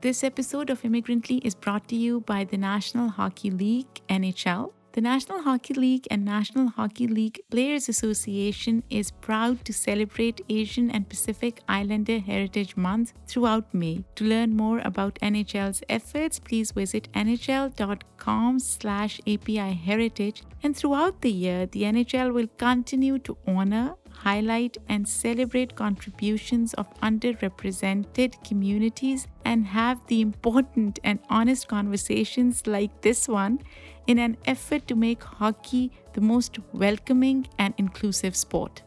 This 0.00 0.22
episode 0.22 0.70
of 0.70 0.84
Immigrantly 0.84 1.38
is 1.38 1.56
brought 1.56 1.88
to 1.88 1.96
you 1.96 2.20
by 2.20 2.44
the 2.44 2.56
National 2.56 3.08
Hockey 3.08 3.50
League, 3.50 4.00
NHL. 4.08 4.70
The 4.92 5.00
National 5.00 5.42
Hockey 5.42 5.74
League 5.74 6.06
and 6.08 6.24
National 6.24 6.68
Hockey 6.68 7.08
League 7.08 7.40
Players 7.50 7.88
Association 7.88 8.84
is 8.90 9.10
proud 9.10 9.64
to 9.64 9.72
celebrate 9.72 10.40
Asian 10.48 10.88
and 10.92 11.08
Pacific 11.08 11.62
Islander 11.68 12.20
Heritage 12.20 12.76
Month 12.76 13.12
throughout 13.26 13.74
May. 13.74 14.04
To 14.14 14.24
learn 14.24 14.56
more 14.56 14.80
about 14.84 15.18
NHL's 15.20 15.82
efforts, 15.88 16.38
please 16.38 16.70
visit 16.70 17.12
nhl.com 17.12 18.60
slash 18.60 19.20
API 19.26 19.72
heritage. 19.72 20.44
And 20.62 20.76
throughout 20.76 21.22
the 21.22 21.32
year, 21.32 21.66
the 21.66 21.82
NHL 21.82 22.32
will 22.32 22.48
continue 22.56 23.18
to 23.18 23.36
honor, 23.48 23.94
highlight 24.24 24.76
and 24.88 25.08
celebrate 25.08 25.74
contributions 25.76 26.74
of 26.74 26.92
underrepresented 27.00 28.42
communities 28.46 29.26
and 29.44 29.66
have 29.66 30.00
the 30.08 30.20
important 30.20 30.98
and 31.04 31.18
honest 31.28 31.68
conversations 31.68 32.66
like 32.66 33.00
this 33.02 33.28
one 33.28 33.60
in 34.06 34.18
an 34.18 34.36
effort 34.46 34.86
to 34.88 34.96
make 34.96 35.22
hockey 35.22 35.92
the 36.14 36.20
most 36.20 36.58
welcoming 36.72 37.46
and 37.58 37.74
inclusive 37.78 38.34
sport. 38.34 38.82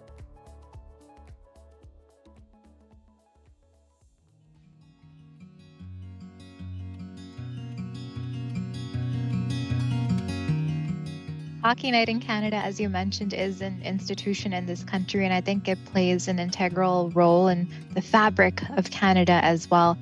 Hockey 11.71 11.89
Night 11.89 12.09
in 12.09 12.20
Canada, 12.20 12.57
as 12.57 12.81
you 12.81 12.89
mentioned, 12.89 13.34
is 13.34 13.61
an 13.61 13.81
institution 13.84 14.52
in 14.52 14.66
this 14.66 14.84
country, 14.84 15.23
and 15.23 15.34
I 15.34 15.39
think 15.39 15.70
it 15.70 15.77
plays 15.85 16.27
an 16.27 16.37
integral 16.37 17.09
role 17.12 17.48
in 17.48 17.65
the 17.93 18.01
fabric 18.01 18.62
of 18.71 18.91
Canada 18.91 19.40
as 19.41 19.71
well. 19.71 19.98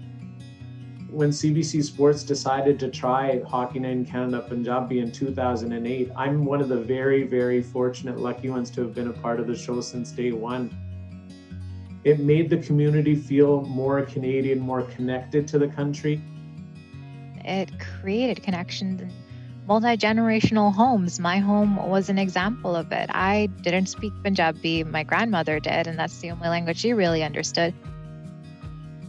When 1.11 1.29
CBC 1.29 1.83
Sports 1.83 2.23
decided 2.23 2.79
to 2.79 2.89
try 2.89 3.43
Hockey 3.43 3.77
Night 3.77 3.91
in 3.91 4.03
Canada 4.03 4.43
Punjabi 4.49 4.97
in 4.97 5.11
2008, 5.11 6.09
I'm 6.17 6.43
one 6.43 6.59
of 6.59 6.69
the 6.69 6.81
very, 6.81 7.21
very 7.21 7.61
fortunate, 7.61 8.17
lucky 8.17 8.49
ones 8.49 8.71
to 8.71 8.81
have 8.81 8.95
been 8.95 9.09
a 9.09 9.13
part 9.13 9.39
of 9.39 9.45
the 9.45 9.55
show 9.55 9.79
since 9.79 10.11
day 10.11 10.31
one. 10.31 10.75
It 12.03 12.19
made 12.19 12.49
the 12.49 12.57
community 12.57 13.13
feel 13.13 13.61
more 13.61 14.01
Canadian, 14.01 14.59
more 14.59 14.81
connected 14.81 15.47
to 15.49 15.59
the 15.59 15.67
country. 15.67 16.19
It 17.45 17.69
created 17.79 18.41
connections 18.41 19.03
multi 19.69 19.95
generational 19.95 20.73
homes. 20.73 21.19
My 21.19 21.37
home 21.37 21.75
was 21.75 22.09
an 22.09 22.17
example 22.17 22.75
of 22.75 22.91
it. 22.91 23.07
I 23.13 23.49
didn't 23.61 23.85
speak 23.85 24.11
Punjabi, 24.23 24.83
my 24.83 25.03
grandmother 25.03 25.59
did, 25.59 25.85
and 25.85 25.97
that's 25.97 26.17
the 26.21 26.31
only 26.31 26.49
language 26.49 26.79
she 26.79 26.91
really 26.91 27.23
understood. 27.23 27.75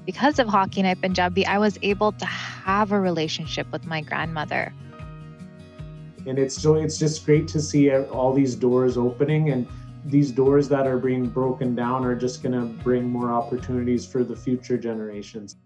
Because 0.04 0.38
of 0.38 0.48
Hockey 0.48 0.82
Night 0.82 1.00
Punjabi, 1.00 1.46
I 1.46 1.56
was 1.56 1.78
able 1.80 2.12
to 2.12 2.26
have 2.26 2.92
a 2.92 3.00
relationship 3.00 3.72
with 3.72 3.86
my 3.86 4.02
grandmother. 4.02 4.74
And 6.26 6.38
it's 6.38 6.60
so 6.60 6.74
it's 6.74 6.98
just 6.98 7.24
great 7.24 7.48
to 7.48 7.60
see 7.62 7.90
all 7.90 8.34
these 8.34 8.54
doors 8.54 8.98
opening 8.98 9.48
and 9.48 9.66
these 10.04 10.30
doors 10.30 10.68
that 10.68 10.86
are 10.86 10.98
being 10.98 11.26
broken 11.26 11.74
down 11.74 12.04
are 12.04 12.14
just 12.14 12.42
going 12.42 12.52
to 12.52 12.66
bring 12.84 13.08
more 13.08 13.32
opportunities 13.32 14.04
for 14.04 14.24
the 14.24 14.36
future 14.36 14.76
generations. 14.76 15.56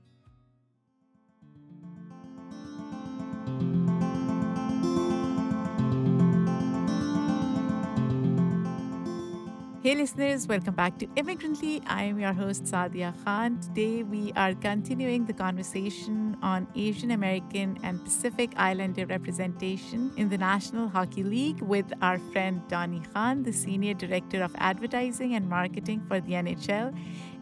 Hey 9.84 9.94
listeners, 9.94 10.48
welcome 10.48 10.74
back 10.74 10.98
to 11.00 11.06
Immigrantly. 11.14 11.82
I 11.86 12.04
am 12.04 12.18
your 12.18 12.32
host 12.32 12.64
Saadia 12.64 13.12
Khan. 13.22 13.60
Today 13.60 14.02
we 14.02 14.32
are 14.34 14.54
continuing 14.54 15.26
the 15.26 15.34
conversation 15.34 16.38
on 16.40 16.66
Asian 16.74 17.10
American 17.10 17.78
and 17.82 18.02
Pacific 18.02 18.54
Islander 18.56 19.04
representation 19.04 20.10
in 20.16 20.30
the 20.30 20.38
National 20.38 20.88
Hockey 20.88 21.22
League 21.22 21.60
with 21.60 21.84
our 22.00 22.18
friend 22.32 22.62
Donnie 22.66 23.02
Khan, 23.12 23.42
the 23.42 23.52
Senior 23.52 23.92
Director 23.92 24.42
of 24.42 24.56
Advertising 24.56 25.34
and 25.34 25.50
Marketing 25.50 26.02
for 26.08 26.18
the 26.18 26.32
NHL. 26.32 26.96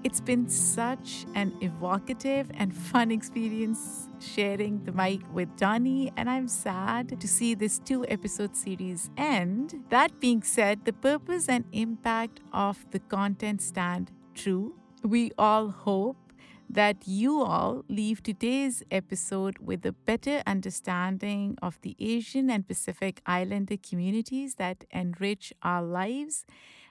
It's 0.05 0.21
been 0.21 0.49
such 0.49 1.27
an 1.37 1.53
evocative 1.61 2.51
and 2.55 2.75
fun 2.91 3.13
experience 3.13 4.09
sharing 4.19 4.83
the 4.83 4.91
mic 4.91 5.21
with 5.33 5.57
Donnie, 5.57 6.13
and 6.17 6.29
I'm 6.29 6.49
sad 6.49 7.21
to 7.21 7.29
see 7.29 7.55
this 7.55 7.79
two 7.79 8.05
episode 8.09 8.57
series 8.57 9.11
end. 9.17 9.77
That 9.91 10.19
being 10.19 10.43
said, 10.43 10.85
the 10.85 10.93
purpose 10.93 11.49
and 11.49 11.65
impact 11.71 12.41
of 12.53 12.85
the 12.91 12.99
content 12.99 13.63
stand 13.63 14.11
true. 14.35 14.75
We 15.05 15.31
all 15.39 15.69
hope 15.69 16.33
that 16.69 17.07
you 17.07 17.41
all 17.41 17.85
leave 17.89 18.25
today's 18.25 18.83
episode 18.91 19.59
with 19.59 19.87
a 19.87 19.93
better 19.93 20.43
understanding 20.47 21.57
of 21.63 21.79
the 21.83 21.95
Asian 22.01 22.51
and 22.51 22.67
Pacific 22.67 23.21
Islander 23.25 23.77
communities 23.77 24.57
that 24.57 24.85
enrich 24.91 25.53
our 25.63 25.83
lives 25.83 26.45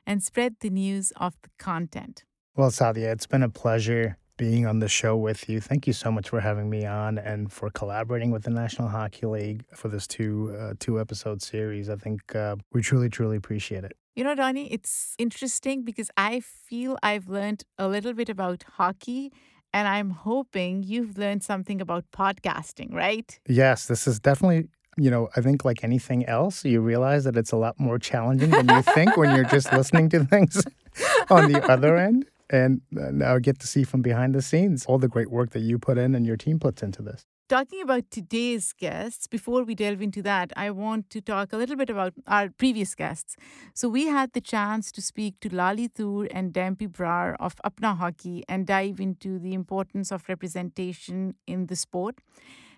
and 0.08 0.24
spread 0.24 0.56
the 0.62 0.70
news 0.70 1.12
of 1.18 1.34
the 1.42 1.50
content. 1.58 2.24
Well, 2.62 2.70
Saadia, 2.70 3.12
it's 3.12 3.26
been 3.26 3.42
a 3.42 3.50
pleasure 3.50 4.20
being 4.38 4.68
on 4.68 4.78
the 4.78 4.88
show 4.88 5.18
with 5.18 5.50
you. 5.50 5.60
Thank 5.60 5.88
you 5.88 5.94
so 5.94 6.12
much 6.12 6.30
for 6.30 6.40
having 6.40 6.70
me 6.70 6.86
on 6.86 7.18
and 7.18 7.52
for 7.52 7.72
collaborating 7.72 8.30
with 8.30 8.44
the 8.44 8.52
National 8.52 8.88
Hockey 8.88 9.26
League 9.26 9.64
for 9.74 9.88
this 9.88 10.06
two 10.06 10.56
uh, 10.56 10.74
two 10.80 11.00
episode 11.00 11.42
series. 11.42 11.90
I 11.90 11.96
think 11.96 12.36
uh, 12.36 12.58
we 12.72 12.84
truly 12.84 13.10
truly 13.10 13.38
appreciate 13.38 13.84
it. 13.84 13.98
You 14.16 14.24
know, 14.24 14.36
Donnie, 14.36 14.72
it's 14.72 15.16
interesting 15.18 15.82
because 15.82 16.12
I 16.18 16.40
feel 16.40 17.00
I've 17.02 17.28
learned 17.28 17.64
a 17.80 17.88
little 17.88 18.14
bit 18.14 18.30
about 18.30 18.62
hockey. 18.78 19.34
And 19.74 19.88
I'm 19.88 20.12
hoping 20.12 20.84
you've 20.84 21.18
learned 21.18 21.44
something 21.44 21.82
about 21.82 22.04
podcasting, 22.12 22.94
right? 22.94 23.40
Yes, 23.48 23.88
this 23.88 24.06
is 24.06 24.20
definitely 24.20 24.68
you 24.98 25.10
know, 25.10 25.30
I 25.36 25.42
think 25.42 25.66
like 25.66 25.84
anything 25.84 26.26
else, 26.26 26.66
you 26.66 26.82
realize 26.82 27.24
that 27.24 27.38
it's 27.38 27.54
a 27.54 27.56
lot 27.56 27.80
more 27.80 27.98
challenging 27.98 28.50
than 28.50 28.68
you 28.68 28.82
think 28.82 29.16
when 29.18 29.34
you're 29.36 29.46
just 29.46 29.72
listening 29.74 30.10
to 30.10 30.26
things 30.26 30.64
on 31.30 31.52
the 31.52 31.64
other 31.72 31.98
end 31.98 32.26
and 32.52 32.82
uh, 32.98 33.10
now 33.12 33.40
get 33.40 33.60
to 33.60 33.68
see 33.68 33.84
from 33.84 34.02
behind 34.02 34.36
the 34.36 34.42
scenes 34.42 34.86
all 34.86 35.00
the 35.00 35.08
great 35.08 35.32
work 35.32 35.52
that 35.52 35.62
you 35.62 35.80
put 35.80 35.98
in 35.98 36.14
and 36.14 36.26
your 36.26 36.38
team 36.38 36.60
puts 36.60 36.84
into 36.84 37.02
this. 37.02 37.26
Talking 37.50 37.82
about 37.82 38.10
today's 38.12 38.72
guests, 38.72 39.28
before 39.28 39.64
we 39.64 39.76
delve 39.76 40.02
into 40.02 40.22
that, 40.22 40.54
I 40.56 40.72
want 40.72 41.10
to 41.10 41.20
talk 41.20 41.52
a 41.52 41.58
little 41.58 41.76
bit 41.76 41.90
about 41.90 42.14
our 42.26 42.50
previous 42.50 42.96
guests. 42.96 43.36
So, 43.74 43.90
we 43.90 44.08
had 44.08 44.32
the 44.32 44.40
chance 44.40 44.90
to 44.94 45.02
speak 45.02 45.42
to 45.42 45.54
Lali 45.54 45.90
Toor 45.90 46.30
and 46.32 46.54
Dampy 46.54 46.88
Brar 46.88 47.36
of 47.42 47.58
Apna 47.66 47.98
Hockey 47.98 48.46
and 48.48 48.66
dive 48.66 49.02
into 49.02 49.38
the 49.38 49.54
importance 49.54 50.14
of 50.14 50.30
representation 50.30 51.36
in 51.46 51.66
the 51.66 51.76
sport. 51.76 52.20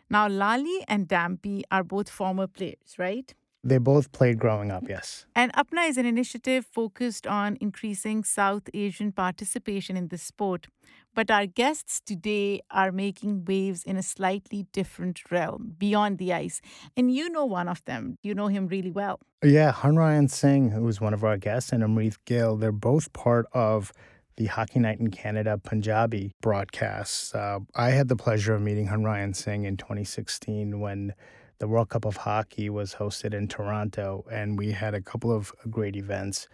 Now, 0.09 0.28
Lali 0.28 0.84
and 0.88 1.07
Dampy 1.07 1.61
are 1.69 1.84
both 1.84 2.09
former 2.09 2.47
players, 2.47 2.97
right? 2.97 3.31
They 3.63 3.78
both 3.78 4.12
played 4.12 4.40
growing 4.40 4.72
up, 4.72 4.84
yes. 4.90 5.25
And 5.35 5.53
Apna 5.53 5.88
is 5.88 5.97
an 5.97 6.06
initiative 6.06 6.66
focused 6.66 7.25
on 7.25 7.57
increasing 7.62 8.25
South 8.25 8.63
Asian 8.74 9.13
participation 9.13 9.96
in 9.96 10.09
the 10.09 10.18
sport. 10.18 10.68
But 11.16 11.31
our 11.31 11.46
guests 11.46 12.02
today 12.06 12.62
are 12.72 12.91
making 12.91 13.46
waves 13.46 13.84
in 13.84 13.96
a 13.96 14.03
slightly 14.03 14.66
different 14.73 15.22
realm, 15.31 15.75
beyond 15.78 16.18
the 16.18 16.34
ice. 16.34 16.59
And 16.97 17.13
you 17.13 17.29
know 17.29 17.46
one 17.46 17.69
of 17.69 17.85
them. 17.85 18.18
You 18.22 18.34
know 18.34 18.47
him 18.47 18.68
really 18.68 18.91
well. 18.91 19.19
Yeah, 19.44 19.72
Harnarayan 19.72 20.29
Singh, 20.29 20.72
who 20.72 20.85
is 20.88 21.00
one 21.00 21.13
of 21.13 21.23
our 21.23 21.38
guests, 21.38 21.72
and 21.72 21.84
Amrit 21.84 22.18
Gill, 22.25 22.57
they're 22.57 22.72
both 22.72 23.13
part 23.13 23.46
of 23.53 23.94
the 24.38 24.47
Hockey 24.47 24.79
Night 24.79 25.00
in 25.00 25.12
Canada 25.12 25.59
Punjabi 25.63 26.34
broadcasts. 26.41 27.34
Uh, 27.35 27.59
I 27.75 27.91
had 27.91 28.07
the 28.07 28.16
pleasure 28.16 28.56
of 28.56 28.62
meeting 28.62 28.88
Harnarayan 28.88 29.35
Singh 29.35 29.66
in 29.66 29.78
2016 29.78 30.79
when 30.79 31.13
the 31.59 31.68
World 31.68 31.90
Cup 31.90 32.06
of 32.06 32.18
Hockey 32.18 32.69
was 32.69 32.96
hosted 32.96 33.34
in 33.34 33.47
Toronto, 33.47 34.25
and 34.31 34.58
we 34.58 34.72
had 34.72 34.94
a 34.94 35.02
couple 35.02 35.31
of 35.31 35.53
great 35.69 35.96
events 35.96 36.47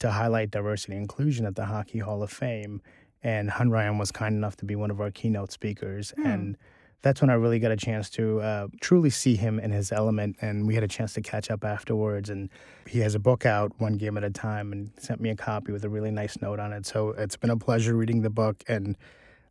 to 0.00 0.10
highlight 0.10 0.50
diversity 0.50 0.92
and 0.92 1.02
inclusion 1.02 1.46
at 1.46 1.56
the 1.56 1.66
Hockey 1.66 1.98
Hall 1.98 2.22
of 2.22 2.30
Fame. 2.30 2.80
And 3.22 3.50
Harnarayan 3.50 3.98
was 3.98 4.10
kind 4.10 4.34
enough 4.34 4.56
to 4.56 4.64
be 4.64 4.76
one 4.76 4.90
of 4.90 5.00
our 5.00 5.10
keynote 5.10 5.50
speakers. 5.50 6.12
Mm. 6.18 6.34
And 6.34 6.56
that's 7.00 7.20
when 7.20 7.30
I 7.30 7.34
really 7.34 7.58
got 7.58 7.70
a 7.70 7.76
chance 7.76 8.10
to 8.10 8.40
uh, 8.40 8.66
truly 8.80 9.10
see 9.10 9.36
him 9.36 9.58
in 9.58 9.70
his 9.70 9.92
element. 9.92 10.36
And 10.40 10.66
we 10.66 10.74
had 10.74 10.84
a 10.84 10.88
chance 10.88 11.14
to 11.14 11.22
catch 11.22 11.50
up 11.50 11.64
afterwards. 11.64 12.28
And 12.28 12.50
he 12.86 12.98
has 13.00 13.14
a 13.14 13.18
book 13.18 13.46
out, 13.46 13.72
One 13.78 13.94
Game 13.94 14.18
at 14.18 14.24
a 14.24 14.30
Time, 14.30 14.72
and 14.72 14.90
sent 14.98 15.20
me 15.20 15.30
a 15.30 15.36
copy 15.36 15.72
with 15.72 15.84
a 15.84 15.88
really 15.88 16.10
nice 16.10 16.40
note 16.42 16.60
on 16.60 16.72
it. 16.72 16.84
So 16.84 17.10
it's 17.10 17.36
been 17.36 17.50
a 17.50 17.56
pleasure 17.56 17.94
reading 17.94 18.22
the 18.22 18.30
book 18.30 18.62
and 18.68 18.96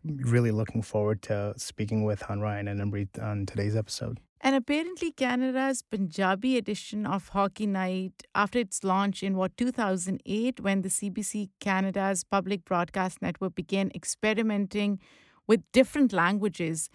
really 0.04 0.52
looking 0.52 0.82
forward 0.82 1.22
to 1.24 1.54
speaking 1.58 2.04
with 2.04 2.24
Han 2.24 2.40
Harnarayan 2.40 2.70
and 2.70 2.82
Amrit 2.82 3.22
on 3.24 3.46
today's 3.46 3.76
episode. 3.76 4.20
And 4.46 4.58
apparently, 4.58 5.10
Canada's 5.10 5.82
Punjabi 5.82 6.58
edition 6.58 7.06
of 7.06 7.30
Hockey 7.30 7.66
Night, 7.66 8.24
after 8.36 8.60
its 8.60 8.84
launch 8.84 9.24
in 9.24 9.38
what 9.38 9.56
2008, 9.56 10.60
when 10.60 10.82
the 10.82 10.90
CBC 10.90 11.50
Canada's 11.62 12.26
public 12.26 12.66
broadcast 12.66 13.22
network 13.22 13.56
began 13.56 13.90
experimenting 13.96 15.00
with 15.48 15.62
different 15.72 16.12
languages, 16.12 16.90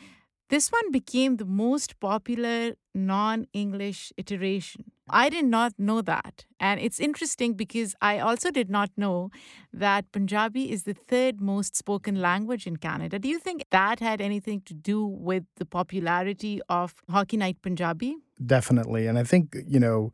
This 0.49 0.71
one 0.73 0.91
became 0.91 1.37
the 1.37 1.45
most 1.45 2.01
popular 2.01 2.73
non 2.95 3.47
English 3.53 4.13
iteration. 4.17 4.85
I 5.11 5.29
did 5.31 5.45
not 5.45 5.73
know 5.79 6.01
that. 6.03 6.45
And 6.61 6.81
it's 6.81 7.01
interesting 7.01 7.55
because 7.55 7.95
I 8.01 8.19
also 8.19 8.51
did 8.51 8.69
not 8.71 8.91
know 8.97 9.31
that 9.73 10.11
Punjabi 10.13 10.71
is 10.71 10.85
the 10.85 10.95
third 10.95 11.41
most 11.41 11.77
spoken 11.77 12.21
language 12.21 12.67
in 12.67 12.77
Canada. 12.77 13.19
Do 13.19 13.29
you 13.29 13.39
think 13.39 13.63
that 13.71 14.01
had 14.01 14.21
anything 14.21 14.63
to 14.67 14.75
do 14.75 15.05
with 15.07 15.45
the 15.57 15.65
popularity 15.65 16.61
of 16.69 16.95
Hockey 17.11 17.37
Night 17.37 17.57
Punjabi? 17.63 18.17
Definitely. 18.45 19.07
And 19.07 19.19
I 19.19 19.25
think, 19.25 19.57
you 19.67 19.81
know, 19.81 20.13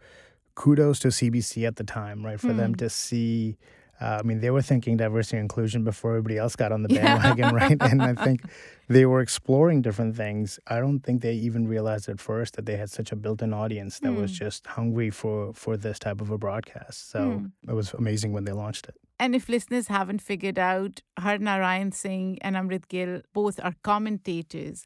kudos 0.54 0.98
to 1.00 1.08
CBC 1.08 1.66
at 1.66 1.76
the 1.76 1.84
time, 1.84 2.25
right? 2.25 2.40
For 2.40 2.52
them 2.52 2.70
Hmm. 2.70 2.76
to 2.84 2.88
see, 2.88 3.56
uh, 4.04 4.16
I 4.20 4.22
mean, 4.28 4.38
they 4.44 4.50
were 4.56 4.64
thinking 4.72 4.94
diversity 5.04 5.36
and 5.38 5.44
inclusion 5.48 5.80
before 5.90 6.10
everybody 6.14 6.36
else 6.44 6.54
got 6.62 6.70
on 6.76 6.80
the 6.84 6.88
bandwagon, 6.98 7.48
right? 7.60 7.78
And 7.90 8.00
I 8.12 8.14
think 8.26 8.38
they 8.96 9.04
were 9.12 9.22
exploring 9.28 9.78
different 9.86 10.14
things. 10.22 10.48
I 10.74 10.76
don't 10.82 11.00
think 11.04 11.16
they 11.26 11.34
even 11.48 11.62
realized 11.76 12.06
at 12.14 12.20
first 12.30 12.50
that 12.56 12.64
they 12.68 12.76
had 12.82 12.90
such 12.98 13.10
a 13.14 13.16
built-in 13.24 13.52
audience 13.62 13.94
that 14.04 14.12
was 14.22 14.30
Hmm. 14.30 14.44
just 14.44 14.60
hungry 14.78 15.10
for 15.20 15.36
for 15.62 15.72
this 15.84 15.98
type 16.06 16.20
of 16.24 16.28
a 16.36 16.38
broadcast. 16.46 16.98
So 17.12 17.20
Hmm. 17.20 17.70
it 17.70 17.74
was 17.80 17.88
amazing 18.02 18.30
when 18.36 18.44
they 18.46 18.52
launched 18.64 18.84
it. 18.90 18.96
And 19.22 19.30
if 19.38 19.44
listeners 19.48 19.86
haven't 19.98 20.22
figured 20.30 20.58
out, 20.72 20.94
Harnarayan 21.24 21.90
Singh 22.02 22.30
and 22.44 22.56
Amrit 22.60 22.84
Gill 22.92 23.14
both 23.40 23.56
are 23.66 23.74
commentators 23.90 24.78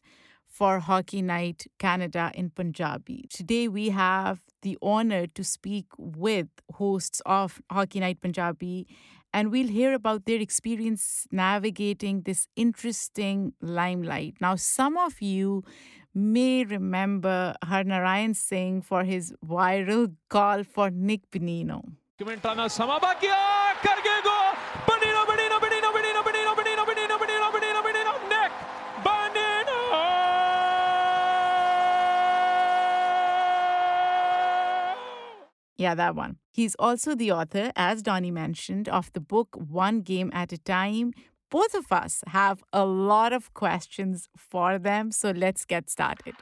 for 0.59 0.81
Hockey 0.81 1.23
Night 1.23 1.69
Canada 1.79 2.33
in 2.35 2.51
Punjabi. 2.51 3.27
Today 3.31 3.69
we 3.69 3.91
have 3.91 4.41
the 4.63 4.77
honor 4.83 5.29
to 5.29 5.45
speak 5.45 5.87
with 5.97 6.49
hosts 6.73 7.23
of 7.25 7.63
Hockey 7.71 8.01
Night 8.01 8.21
Punjabi 8.21 8.89
and 9.33 9.53
we'll 9.53 9.69
hear 9.69 9.95
about 9.95 10.25
their 10.25 10.41
experience 10.41 11.29
navigating 11.31 12.23
this 12.23 12.49
interesting 12.57 13.53
limelight. 13.63 14.35
Now, 14.41 14.57
some 14.57 14.97
of 14.97 15.23
you 15.23 15.63
may 16.13 16.65
remember 16.65 17.55
Harnarayan 17.65 18.35
Singh 18.35 18.83
for 18.83 19.05
his 19.05 19.33
viral 19.47 20.13
call 20.29 20.65
for 20.65 20.91
Nick 20.91 21.31
Bonino. 21.31 21.85
Yeah, 35.79 35.95
that 35.95 36.15
one. 36.17 36.39
He's 36.53 36.75
also 36.77 37.15
the 37.15 37.33
author, 37.33 37.73
as 37.77 38.03
Donnie 38.03 38.33
mentioned, 38.33 38.89
of 38.89 39.13
the 39.13 39.21
book 39.21 39.57
One 39.57 40.01
Game 40.03 40.31
at 40.35 40.53
a 40.53 40.59
Time. 40.59 41.13
Both 41.51 41.75
of 41.75 41.93
us 41.93 42.23
have 42.27 42.63
a 42.73 42.85
lot 42.85 43.33
of 43.33 43.55
questions 43.55 44.29
for 44.37 44.79
them, 44.79 45.13
so 45.13 45.31
let's 45.31 45.65
get 45.65 45.89
started. 45.89 46.35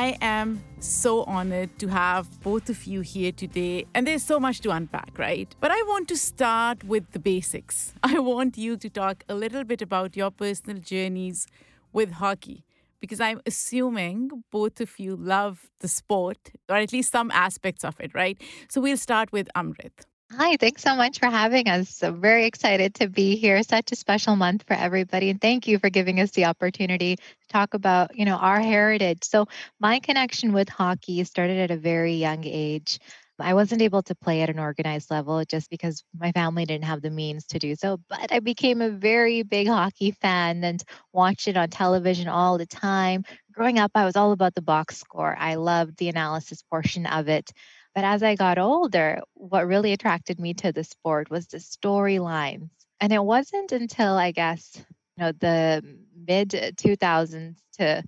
I 0.00 0.16
am 0.22 0.64
so 0.78 1.24
honored 1.24 1.78
to 1.80 1.88
have 1.88 2.40
both 2.40 2.70
of 2.70 2.84
you 2.84 3.02
here 3.02 3.32
today. 3.32 3.84
And 3.94 4.06
there's 4.06 4.22
so 4.22 4.40
much 4.40 4.60
to 4.60 4.70
unpack, 4.70 5.18
right? 5.18 5.54
But 5.60 5.72
I 5.72 5.82
want 5.82 6.08
to 6.08 6.16
start 6.16 6.82
with 6.84 7.10
the 7.10 7.18
basics. 7.18 7.92
I 8.02 8.18
want 8.18 8.56
you 8.56 8.78
to 8.78 8.88
talk 8.88 9.24
a 9.28 9.34
little 9.34 9.62
bit 9.62 9.82
about 9.82 10.16
your 10.16 10.30
personal 10.30 10.78
journeys 10.78 11.46
with 11.92 12.12
hockey, 12.12 12.64
because 12.98 13.20
I'm 13.20 13.42
assuming 13.44 14.30
both 14.50 14.80
of 14.80 14.98
you 14.98 15.16
love 15.16 15.68
the 15.80 15.88
sport, 15.88 16.50
or 16.70 16.76
at 16.76 16.94
least 16.94 17.12
some 17.12 17.30
aspects 17.32 17.84
of 17.84 18.00
it, 18.00 18.14
right? 18.14 18.40
So 18.70 18.80
we'll 18.80 18.96
start 18.96 19.30
with 19.32 19.50
Amrit. 19.54 20.06
Hi, 20.32 20.56
thanks 20.56 20.82
so 20.82 20.94
much 20.94 21.18
for 21.18 21.26
having 21.26 21.68
us. 21.68 22.00
Very 22.04 22.46
excited 22.46 22.94
to 22.96 23.08
be 23.08 23.34
here. 23.34 23.62
Such 23.64 23.90
a 23.90 23.96
special 23.96 24.36
month 24.36 24.62
for 24.64 24.74
everybody. 24.74 25.28
And 25.30 25.40
thank 25.40 25.66
you 25.66 25.80
for 25.80 25.90
giving 25.90 26.20
us 26.20 26.30
the 26.30 26.44
opportunity 26.44 27.16
to 27.16 27.48
talk 27.48 27.74
about, 27.74 28.16
you 28.16 28.24
know, 28.24 28.36
our 28.36 28.60
heritage. 28.60 29.24
So 29.24 29.46
my 29.80 29.98
connection 29.98 30.52
with 30.52 30.68
hockey 30.68 31.24
started 31.24 31.58
at 31.58 31.72
a 31.72 31.76
very 31.76 32.14
young 32.14 32.44
age. 32.44 33.00
I 33.40 33.54
wasn't 33.54 33.82
able 33.82 34.02
to 34.04 34.14
play 34.14 34.42
at 34.42 34.50
an 34.50 34.58
organized 34.60 35.10
level 35.10 35.42
just 35.44 35.68
because 35.68 36.04
my 36.16 36.30
family 36.32 36.64
didn't 36.64 36.84
have 36.84 37.02
the 37.02 37.10
means 37.10 37.46
to 37.46 37.58
do 37.58 37.74
so. 37.74 37.98
But 38.08 38.30
I 38.30 38.38
became 38.38 38.82
a 38.82 38.90
very 38.90 39.42
big 39.42 39.66
hockey 39.66 40.12
fan 40.12 40.62
and 40.62 40.82
watched 41.12 41.48
it 41.48 41.56
on 41.56 41.70
television 41.70 42.28
all 42.28 42.56
the 42.56 42.66
time. 42.66 43.24
Growing 43.52 43.78
up, 43.80 43.92
I 43.94 44.04
was 44.04 44.14
all 44.14 44.30
about 44.32 44.54
the 44.54 44.62
box 44.62 44.98
score. 44.98 45.34
I 45.36 45.54
loved 45.56 45.96
the 45.96 46.08
analysis 46.08 46.62
portion 46.62 47.06
of 47.06 47.28
it. 47.28 47.50
But 47.94 48.04
as 48.04 48.22
I 48.22 48.36
got 48.36 48.58
older, 48.58 49.20
what 49.34 49.66
really 49.66 49.92
attracted 49.92 50.38
me 50.38 50.54
to 50.54 50.72
the 50.72 50.84
sport 50.84 51.30
was 51.30 51.46
the 51.48 51.58
storylines. 51.58 52.70
And 53.00 53.12
it 53.12 53.22
wasn't 53.22 53.72
until 53.72 54.14
I 54.14 54.30
guess, 54.32 54.70
you 54.76 55.24
know, 55.24 55.32
the 55.32 55.82
mid 56.14 56.50
2000s 56.76 57.60
to 57.78 58.04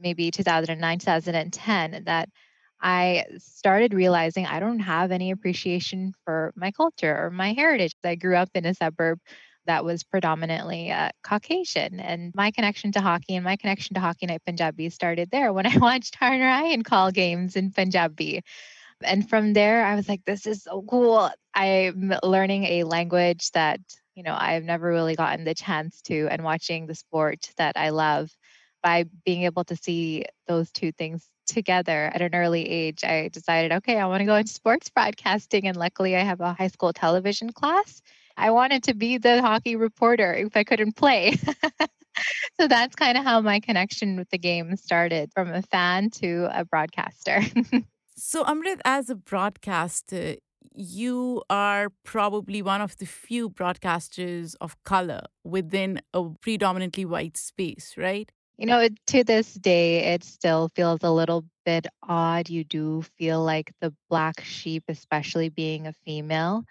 maybe 0.00 0.30
2009, 0.30 0.98
2010 0.98 2.04
that 2.04 2.28
I 2.80 3.24
started 3.38 3.92
realizing 3.92 4.46
I 4.46 4.60
don't 4.60 4.78
have 4.80 5.10
any 5.12 5.30
appreciation 5.32 6.14
for 6.24 6.52
my 6.56 6.70
culture 6.72 7.14
or 7.14 7.30
my 7.30 7.52
heritage. 7.52 7.92
I 8.04 8.14
grew 8.14 8.36
up 8.36 8.48
in 8.54 8.64
a 8.64 8.74
suburb 8.74 9.20
that 9.66 9.84
was 9.84 10.02
predominantly 10.02 10.90
uh, 10.90 11.10
Caucasian. 11.22 12.00
And 12.00 12.34
my 12.34 12.50
connection 12.50 12.92
to 12.92 13.00
hockey 13.00 13.36
and 13.36 13.44
my 13.44 13.56
connection 13.56 13.94
to 13.94 14.00
Hockey 14.00 14.26
Night 14.26 14.42
Punjabi 14.46 14.88
started 14.88 15.30
there 15.30 15.52
when 15.52 15.66
I 15.66 15.76
watched 15.78 16.18
Harnarayan 16.18 16.84
call 16.84 17.10
games 17.10 17.56
in 17.56 17.70
Punjabi. 17.70 18.42
And 19.02 19.28
from 19.28 19.52
there, 19.52 19.84
I 19.84 19.94
was 19.94 20.08
like, 20.08 20.24
this 20.24 20.46
is 20.46 20.62
so 20.62 20.82
cool. 20.88 21.30
I'm 21.54 22.14
learning 22.22 22.64
a 22.64 22.84
language 22.84 23.50
that, 23.52 23.80
you 24.14 24.22
know, 24.22 24.36
I've 24.38 24.64
never 24.64 24.88
really 24.88 25.16
gotten 25.16 25.44
the 25.44 25.54
chance 25.54 26.02
to, 26.02 26.28
and 26.30 26.44
watching 26.44 26.86
the 26.86 26.94
sport 26.94 27.50
that 27.56 27.76
I 27.76 27.90
love. 27.90 28.30
By 28.82 29.04
being 29.26 29.42
able 29.42 29.64
to 29.64 29.76
see 29.76 30.24
those 30.48 30.70
two 30.72 30.90
things 30.92 31.28
together 31.46 32.10
at 32.14 32.22
an 32.22 32.34
early 32.34 32.66
age, 32.66 33.04
I 33.04 33.28
decided, 33.28 33.72
okay, 33.72 33.98
I 33.98 34.06
want 34.06 34.20
to 34.20 34.24
go 34.24 34.36
into 34.36 34.52
sports 34.52 34.88
broadcasting. 34.88 35.66
And 35.66 35.76
luckily, 35.76 36.16
I 36.16 36.20
have 36.20 36.40
a 36.40 36.54
high 36.54 36.68
school 36.68 36.94
television 36.94 37.52
class. 37.52 38.00
I 38.38 38.52
wanted 38.52 38.84
to 38.84 38.94
be 38.94 39.18
the 39.18 39.42
hockey 39.42 39.76
reporter 39.76 40.32
if 40.32 40.56
I 40.56 40.64
couldn't 40.64 40.96
play. 40.96 41.36
so 42.58 42.68
that's 42.68 42.96
kind 42.96 43.18
of 43.18 43.24
how 43.24 43.42
my 43.42 43.60
connection 43.60 44.16
with 44.16 44.30
the 44.30 44.38
game 44.38 44.74
started 44.76 45.30
from 45.34 45.52
a 45.52 45.60
fan 45.60 46.08
to 46.22 46.48
a 46.50 46.64
broadcaster. 46.64 47.42
So, 48.16 48.44
Amrit, 48.44 48.80
as 48.84 49.08
a 49.10 49.14
broadcaster, 49.14 50.36
you 50.74 51.42
are 51.50 51.88
probably 52.04 52.62
one 52.62 52.80
of 52.80 52.96
the 52.98 53.06
few 53.06 53.50
broadcasters 53.50 54.54
of 54.60 54.76
color 54.84 55.22
within 55.44 56.00
a 56.12 56.28
predominantly 56.40 57.04
white 57.04 57.36
space, 57.36 57.94
right? 57.96 58.30
You 58.58 58.66
know, 58.66 58.88
to 59.08 59.24
this 59.24 59.54
day, 59.54 60.12
it 60.14 60.22
still 60.22 60.68
feels 60.74 61.00
a 61.02 61.10
little 61.10 61.44
bit 61.64 61.86
odd. 62.02 62.50
You 62.50 62.62
do 62.64 63.02
feel 63.16 63.42
like 63.42 63.72
the 63.80 63.94
black 64.10 64.42
sheep, 64.42 64.84
especially 64.88 65.48
being 65.48 65.86
a 65.86 65.92
female. 66.04 66.64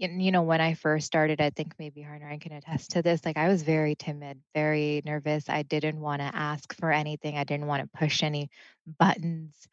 And, 0.00 0.22
you 0.22 0.30
know, 0.32 0.42
when 0.42 0.60
I 0.60 0.74
first 0.74 1.06
started, 1.06 1.40
I 1.40 1.50
think 1.50 1.74
maybe 1.78 2.02
Harner 2.02 2.38
can 2.40 2.52
attest 2.52 2.90
to 2.92 3.02
this. 3.02 3.24
Like, 3.24 3.36
I 3.38 3.48
was 3.48 3.62
very 3.62 3.94
timid, 3.94 4.40
very 4.54 5.02
nervous. 5.06 5.48
I 5.48 5.62
didn't 5.62 6.00
want 6.00 6.20
to 6.20 6.30
ask 6.34 6.74
for 6.76 6.92
anything, 6.92 7.38
I 7.38 7.44
didn't 7.44 7.66
want 7.66 7.82
to 7.82 7.98
push 7.98 8.22
any 8.22 8.50
buttons. 8.98 9.68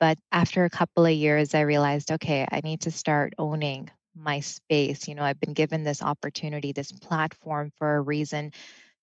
But 0.00 0.18
after 0.32 0.64
a 0.64 0.70
couple 0.70 1.06
of 1.06 1.12
years, 1.12 1.54
I 1.54 1.60
realized, 1.60 2.12
okay, 2.12 2.46
I 2.50 2.60
need 2.62 2.82
to 2.82 2.90
start 2.90 3.34
owning 3.38 3.90
my 4.14 4.40
space. 4.40 5.08
You 5.08 5.14
know, 5.14 5.22
I've 5.22 5.40
been 5.40 5.52
given 5.52 5.84
this 5.84 6.02
opportunity, 6.02 6.72
this 6.72 6.92
platform 6.92 7.72
for 7.78 7.96
a 7.96 8.00
reason 8.00 8.52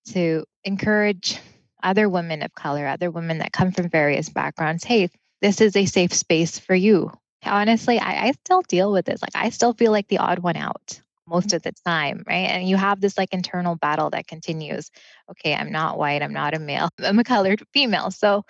to 0.09 0.45
encourage 0.63 1.39
other 1.81 2.09
women 2.09 2.41
of 2.41 2.53
color, 2.53 2.87
other 2.87 3.11
women 3.11 3.39
that 3.39 3.53
come 3.53 3.71
from 3.71 3.89
various 3.89 4.29
backgrounds. 4.29 4.83
Hey, 4.83 5.09
this 5.41 5.61
is 5.61 5.75
a 5.75 5.85
safe 5.85 6.13
space 6.13 6.59
for 6.59 6.75
you. 6.75 7.11
Honestly, 7.45 7.99
I, 7.99 8.27
I 8.27 8.31
still 8.45 8.61
deal 8.61 8.91
with 8.91 9.05
this. 9.05 9.21
Like, 9.21 9.35
I 9.35 9.49
still 9.49 9.73
feel 9.73 9.91
like 9.91 10.07
the 10.07 10.19
odd 10.19 10.39
one 10.39 10.55
out 10.55 11.01
most 11.27 11.47
mm-hmm. 11.47 11.55
of 11.57 11.63
the 11.63 11.73
time, 11.85 12.23
right? 12.27 12.49
And 12.49 12.67
you 12.67 12.77
have 12.77 13.01
this 13.01 13.17
like 13.17 13.33
internal 13.33 13.75
battle 13.75 14.09
that 14.11 14.27
continues. 14.27 14.91
Okay, 15.31 15.53
I'm 15.53 15.71
not 15.71 15.97
white, 15.97 16.21
I'm 16.21 16.33
not 16.33 16.53
a 16.53 16.59
male, 16.59 16.89
I'm 17.03 17.19
a 17.19 17.23
colored 17.23 17.63
female. 17.73 18.11
So 18.11 18.45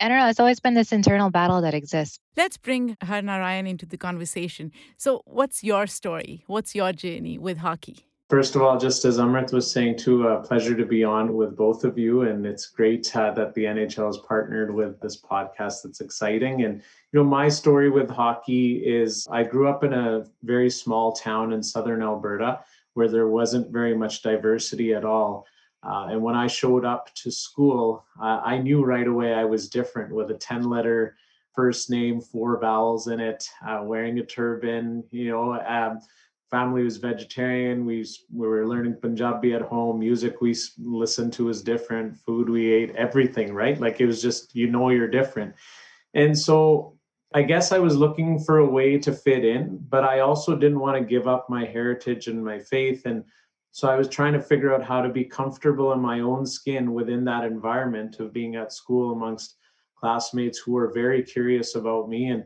I 0.00 0.08
don't 0.08 0.18
know, 0.18 0.28
it's 0.28 0.40
always 0.40 0.60
been 0.60 0.74
this 0.74 0.92
internal 0.92 1.30
battle 1.30 1.62
that 1.62 1.72
exists. 1.72 2.18
Let's 2.36 2.58
bring 2.58 2.96
Harnarayan 2.96 3.66
into 3.66 3.86
the 3.86 3.96
conversation. 3.96 4.72
So, 4.98 5.22
what's 5.24 5.64
your 5.64 5.86
story? 5.86 6.44
What's 6.46 6.74
your 6.74 6.92
journey 6.92 7.38
with 7.38 7.58
hockey? 7.58 8.06
First 8.28 8.56
of 8.56 8.62
all, 8.62 8.76
just 8.76 9.04
as 9.04 9.18
Amrit 9.18 9.52
was 9.52 9.70
saying, 9.70 9.98
too, 9.98 10.26
a 10.26 10.42
pleasure 10.42 10.74
to 10.74 10.84
be 10.84 11.04
on 11.04 11.34
with 11.34 11.56
both 11.56 11.84
of 11.84 11.96
you. 11.96 12.22
And 12.22 12.44
it's 12.44 12.66
great 12.66 13.16
uh, 13.16 13.30
that 13.34 13.54
the 13.54 13.64
NHL 13.64 14.06
has 14.06 14.18
partnered 14.18 14.74
with 14.74 15.00
this 15.00 15.22
podcast. 15.22 15.82
That's 15.84 16.00
exciting. 16.00 16.64
And, 16.64 16.82
you 17.12 17.20
know, 17.20 17.24
my 17.24 17.48
story 17.48 17.88
with 17.88 18.10
hockey 18.10 18.78
is 18.84 19.28
I 19.30 19.44
grew 19.44 19.68
up 19.68 19.84
in 19.84 19.92
a 19.92 20.26
very 20.42 20.68
small 20.68 21.12
town 21.12 21.52
in 21.52 21.62
southern 21.62 22.02
Alberta 22.02 22.60
where 22.94 23.08
there 23.08 23.28
wasn't 23.28 23.70
very 23.70 23.96
much 23.96 24.22
diversity 24.22 24.92
at 24.92 25.04
all. 25.04 25.46
Uh, 25.86 26.08
and 26.10 26.20
when 26.20 26.34
I 26.34 26.46
showed 26.48 26.84
up 26.84 27.14
to 27.14 27.30
school, 27.30 28.04
uh, 28.20 28.40
I 28.44 28.58
knew 28.58 28.84
right 28.84 29.06
away 29.06 29.34
I 29.34 29.44
was 29.44 29.68
different 29.68 30.12
with 30.12 30.30
a 30.30 30.34
10 30.34 30.68
letter 30.68 31.16
first 31.54 31.90
name, 31.90 32.20
four 32.20 32.58
vowels 32.60 33.08
in 33.08 33.20
it, 33.20 33.48
uh, 33.66 33.80
wearing 33.82 34.18
a 34.18 34.24
turban, 34.24 35.04
you 35.10 35.30
know, 35.30 35.54
um, 35.60 36.00
family 36.50 36.82
was 36.82 36.98
vegetarian. 36.98 37.86
We, 37.86 38.06
we 38.32 38.46
were 38.46 38.66
learning 38.66 38.94
Punjabi 38.94 39.54
at 39.54 39.62
home. 39.62 39.98
Music 39.98 40.40
we 40.40 40.54
listened 40.78 41.32
to 41.34 41.46
was 41.46 41.62
different. 41.62 42.18
Food 42.18 42.48
we 42.48 42.70
ate, 42.70 42.94
everything, 42.94 43.52
right? 43.52 43.80
Like 43.80 44.00
it 44.00 44.06
was 44.06 44.22
just, 44.22 44.54
you 44.54 44.68
know, 44.70 44.90
you're 44.90 45.08
different. 45.08 45.54
And 46.14 46.38
so 46.38 46.96
I 47.34 47.42
guess 47.42 47.72
I 47.72 47.78
was 47.78 47.96
looking 47.96 48.38
for 48.38 48.58
a 48.58 48.66
way 48.66 48.98
to 48.98 49.12
fit 49.12 49.44
in, 49.44 49.78
but 49.88 50.04
I 50.04 50.20
also 50.20 50.54
didn't 50.54 50.80
want 50.80 50.96
to 50.96 51.04
give 51.04 51.26
up 51.26 51.50
my 51.50 51.64
heritage 51.64 52.28
and 52.28 52.44
my 52.44 52.58
faith. 52.58 53.06
And 53.06 53.24
so 53.76 53.90
I 53.90 53.96
was 53.96 54.08
trying 54.08 54.32
to 54.32 54.40
figure 54.40 54.74
out 54.74 54.82
how 54.82 55.02
to 55.02 55.10
be 55.10 55.22
comfortable 55.22 55.92
in 55.92 56.00
my 56.00 56.20
own 56.20 56.46
skin 56.46 56.94
within 56.94 57.26
that 57.26 57.44
environment 57.44 58.20
of 58.20 58.32
being 58.32 58.56
at 58.56 58.72
school 58.72 59.12
amongst 59.12 59.56
classmates 59.94 60.58
who 60.58 60.72
were 60.72 60.94
very 60.94 61.22
curious 61.22 61.74
about 61.74 62.08
me. 62.08 62.28
And 62.28 62.44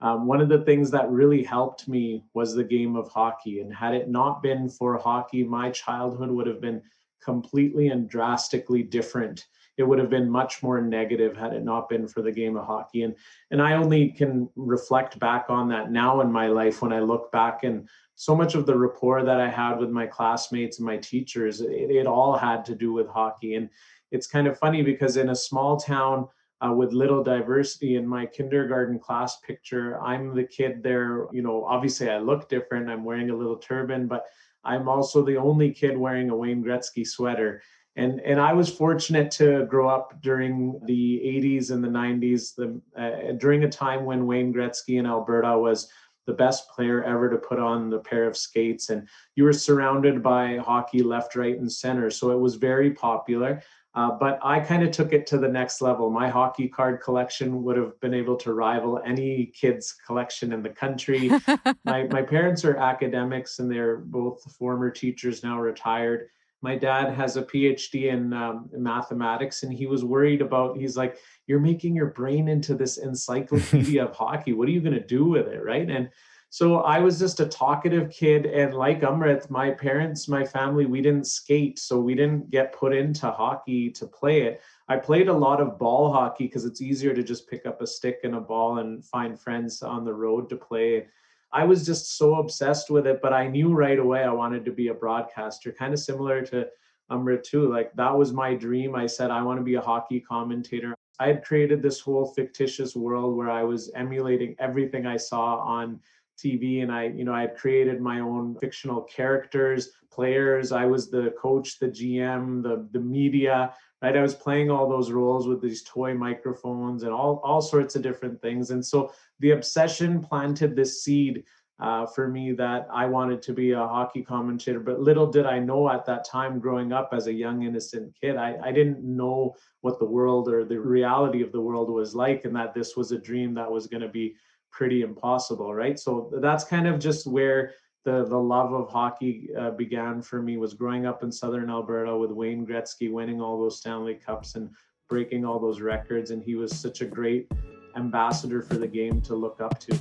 um, 0.00 0.26
one 0.26 0.40
of 0.40 0.48
the 0.48 0.64
things 0.64 0.90
that 0.92 1.10
really 1.10 1.42
helped 1.42 1.86
me 1.86 2.24
was 2.32 2.54
the 2.54 2.64
game 2.64 2.96
of 2.96 3.10
hockey. 3.10 3.60
And 3.60 3.74
had 3.74 3.92
it 3.92 4.08
not 4.08 4.42
been 4.42 4.70
for 4.70 4.96
hockey, 4.96 5.44
my 5.44 5.68
childhood 5.70 6.30
would 6.30 6.46
have 6.46 6.62
been 6.62 6.80
completely 7.22 7.88
and 7.88 8.08
drastically 8.08 8.82
different. 8.82 9.48
It 9.76 9.82
would 9.82 9.98
have 9.98 10.08
been 10.08 10.30
much 10.30 10.62
more 10.62 10.80
negative 10.80 11.36
had 11.36 11.52
it 11.52 11.62
not 11.62 11.90
been 11.90 12.08
for 12.08 12.22
the 12.22 12.32
game 12.32 12.56
of 12.56 12.64
hockey. 12.64 13.02
And 13.02 13.14
and 13.50 13.60
I 13.60 13.74
only 13.74 14.08
can 14.08 14.48
reflect 14.56 15.18
back 15.18 15.46
on 15.50 15.68
that 15.68 15.90
now 15.90 16.22
in 16.22 16.32
my 16.32 16.46
life 16.46 16.80
when 16.80 16.92
I 16.94 17.00
look 17.00 17.30
back 17.32 17.64
and 17.64 17.86
so 18.20 18.36
much 18.36 18.54
of 18.54 18.66
the 18.66 18.76
rapport 18.76 19.24
that 19.24 19.40
I 19.40 19.48
had 19.48 19.78
with 19.78 19.88
my 19.88 20.06
classmates 20.06 20.78
and 20.78 20.84
my 20.84 20.98
teachers, 20.98 21.62
it, 21.62 21.70
it 21.70 22.06
all 22.06 22.36
had 22.36 22.66
to 22.66 22.74
do 22.74 22.92
with 22.92 23.08
hockey. 23.08 23.54
And 23.54 23.70
it's 24.10 24.26
kind 24.26 24.46
of 24.46 24.58
funny 24.58 24.82
because 24.82 25.16
in 25.16 25.30
a 25.30 25.34
small 25.34 25.78
town 25.78 26.28
uh, 26.60 26.70
with 26.70 26.92
little 26.92 27.24
diversity 27.24 27.96
in 27.96 28.06
my 28.06 28.26
kindergarten 28.26 28.98
class 28.98 29.38
picture. 29.38 29.98
I'm 30.02 30.34
the 30.34 30.44
kid 30.44 30.82
there, 30.82 31.28
you 31.32 31.40
know, 31.40 31.64
obviously 31.64 32.10
I 32.10 32.18
look 32.18 32.50
different. 32.50 32.90
I'm 32.90 33.04
wearing 33.04 33.30
a 33.30 33.34
little 33.34 33.56
turban, 33.56 34.06
but 34.06 34.26
I'm 34.64 34.86
also 34.86 35.24
the 35.24 35.38
only 35.38 35.72
kid 35.72 35.96
wearing 35.96 36.28
a 36.28 36.36
Wayne 36.36 36.62
Gretzky 36.62 37.06
sweater. 37.06 37.62
And, 37.96 38.20
and 38.20 38.38
I 38.38 38.52
was 38.52 38.68
fortunate 38.68 39.30
to 39.32 39.64
grow 39.64 39.88
up 39.88 40.20
during 40.20 40.78
the 40.84 41.22
80s 41.24 41.70
and 41.70 41.82
the 41.82 41.88
90s, 41.88 42.54
the, 42.54 42.78
uh, 43.00 43.32
during 43.38 43.64
a 43.64 43.68
time 43.70 44.04
when 44.04 44.26
Wayne 44.26 44.52
Gretzky 44.52 44.98
in 44.98 45.06
Alberta 45.06 45.56
was 45.58 45.88
the 46.26 46.32
best 46.32 46.68
player 46.70 47.02
ever 47.02 47.30
to 47.30 47.36
put 47.36 47.58
on 47.58 47.90
the 47.90 47.98
pair 47.98 48.26
of 48.26 48.36
skates. 48.36 48.90
And 48.90 49.08
you 49.36 49.44
were 49.44 49.52
surrounded 49.52 50.22
by 50.22 50.58
hockey 50.58 51.02
left, 51.02 51.34
right, 51.36 51.58
and 51.58 51.70
center. 51.70 52.10
So 52.10 52.30
it 52.30 52.38
was 52.38 52.56
very 52.56 52.90
popular. 52.90 53.62
Uh, 53.92 54.12
but 54.12 54.38
I 54.42 54.60
kind 54.60 54.84
of 54.84 54.92
took 54.92 55.12
it 55.12 55.26
to 55.28 55.38
the 55.38 55.48
next 55.48 55.80
level. 55.80 56.10
My 56.10 56.28
hockey 56.28 56.68
card 56.68 57.00
collection 57.02 57.64
would 57.64 57.76
have 57.76 57.98
been 58.00 58.14
able 58.14 58.36
to 58.36 58.54
rival 58.54 59.00
any 59.04 59.46
kid's 59.46 59.92
collection 60.06 60.52
in 60.52 60.62
the 60.62 60.68
country. 60.68 61.28
my, 61.84 62.04
my 62.04 62.22
parents 62.22 62.64
are 62.64 62.76
academics 62.76 63.58
and 63.58 63.70
they're 63.70 63.96
both 63.96 64.42
former 64.56 64.90
teachers, 64.90 65.42
now 65.42 65.58
retired. 65.58 66.28
My 66.62 66.76
dad 66.76 67.14
has 67.14 67.36
a 67.36 67.42
PhD 67.42 68.12
in, 68.12 68.32
um, 68.32 68.68
in 68.72 68.82
mathematics, 68.82 69.62
and 69.62 69.72
he 69.72 69.86
was 69.86 70.04
worried 70.04 70.42
about, 70.42 70.76
he's 70.76 70.96
like, 70.96 71.16
You're 71.46 71.60
making 71.60 71.94
your 71.94 72.08
brain 72.08 72.48
into 72.48 72.74
this 72.74 72.98
encyclopedia 72.98 74.04
of 74.06 74.14
hockey. 74.14 74.52
What 74.52 74.68
are 74.68 74.72
you 74.72 74.80
going 74.80 74.94
to 74.94 75.06
do 75.06 75.24
with 75.24 75.48
it? 75.48 75.64
Right. 75.64 75.88
And 75.88 76.10
so 76.52 76.78
I 76.78 76.98
was 76.98 77.18
just 77.18 77.38
a 77.38 77.46
talkative 77.46 78.10
kid. 78.10 78.44
And 78.44 78.74
like 78.74 79.02
Amrit, 79.02 79.48
my 79.50 79.70
parents, 79.70 80.26
my 80.26 80.44
family, 80.44 80.84
we 80.84 81.00
didn't 81.00 81.28
skate. 81.28 81.78
So 81.78 82.00
we 82.00 82.16
didn't 82.16 82.50
get 82.50 82.72
put 82.72 82.92
into 82.92 83.30
hockey 83.30 83.88
to 83.90 84.06
play 84.06 84.42
it. 84.42 84.60
I 84.88 84.96
played 84.96 85.28
a 85.28 85.32
lot 85.32 85.60
of 85.60 85.78
ball 85.78 86.12
hockey 86.12 86.46
because 86.46 86.64
it's 86.64 86.80
easier 86.80 87.14
to 87.14 87.22
just 87.22 87.48
pick 87.48 87.66
up 87.66 87.80
a 87.80 87.86
stick 87.86 88.20
and 88.24 88.34
a 88.34 88.40
ball 88.40 88.78
and 88.78 89.04
find 89.04 89.40
friends 89.40 89.80
on 89.80 90.04
the 90.04 90.12
road 90.12 90.50
to 90.50 90.56
play. 90.56 91.06
I 91.52 91.64
was 91.64 91.84
just 91.84 92.16
so 92.16 92.36
obsessed 92.36 92.90
with 92.90 93.06
it, 93.06 93.20
but 93.20 93.32
I 93.32 93.48
knew 93.48 93.72
right 93.72 93.98
away 93.98 94.22
I 94.22 94.32
wanted 94.32 94.64
to 94.64 94.72
be 94.72 94.88
a 94.88 94.94
broadcaster, 94.94 95.72
kind 95.72 95.92
of 95.92 95.98
similar 95.98 96.42
to 96.46 96.68
um, 97.10 97.24
Amrit 97.24 97.42
too. 97.42 97.68
Like 97.68 97.92
that 97.94 98.16
was 98.16 98.32
my 98.32 98.54
dream. 98.54 98.94
I 98.94 99.06
said, 99.06 99.30
I 99.30 99.42
want 99.42 99.58
to 99.58 99.64
be 99.64 99.74
a 99.74 99.80
hockey 99.80 100.20
commentator. 100.20 100.94
I 101.18 101.26
had 101.26 101.44
created 101.44 101.82
this 101.82 102.00
whole 102.00 102.26
fictitious 102.26 102.96
world 102.96 103.36
where 103.36 103.50
I 103.50 103.62
was 103.62 103.90
emulating 103.94 104.54
everything 104.58 105.06
I 105.06 105.16
saw 105.16 105.58
on 105.58 106.00
TV 106.38 106.82
and 106.82 106.90
I, 106.90 107.08
you 107.08 107.24
know, 107.24 107.34
I 107.34 107.42
had 107.42 107.56
created 107.56 108.00
my 108.00 108.20
own 108.20 108.54
fictional 108.54 109.02
characters, 109.02 109.90
players. 110.10 110.72
I 110.72 110.86
was 110.86 111.10
the 111.10 111.34
coach, 111.38 111.78
the 111.78 111.88
GM, 111.88 112.62
the 112.62 112.88
the 112.92 113.00
media, 113.00 113.74
right? 114.00 114.16
I 114.16 114.22
was 114.22 114.34
playing 114.34 114.70
all 114.70 114.88
those 114.88 115.10
roles 115.10 115.46
with 115.46 115.60
these 115.60 115.82
toy 115.82 116.14
microphones 116.14 117.02
and 117.02 117.12
all 117.12 117.40
all 117.44 117.60
sorts 117.60 117.96
of 117.96 118.02
different 118.02 118.40
things. 118.40 118.70
And 118.70 118.84
so 118.84 119.12
the 119.40 119.50
obsession 119.50 120.20
planted 120.20 120.76
this 120.76 121.02
seed 121.02 121.44
uh, 121.80 122.06
for 122.06 122.28
me 122.28 122.52
that 122.52 122.86
I 122.92 123.06
wanted 123.06 123.40
to 123.42 123.54
be 123.54 123.72
a 123.72 123.78
hockey 123.78 124.22
commentator. 124.22 124.80
But 124.80 125.00
little 125.00 125.26
did 125.26 125.46
I 125.46 125.58
know 125.58 125.88
at 125.88 126.04
that 126.06 126.24
time, 126.24 126.58
growing 126.58 126.92
up 126.92 127.10
as 127.12 127.26
a 127.26 127.32
young 127.32 127.62
innocent 127.62 128.14
kid, 128.20 128.36
I, 128.36 128.56
I 128.62 128.70
didn't 128.70 129.02
know 129.02 129.54
what 129.80 129.98
the 129.98 130.04
world 130.04 130.48
or 130.48 130.64
the 130.64 130.78
reality 130.78 131.42
of 131.42 131.52
the 131.52 131.60
world 131.60 131.90
was 131.90 132.14
like, 132.14 132.44
and 132.44 132.54
that 132.54 132.74
this 132.74 132.96
was 132.96 133.12
a 133.12 133.18
dream 133.18 133.54
that 133.54 133.70
was 133.70 133.86
going 133.86 134.02
to 134.02 134.08
be 134.08 134.36
pretty 134.70 135.02
impossible, 135.02 135.74
right? 135.74 135.98
So 135.98 136.30
that's 136.40 136.64
kind 136.64 136.86
of 136.86 136.98
just 136.98 137.26
where 137.26 137.72
the 138.04 138.24
the 138.24 138.38
love 138.38 138.72
of 138.72 138.88
hockey 138.88 139.48
uh, 139.58 139.70
began 139.72 140.22
for 140.22 140.40
me 140.40 140.56
was 140.56 140.74
growing 140.74 141.06
up 141.06 141.22
in 141.22 141.30
southern 141.30 141.70
Alberta 141.70 142.16
with 142.16 142.30
Wayne 142.30 142.66
Gretzky 142.66 143.12
winning 143.12 143.40
all 143.40 143.60
those 143.60 143.78
Stanley 143.78 144.14
Cups 144.14 144.54
and 144.54 144.70
breaking 145.08 145.44
all 145.44 145.58
those 145.58 145.80
records 145.80 146.30
and 146.30 146.42
he 146.42 146.54
was 146.54 146.72
such 146.78 147.02
a 147.02 147.04
great 147.04 147.50
ambassador 147.96 148.62
for 148.62 148.74
the 148.74 148.86
game 148.86 149.20
to 149.22 149.34
look 149.34 149.60
up 149.60 149.78
to. 149.80 149.98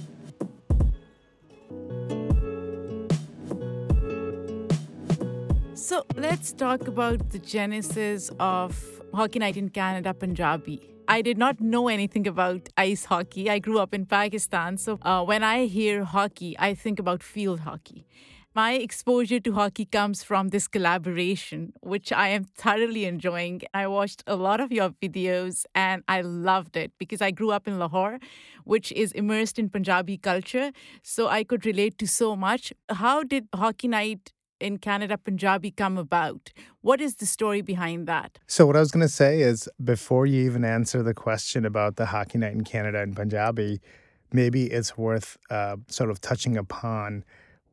So 5.74 6.05
let's 6.15 6.53
talk 6.53 6.88
about 6.88 7.31
the 7.31 7.39
genesis 7.39 8.29
of 8.39 9.01
Hockey 9.13 9.39
Night 9.39 9.58
in 9.58 9.69
Canada 9.69 10.13
Punjabi. 10.13 10.89
I 11.08 11.24
did 11.24 11.39
not 11.39 11.60
know 11.60 11.88
anything 11.88 12.27
about 12.27 12.69
ice 12.77 13.05
hockey. 13.05 13.50
I 13.50 13.58
grew 13.58 13.79
up 13.79 13.96
in 13.96 14.05
Pakistan. 14.05 14.77
So 14.77 15.00
uh, 15.01 15.24
when 15.24 15.43
I 15.43 15.65
hear 15.65 16.03
hockey, 16.03 16.55
I 16.60 16.75
think 16.75 17.00
about 17.00 17.24
field 17.24 17.62
hockey. 17.62 18.05
My 18.56 18.74
exposure 18.74 19.39
to 19.41 19.53
hockey 19.53 19.86
comes 19.86 20.24
from 20.24 20.48
this 20.48 20.68
collaboration, 20.68 21.72
which 21.82 22.12
I 22.12 22.29
am 22.29 22.46
thoroughly 22.46 23.06
enjoying. 23.06 23.62
I 23.75 23.86
watched 23.86 24.24
a 24.25 24.36
lot 24.36 24.60
of 24.60 24.72
your 24.72 24.89
videos 24.89 25.65
and 25.75 26.03
I 26.08 26.22
loved 26.22 26.75
it 26.75 26.91
because 26.98 27.22
I 27.22 27.29
grew 27.29 27.51
up 27.51 27.68
in 27.68 27.77
Lahore, 27.77 28.18
which 28.63 28.91
is 28.94 29.12
immersed 29.12 29.60
in 29.60 29.70
Punjabi 29.70 30.18
culture. 30.18 30.72
So 31.03 31.27
I 31.27 31.44
could 31.44 31.63
relate 31.63 32.00
to 32.00 32.08
so 32.08 32.36
much. 32.36 32.74
How 32.89 33.22
did 33.22 33.48
Hockey 33.53 33.88
Night 33.88 34.34
in 34.60 34.79
Canada 34.79 35.20
Punjabi 35.20 35.70
come 35.70 36.00
about? 36.00 36.51
What 36.82 37.01
is 37.01 37.18
the 37.18 37.27
story 37.27 37.62
behind 37.62 38.08
that? 38.08 38.39
So, 38.48 38.65
what 38.65 38.75
I 38.75 38.79
was 38.79 38.91
going 38.91 39.06
to 39.06 39.13
say 39.13 39.41
is 39.41 39.70
before 39.84 40.25
you 40.25 40.44
even 40.44 40.65
answer 40.65 41.03
the 41.03 41.13
question 41.13 41.65
about 41.65 41.98
the 41.98 42.08
Hockey 42.08 42.39
Night 42.39 42.53
in 42.53 42.63
Canada 42.63 43.00
and 43.00 43.15
Punjabi, 43.15 43.79
maybe 44.34 44.65
it's 44.65 44.98
worth 44.98 45.38
uh, 45.51 45.77
sort 45.88 46.10
of 46.10 46.20
touching 46.20 46.58
upon 46.58 47.24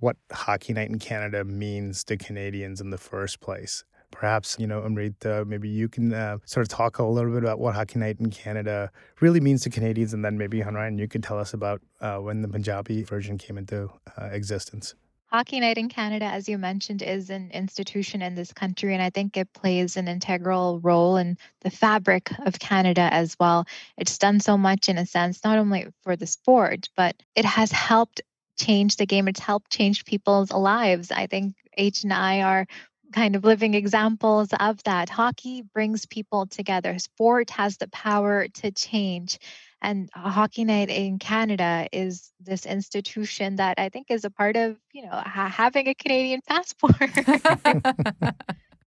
what 0.01 0.17
Hockey 0.33 0.73
Night 0.73 0.89
in 0.89 0.99
Canada 0.99 1.45
means 1.45 2.05
to 2.05 2.17
Canadians 2.17 2.81
in 2.81 2.91
the 2.91 2.99
first 2.99 3.41
place. 3.41 3.85
Perhaps, 4.11 4.57
you 4.59 4.67
know, 4.67 4.81
Amrit, 4.81 5.27
uh, 5.27 5.45
maybe 5.45 5.69
you 5.69 5.89
can 5.89 6.15
uh, 6.15 6.39
sort 6.45 6.63
of 6.63 6.69
talk 6.69 6.99
a 6.99 7.05
little 7.05 7.33
bit 7.33 7.43
about 7.43 7.59
what 7.59 7.75
Hockey 7.75 7.99
Night 7.99 8.17
in 8.21 8.31
Canada 8.31 8.91
really 9.21 9.41
means 9.41 9.63
to 9.63 9.71
Canadians, 9.71 10.15
and 10.15 10.25
then 10.25 10.39
maybe, 10.39 10.61
Harnarayan, 10.61 10.99
you 10.99 11.09
can 11.09 11.23
tell 11.23 11.39
us 11.39 11.53
about 11.53 11.83
uh, 12.01 12.17
when 12.19 12.41
the 12.41 12.49
Punjabi 12.49 13.03
version 13.03 13.37
came 13.37 13.59
into 13.59 13.91
uh, 14.17 14.27
existence. 14.27 14.95
Hockey 15.27 15.59
Night 15.59 15.77
in 15.77 15.89
Canada, 15.89 16.25
as 16.25 16.49
you 16.49 16.57
mentioned, 16.57 17.03
is 17.03 17.31
an 17.31 17.51
institution 17.51 18.23
in 18.23 18.37
this 18.37 18.53
country, 18.53 18.95
and 18.95 19.03
I 19.03 19.11
think 19.11 19.37
it 19.37 19.53
plays 19.53 19.97
an 19.97 20.07
integral 20.07 20.79
role 20.81 21.17
in 21.17 21.37
the 21.63 21.71
fabric 21.71 22.31
of 22.47 22.61
Canada 22.61 23.09
as 23.13 23.37
well. 23.41 23.67
It's 23.99 24.19
done 24.19 24.39
so 24.39 24.57
much 24.57 24.89
in 24.89 24.99
a 24.99 25.05
sense, 25.05 25.43
not 25.43 25.59
only 25.59 25.89
for 26.03 26.15
the 26.15 26.29
sport, 26.29 26.89
but 26.97 27.17
it 27.35 27.45
has 27.45 27.73
helped 27.73 28.23
change 28.57 28.97
the 28.97 29.07
game. 29.07 29.29
It's 29.29 29.41
helped 29.41 29.71
change 29.71 30.05
people's 30.05 30.53
lives. 30.53 31.11
I 31.11 31.27
think 31.27 31.55
H 31.77 32.05
and 32.05 32.13
I 32.13 32.43
are 32.43 32.67
kind 33.13 33.37
of 33.37 33.45
living 33.45 33.75
examples 33.75 34.49
of 34.59 34.83
that. 34.85 35.09
Hockey 35.09 35.63
brings 35.63 36.07
people 36.07 36.47
together. 36.47 36.99
Sport 36.99 37.51
has 37.51 37.77
the 37.77 37.89
power 37.89 38.49
to 38.49 38.71
change. 38.71 39.39
And 39.83 40.11
Hockey 40.15 40.65
Night 40.65 40.89
in 40.89 41.19
Canada 41.19 41.87
is 41.93 42.33
this 42.41 42.67
institution 42.67 43.57
that 43.57 43.79
I 43.79 43.89
think 43.91 44.11
is 44.11 44.25
a 44.25 44.31
part 44.31 44.57
of, 44.57 44.77
you 44.93 45.03
know, 45.03 45.11
ha- 45.11 45.49
having 45.49 45.87
a 45.89 45.95
Canadian 45.95 46.41
passport. 46.47 46.97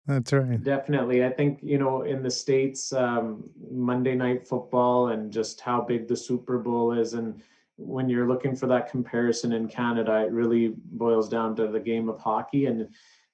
That's 0.06 0.32
right. 0.32 0.62
Definitely. 0.62 1.25
I 1.25 1.30
think, 1.30 1.58
you 1.62 1.76
know, 1.76 2.02
in 2.02 2.22
the 2.22 2.30
States, 2.30 2.94
um, 2.94 3.44
Monday 3.70 4.14
Night 4.14 4.48
Football 4.48 5.08
and 5.08 5.30
just 5.30 5.60
how 5.60 5.82
big 5.82 6.08
the 6.08 6.16
Super 6.16 6.58
Bowl 6.58 6.92
is. 6.92 7.12
And 7.12 7.42
when 7.78 8.08
you're 8.08 8.28
looking 8.28 8.56
for 8.56 8.66
that 8.66 8.90
comparison 8.90 9.52
in 9.52 9.68
Canada, 9.68 10.25
it 10.26 10.32
really 10.32 10.75
boils 10.92 11.28
down 11.28 11.54
to 11.56 11.68
the 11.68 11.80
game 11.80 12.08
of 12.08 12.18
hockey. 12.18 12.66
And 12.66 12.88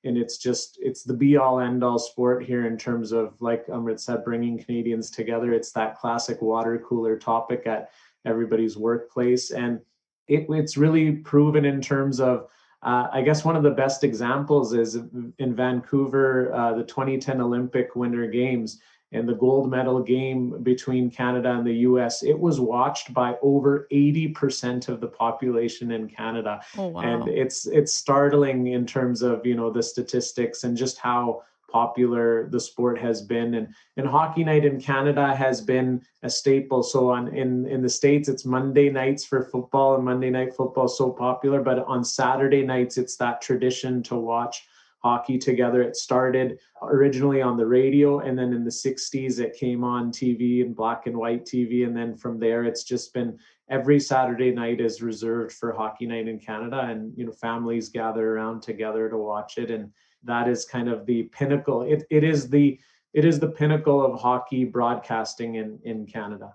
and 0.04 0.18
it's 0.18 0.36
just 0.36 0.78
it's 0.82 1.02
the 1.02 1.14
be 1.14 1.38
all 1.38 1.60
end 1.60 1.82
all 1.82 1.98
sport 1.98 2.44
here 2.44 2.66
in 2.66 2.76
terms 2.76 3.10
of 3.10 3.40
like 3.40 3.66
Amrit 3.68 3.98
said, 3.98 4.22
bringing 4.22 4.62
Canadians 4.62 5.10
together. 5.10 5.52
It's 5.52 5.72
that 5.72 5.98
classic 5.98 6.42
water 6.42 6.78
cooler 6.86 7.18
topic 7.18 7.66
at 7.66 7.90
everybody's 8.26 8.76
workplace, 8.76 9.50
and 9.50 9.80
it, 10.28 10.46
it's 10.50 10.76
really 10.76 11.12
proven 11.12 11.64
in 11.64 11.80
terms 11.80 12.20
of. 12.20 12.48
Uh, 12.82 13.08
I 13.14 13.22
guess 13.22 13.46
one 13.46 13.56
of 13.56 13.62
the 13.62 13.70
best 13.70 14.04
examples 14.04 14.74
is 14.74 14.96
in 15.38 15.54
Vancouver, 15.56 16.52
uh, 16.52 16.74
the 16.74 16.84
2010 16.84 17.40
Olympic 17.40 17.96
Winter 17.96 18.26
Games 18.26 18.78
and 19.14 19.28
the 19.28 19.35
gold 19.35 19.71
medal 19.71 20.02
game 20.02 20.62
between 20.62 21.11
Canada 21.11 21.52
and 21.52 21.66
the 21.66 21.78
US, 21.88 22.23
it 22.23 22.38
was 22.38 22.61
watched 22.61 23.14
by 23.14 23.37
over 23.40 23.87
80% 23.92 24.88
of 24.88 25.00
the 25.00 25.06
population 25.06 25.92
in 25.92 26.09
Canada. 26.09 26.61
Oh, 26.76 26.88
wow. 26.88 27.00
And 27.00 27.28
it's 27.28 27.66
it's 27.66 27.94
startling 27.94 28.66
in 28.68 28.87
terms 28.87 29.23
of, 29.23 29.47
you 29.47 29.54
know, 29.54 29.71
the 29.71 29.83
statistics 29.83 30.64
and 30.64 30.76
just 30.76 30.99
how 30.99 31.42
popular 31.71 32.49
the 32.50 32.61
sport 32.61 32.97
has 32.97 33.21
been 33.21 33.54
and 33.54 33.66
and 33.97 34.06
hockey 34.06 34.44
night 34.44 34.64
in 34.64 34.80
canada 34.80 35.35
has 35.35 35.61
been 35.61 36.00
a 36.23 36.30
staple 36.30 36.85
so 36.85 37.11
on 37.11 37.26
in 37.35 37.66
in 37.66 37.83
the 37.83 37.88
states 37.88 38.28
it's 38.28 38.44
monday 38.44 38.88
nights 38.88 39.25
for 39.25 39.42
football 39.42 39.97
and 39.97 40.04
monday 40.04 40.30
night 40.30 40.54
football 40.54 40.85
is 40.85 40.97
so 40.97 41.11
popular 41.11 41.61
but 41.61 41.80
on 41.88 42.04
saturday 42.04 42.62
nights 42.62 42.97
it's 42.97 43.16
that 43.16 43.42
tradition 43.42 44.04
to 44.04 44.14
watch 44.14 44.68
hockey 45.04 45.37
together. 45.37 45.82
It 45.82 45.96
started 45.96 46.58
originally 46.82 47.42
on 47.42 47.58
the 47.58 47.66
radio, 47.66 48.20
and 48.20 48.38
then 48.38 48.54
in 48.54 48.64
the 48.64 48.70
60s, 48.70 49.38
it 49.38 49.54
came 49.54 49.84
on 49.84 50.11
TV 50.11 50.62
and 50.62 50.75
black 50.75 51.06
and 51.06 51.14
white 51.14 51.44
TV. 51.44 51.87
And 51.87 51.94
then 51.94 52.16
from 52.16 52.38
there, 52.38 52.64
it's 52.64 52.84
just 52.84 53.12
been 53.12 53.38
every 53.68 54.00
Saturday 54.00 54.50
night 54.50 54.80
is 54.80 55.02
reserved 55.02 55.52
for 55.52 55.73
Hockey 55.73 56.06
Night 56.06 56.26
in 56.26 56.38
Canada. 56.38 56.87
And, 56.88 57.12
you 57.18 57.26
know, 57.26 57.32
families 57.32 57.90
gather 57.90 58.34
around 58.34 58.62
together 58.62 59.11
to 59.11 59.18
watch 59.18 59.58
it. 59.58 59.70
And 59.70 59.92
that 60.23 60.49
is 60.49 60.64
kind 60.64 60.88
of 60.88 61.04
the 61.04 61.25
pinnacle. 61.25 61.82
It, 61.82 62.04
it 62.11 62.25
is 62.25 62.49
the 62.49 62.80
it 63.12 63.25
is 63.25 63.38
the 63.38 63.49
pinnacle 63.49 64.04
of 64.04 64.20
hockey 64.20 64.64
broadcasting 64.64 65.54
in, 65.54 65.78
in 65.84 66.04
Canada. 66.04 66.54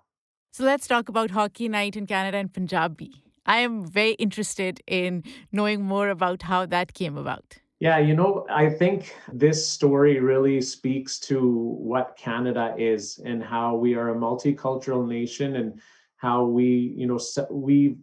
So 0.52 0.66
let's 0.66 0.88
talk 0.88 1.08
about 1.08 1.32
Hockey 1.32 1.70
Night 1.70 1.96
in 1.96 2.06
Canada 2.06 2.38
and 2.38 2.52
Punjabi. 2.52 3.12
I 3.46 3.60
am 3.60 3.86
very 3.86 4.14
interested 4.14 4.82
in 4.86 5.24
knowing 5.54 5.82
more 5.84 6.10
about 6.10 6.42
how 6.42 6.66
that 6.66 6.94
came 6.94 7.16
about. 7.16 7.60
Yeah, 7.80 7.98
you 7.98 8.14
know, 8.14 8.46
I 8.50 8.70
think 8.70 9.16
this 9.32 9.66
story 9.66 10.20
really 10.20 10.60
speaks 10.62 11.18
to 11.20 11.40
what 11.80 12.18
Canada 12.18 12.76
is 12.78 13.22
and 13.24 13.42
how 13.42 13.76
we 13.76 13.96
are 13.96 14.10
a 14.10 14.16
multicultural 14.16 15.08
nation 15.08 15.56
and 15.56 15.80
how 16.18 16.44
we, 16.44 16.94
you 16.98 17.08
know, 17.08 17.20
we 17.50 17.96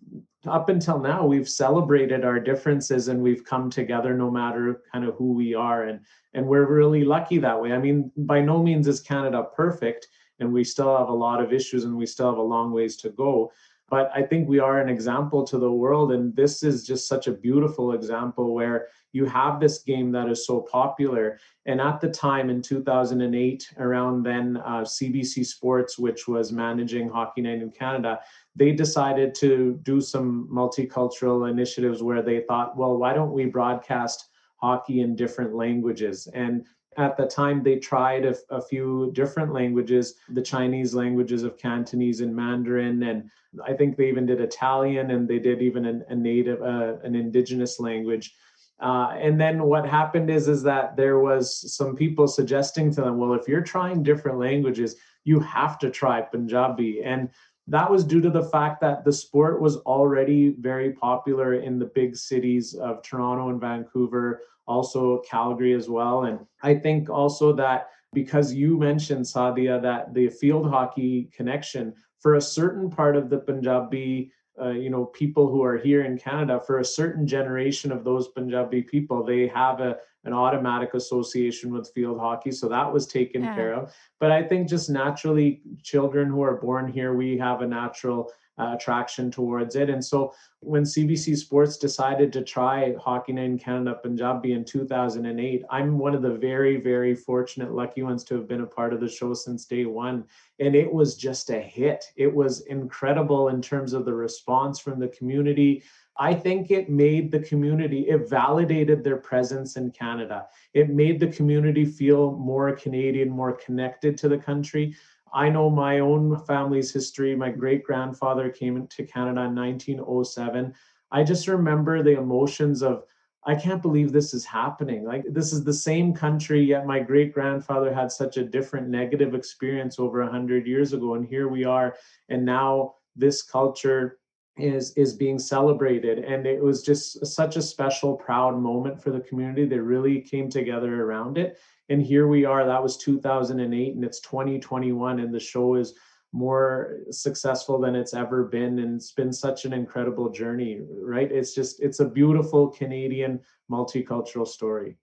up 0.47 0.71
until 0.71 0.99
now 0.99 1.26
we've 1.26 1.49
celebrated 1.49 2.25
our 2.25 2.40
differences 2.40 3.09
and 3.09 3.21
we've 3.21 3.45
come 3.45 3.68
together 3.68 4.14
no 4.14 4.30
matter 4.30 4.80
kind 4.92 5.04
of 5.04 5.14
who 5.16 5.33
we 5.33 5.54
are 5.54 5.85
and 5.85 6.00
and 6.35 6.47
we're 6.47 6.73
really 6.73 7.04
lucky 7.04 7.38
that 7.38 7.61
way. 7.61 7.73
I 7.73 7.78
mean, 7.78 8.11
by 8.16 8.40
no 8.40 8.62
means 8.62 8.87
is 8.87 9.00
Canada 9.00 9.45
perfect 9.54 10.09
and 10.38 10.52
we 10.52 10.64
still 10.64 10.97
have 10.97 11.09
a 11.09 11.12
lot 11.12 11.42
of 11.42 11.52
issues 11.52 11.85
and 11.85 11.97
we 11.97 12.06
still 12.06 12.28
have 12.28 12.38
a 12.38 12.42
long 12.42 12.73
ways 12.73 12.97
to 12.99 13.11
go 13.11 13.52
but 13.88 14.11
I 14.14 14.23
think 14.23 14.49
we 14.49 14.59
are 14.59 14.81
an 14.81 14.88
example 14.88 15.45
to 15.45 15.59
the 15.59 15.71
world. 15.71 16.12
And 16.12 16.35
this 16.35 16.62
is 16.64 16.85
just 16.85 17.07
such 17.07 17.28
a 17.28 17.33
beautiful 17.33 17.93
example 17.93 18.52
where 18.52 18.88
you 19.12 19.25
have 19.26 19.61
this 19.61 19.78
game 19.78 20.11
that 20.12 20.28
is 20.28 20.45
so 20.45 20.61
popular. 20.61 21.38
And 21.66 21.81
at 21.81 22.00
the 22.00 22.11
time 22.11 22.50
in 22.50 22.61
2008, 22.61 23.75
around 23.78 24.25
then, 24.25 24.57
uh, 24.59 24.83
CBC 24.83 25.47
Sports, 25.47 25.99
which 25.99 26.26
was 26.26 26.50
managing 26.50 27.09
Hockey 27.09 27.43
Night 27.43 27.62
in 27.62 27.71
Canada, 27.71 28.19
they 28.57 28.73
decided 28.73 29.35
to 29.37 29.78
do 29.85 30.00
some 30.00 30.49
multicultural 30.52 31.49
initiatives 31.49 32.02
where 32.02 32.23
they 32.23 32.40
thought, 32.40 32.76
well, 32.76 32.97
why 32.97 33.12
don't 33.12 33.33
we 33.33 33.47
broadcast 33.47 34.28
hockey 34.57 35.00
in 35.00 35.14
different 35.14 35.55
languages? 35.55 36.26
And 36.35 36.66
at 36.97 37.17
the 37.17 37.26
time 37.26 37.62
they 37.62 37.76
tried 37.76 38.25
a, 38.25 38.35
a, 38.50 38.61
few 38.61 39.11
different 39.12 39.53
languages 39.53 40.15
the 40.31 40.43
chinese 40.43 40.95
languages 40.95 41.43
of 41.43 41.59
cantonese 41.59 42.21
and 42.21 42.35
mandarin 42.35 43.03
and 43.03 43.31
i 43.65 43.73
think 43.73 43.97
they 43.97 44.09
even 44.09 44.26
did 44.26 44.41
italian 44.41 45.11
and 45.11 45.29
they 45.29 45.38
did 45.38 45.62
even 45.62 45.85
an, 45.87 46.05
a 46.09 46.15
native 46.15 46.62
uh, 46.62 46.97
an 47.03 47.15
indigenous 47.15 47.80
language. 47.80 48.35
Uh, 48.78 49.17
and 49.19 49.41
then 49.41 49.63
what 49.63 49.89
happened 49.89 50.30
is 50.30 50.49
is 50.49 50.63
that 50.63 50.97
there 50.97 51.19
was 51.19 51.75
some 51.75 51.97
people 51.97 52.28
suggesting 52.28 52.91
to 52.93 53.00
them 53.00 53.17
well 53.17 53.32
if 53.32 53.49
you're 53.49 53.63
trying 53.63 54.02
different 54.02 54.39
languages 54.39 54.97
you 55.25 55.41
have 55.41 55.78
to 55.78 55.91
try 55.91 56.21
punjabi. 56.21 57.02
And 57.02 57.30
that 57.69 57.91
was 57.91 58.04
due 58.04 58.21
to 58.21 58.30
the 58.30 58.45
fact 58.45 58.80
that 58.82 59.04
the 59.04 59.13
sport 59.13 59.61
was 59.61 59.78
already 59.78 60.54
very 60.61 60.93
popular 60.93 61.54
in 61.54 61.78
the 61.78 61.87
big 61.87 62.17
cities 62.17 62.75
of 62.75 63.02
toronto 63.02 63.49
and 63.49 63.61
vancouver 63.61 64.43
also 64.67 65.23
Calgary 65.29 65.75
as 65.75 65.89
well. 65.89 66.25
And 66.25 66.41
I 66.63 66.75
think 66.75 67.09
also 67.09 67.52
that 67.55 67.89
because 68.13 68.52
you 68.52 68.79
mentioned 68.79 69.25
Saadia 69.25 69.81
that 69.83 70.15
the 70.15 70.29
field 70.29 70.69
hockey 70.69 71.31
connection 71.37 71.95
for 72.19 72.37
a 72.37 72.41
certain 72.41 72.91
part 72.91 73.17
of 73.17 73.29
the 73.29 73.39
Punjabi 73.39 74.33
uh, 74.61 74.71
you 74.71 74.89
know 74.89 75.05
people 75.07 75.50
who 75.50 75.63
are 75.63 75.76
here 75.76 76.05
in 76.05 76.17
Canada 76.17 76.59
for 76.67 76.79
a 76.79 76.85
certain 76.85 77.26
generation 77.26 77.93
of 77.93 78.05
those 78.05 78.29
Punjabi 78.29 78.83
people 78.83 79.23
they 79.23 79.47
have 79.49 79.81
a 79.81 79.99
an 80.25 80.33
automatic 80.33 80.95
association 80.95 81.73
with 81.73 81.93
field 81.95 82.19
hockey 82.19 82.50
so 82.50 82.69
that 82.69 82.91
was 82.91 83.07
taken 83.07 83.45
yeah. 83.45 83.55
care 83.55 83.75
of 83.75 83.95
but 84.19 84.33
I 84.33 84.43
think 84.43 84.69
just 84.69 84.89
naturally 84.89 85.61
children 85.83 86.29
who 86.29 86.43
are 86.43 86.57
born 86.57 86.91
here 86.91 87.15
we 87.15 87.37
have 87.37 87.61
a 87.61 87.67
natural 87.67 88.33
uh, 88.58 88.75
attraction 88.75 89.30
towards 89.30 89.76
it. 89.76 89.90
And 89.90 90.04
so 90.04 90.32
when 90.60 90.82
CBC 90.82 91.36
Sports 91.36 91.76
decided 91.76 92.32
to 92.32 92.42
try 92.42 92.95
Hockey 92.95 93.32
Night 93.32 93.45
in 93.45 93.58
Canada 93.58 93.99
Punjabi 94.02 94.52
in 94.52 94.64
2008, 94.64 95.62
I'm 95.71 95.99
one 95.99 96.14
of 96.14 96.23
the 96.23 96.34
very, 96.34 96.78
very 96.78 97.14
fortunate, 97.14 97.73
lucky 97.73 98.02
ones 98.02 98.25
to 98.25 98.34
have 98.34 98.49
been 98.49 98.62
a 98.62 98.66
part 98.66 98.92
of 98.92 99.00
the 99.00 99.08
show 99.08 99.34
since 99.34 99.64
day 99.66 99.84
one. 99.84 100.25
And 100.58 100.75
it 100.75 100.90
was 100.90 101.16
just 101.16 101.50
a 101.50 101.60
hit. 101.60 102.04
It 102.16 102.34
was 102.34 102.62
incredible 102.62 103.49
in 103.49 103.60
terms 103.60 103.92
of 103.92 104.04
the 104.04 104.14
response 104.14 104.78
from 104.78 104.99
the 104.99 105.08
community. 105.08 105.82
I 106.19 106.32
think 106.34 106.71
it 106.71 106.88
made 106.88 107.30
the 107.30 107.40
community, 107.40 108.08
it 108.08 108.28
validated 108.28 109.04
their 109.04 109.19
presence 109.19 109.76
in 109.76 109.90
Canada. 109.90 110.47
It 110.73 110.88
made 110.88 111.21
the 111.21 111.26
community 111.28 111.84
feel 111.84 112.32
more 112.32 112.73
Canadian, 112.73 113.28
more 113.28 113.52
connected 113.52 114.16
to 114.19 114.28
the 114.28 114.38
country. 114.38 114.97
I 115.32 115.49
know 115.49 115.69
my 115.69 116.00
own 116.00 116.39
family's 116.45 116.93
history. 116.93 117.34
My 117.34 117.50
great 117.50 117.84
grandfather 117.84 118.50
came 118.50 118.86
to 118.86 119.04
Canada 119.04 119.43
in 119.43 119.54
1907. 119.54 120.75
I 121.10 121.25
just 121.25 121.49
remember 121.49 122.02
the 122.02 122.19
emotions 122.19 122.82
of, 122.82 123.04
I 123.45 123.54
can't 123.54 123.82
believe 123.82 124.12
this 124.12 124.34
is 124.34 124.45
happening. 124.45 125.04
Like, 125.04 125.25
this 125.28 125.52
is 125.52 125.62
the 125.62 125.73
same 125.73 126.12
country, 126.12 126.62
yet 126.62 126.86
my 126.86 126.99
great 126.99 127.32
grandfather 127.32 127.95
had 127.95 128.10
such 128.10 128.39
a 128.39 128.45
different 128.45 128.89
negative 128.89 129.34
experience 129.34 129.99
over 129.99 130.23
100 130.23 130.67
years 130.67 130.93
ago. 130.93 131.15
And 131.15 131.26
here 131.26 131.49
we 131.49 131.65
are. 131.65 131.97
And 132.28 132.45
now 132.45 132.95
this 133.15 133.43
culture 133.43 134.19
is 134.58 134.93
is 134.93 135.12
being 135.12 135.39
celebrated 135.39 136.21
and 136.21 136.47
it 136.47 136.62
was 136.62 136.82
just 136.82 137.25
such 137.26 137.56
a 137.56 137.62
special 137.62 138.15
proud 138.15 138.58
moment 138.58 139.02
for 139.02 139.10
the 139.10 139.21
community 139.21 139.67
they 139.67 139.78
really 139.78 140.21
came 140.21 140.49
together 140.49 141.04
around 141.04 141.36
it 141.36 141.58
and 141.89 142.03
here 142.03 142.29
we 142.29 142.45
are 142.45 142.67
that 142.67 142.83
was 142.83 142.97
2008 142.97 143.95
and 143.95 144.05
it's 144.05 144.21
2021 144.21 145.21
and 145.21 145.33
the 145.33 145.41
show 145.41 145.75
is 145.75 145.95
more 146.33 146.99
successful 147.11 147.81
than 147.81 147.95
it's 147.95 148.15
ever 148.15 148.45
been 148.45 148.79
and 148.81 148.97
it's 148.97 149.13
been 149.13 149.33
such 149.33 149.65
an 149.65 149.73
incredible 149.73 150.29
journey 150.29 150.81
right 151.01 151.33
it's 151.33 151.55
just 151.55 151.81
it's 151.81 152.01
a 152.01 152.09
beautiful 152.09 152.69
canadian 152.69 153.41
multicultural 153.71 154.47
story 154.47 154.97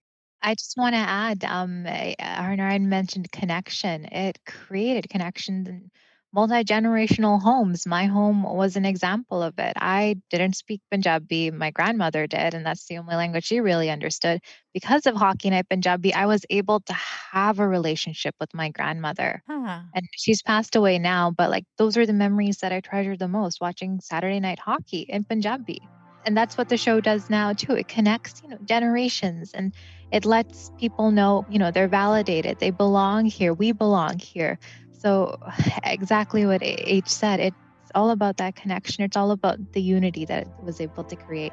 I 0.45 0.55
just 0.55 0.75
want 0.75 0.93
to 0.93 0.99
add, 0.99 1.45
um, 1.45 1.85
Arnard 1.85 2.81
mentioned 2.81 3.31
connection. 3.31 4.03
It 4.11 4.37
created 4.45 5.09
connections 5.09 5.69
and 5.69 5.89
multi-generational 6.33 7.41
homes. 7.41 7.85
My 7.85 8.05
home 8.05 8.43
was 8.43 8.75
an 8.75 8.85
example 8.85 9.41
of 9.43 9.57
it. 9.59 9.73
I 9.77 10.15
didn't 10.29 10.55
speak 10.55 10.81
punjabi 10.91 11.51
my 11.51 11.71
grandmother 11.71 12.27
did 12.27 12.53
and 12.53 12.65
that's 12.65 12.85
the 12.87 12.97
only 12.97 13.15
language 13.15 13.45
she 13.45 13.59
really 13.61 13.89
understood. 13.89 14.41
Because 14.73 15.05
of 15.05 15.15
hockey 15.15 15.49
night 15.51 15.69
punjabi 15.69 16.13
i 16.13 16.25
was 16.25 16.45
able 16.49 16.79
to 16.81 16.93
have 16.93 17.59
a 17.59 17.67
relationship 17.67 18.35
with 18.39 18.53
my 18.53 18.69
grandmother. 18.69 19.43
Huh. 19.47 19.83
and 19.95 20.07
she's 20.15 20.41
passed 20.41 20.75
away 20.75 20.99
now 20.99 21.31
but 21.31 21.49
like 21.49 21.65
those 21.77 21.97
are 21.97 22.05
the 22.05 22.13
memories 22.13 22.57
that 22.59 22.71
i 22.73 22.79
treasure 22.81 23.15
the 23.17 23.27
most 23.27 23.61
watching 23.61 23.99
saturday 24.01 24.39
night 24.39 24.59
hockey 24.59 25.01
in 25.01 25.23
punjabi. 25.25 25.89
And 26.25 26.37
that's 26.37 26.57
what 26.57 26.69
the 26.69 26.77
show 26.77 27.01
does 27.01 27.29
now 27.29 27.53
too. 27.53 27.73
It 27.73 27.87
connects 27.87 28.41
you 28.43 28.49
know 28.49 28.57
generations 28.63 29.51
and 29.53 29.73
it 30.11 30.25
lets 30.25 30.71
people 30.79 31.11
know 31.11 31.45
you 31.47 31.59
know 31.59 31.71
they're 31.71 31.87
validated. 31.89 32.57
They 32.59 32.71
belong 32.71 33.25
here. 33.25 33.53
We 33.53 33.71
belong 33.73 34.19
here 34.19 34.57
so, 35.03 35.37
exactly 35.83 36.45
what 36.45 36.61
H 36.63 37.09
said, 37.09 37.39
it's 37.39 37.55
all 37.93 38.11
about 38.11 38.37
that 38.37 38.55
connection. 38.55 39.03
It's 39.03 39.17
all 39.17 39.31
about 39.31 39.73
the 39.73 39.81
unity 39.81 40.25
that 40.25 40.43
it 40.43 40.63
was 40.63 40.79
able 40.81 41.03
to 41.03 41.15
create. 41.15 41.51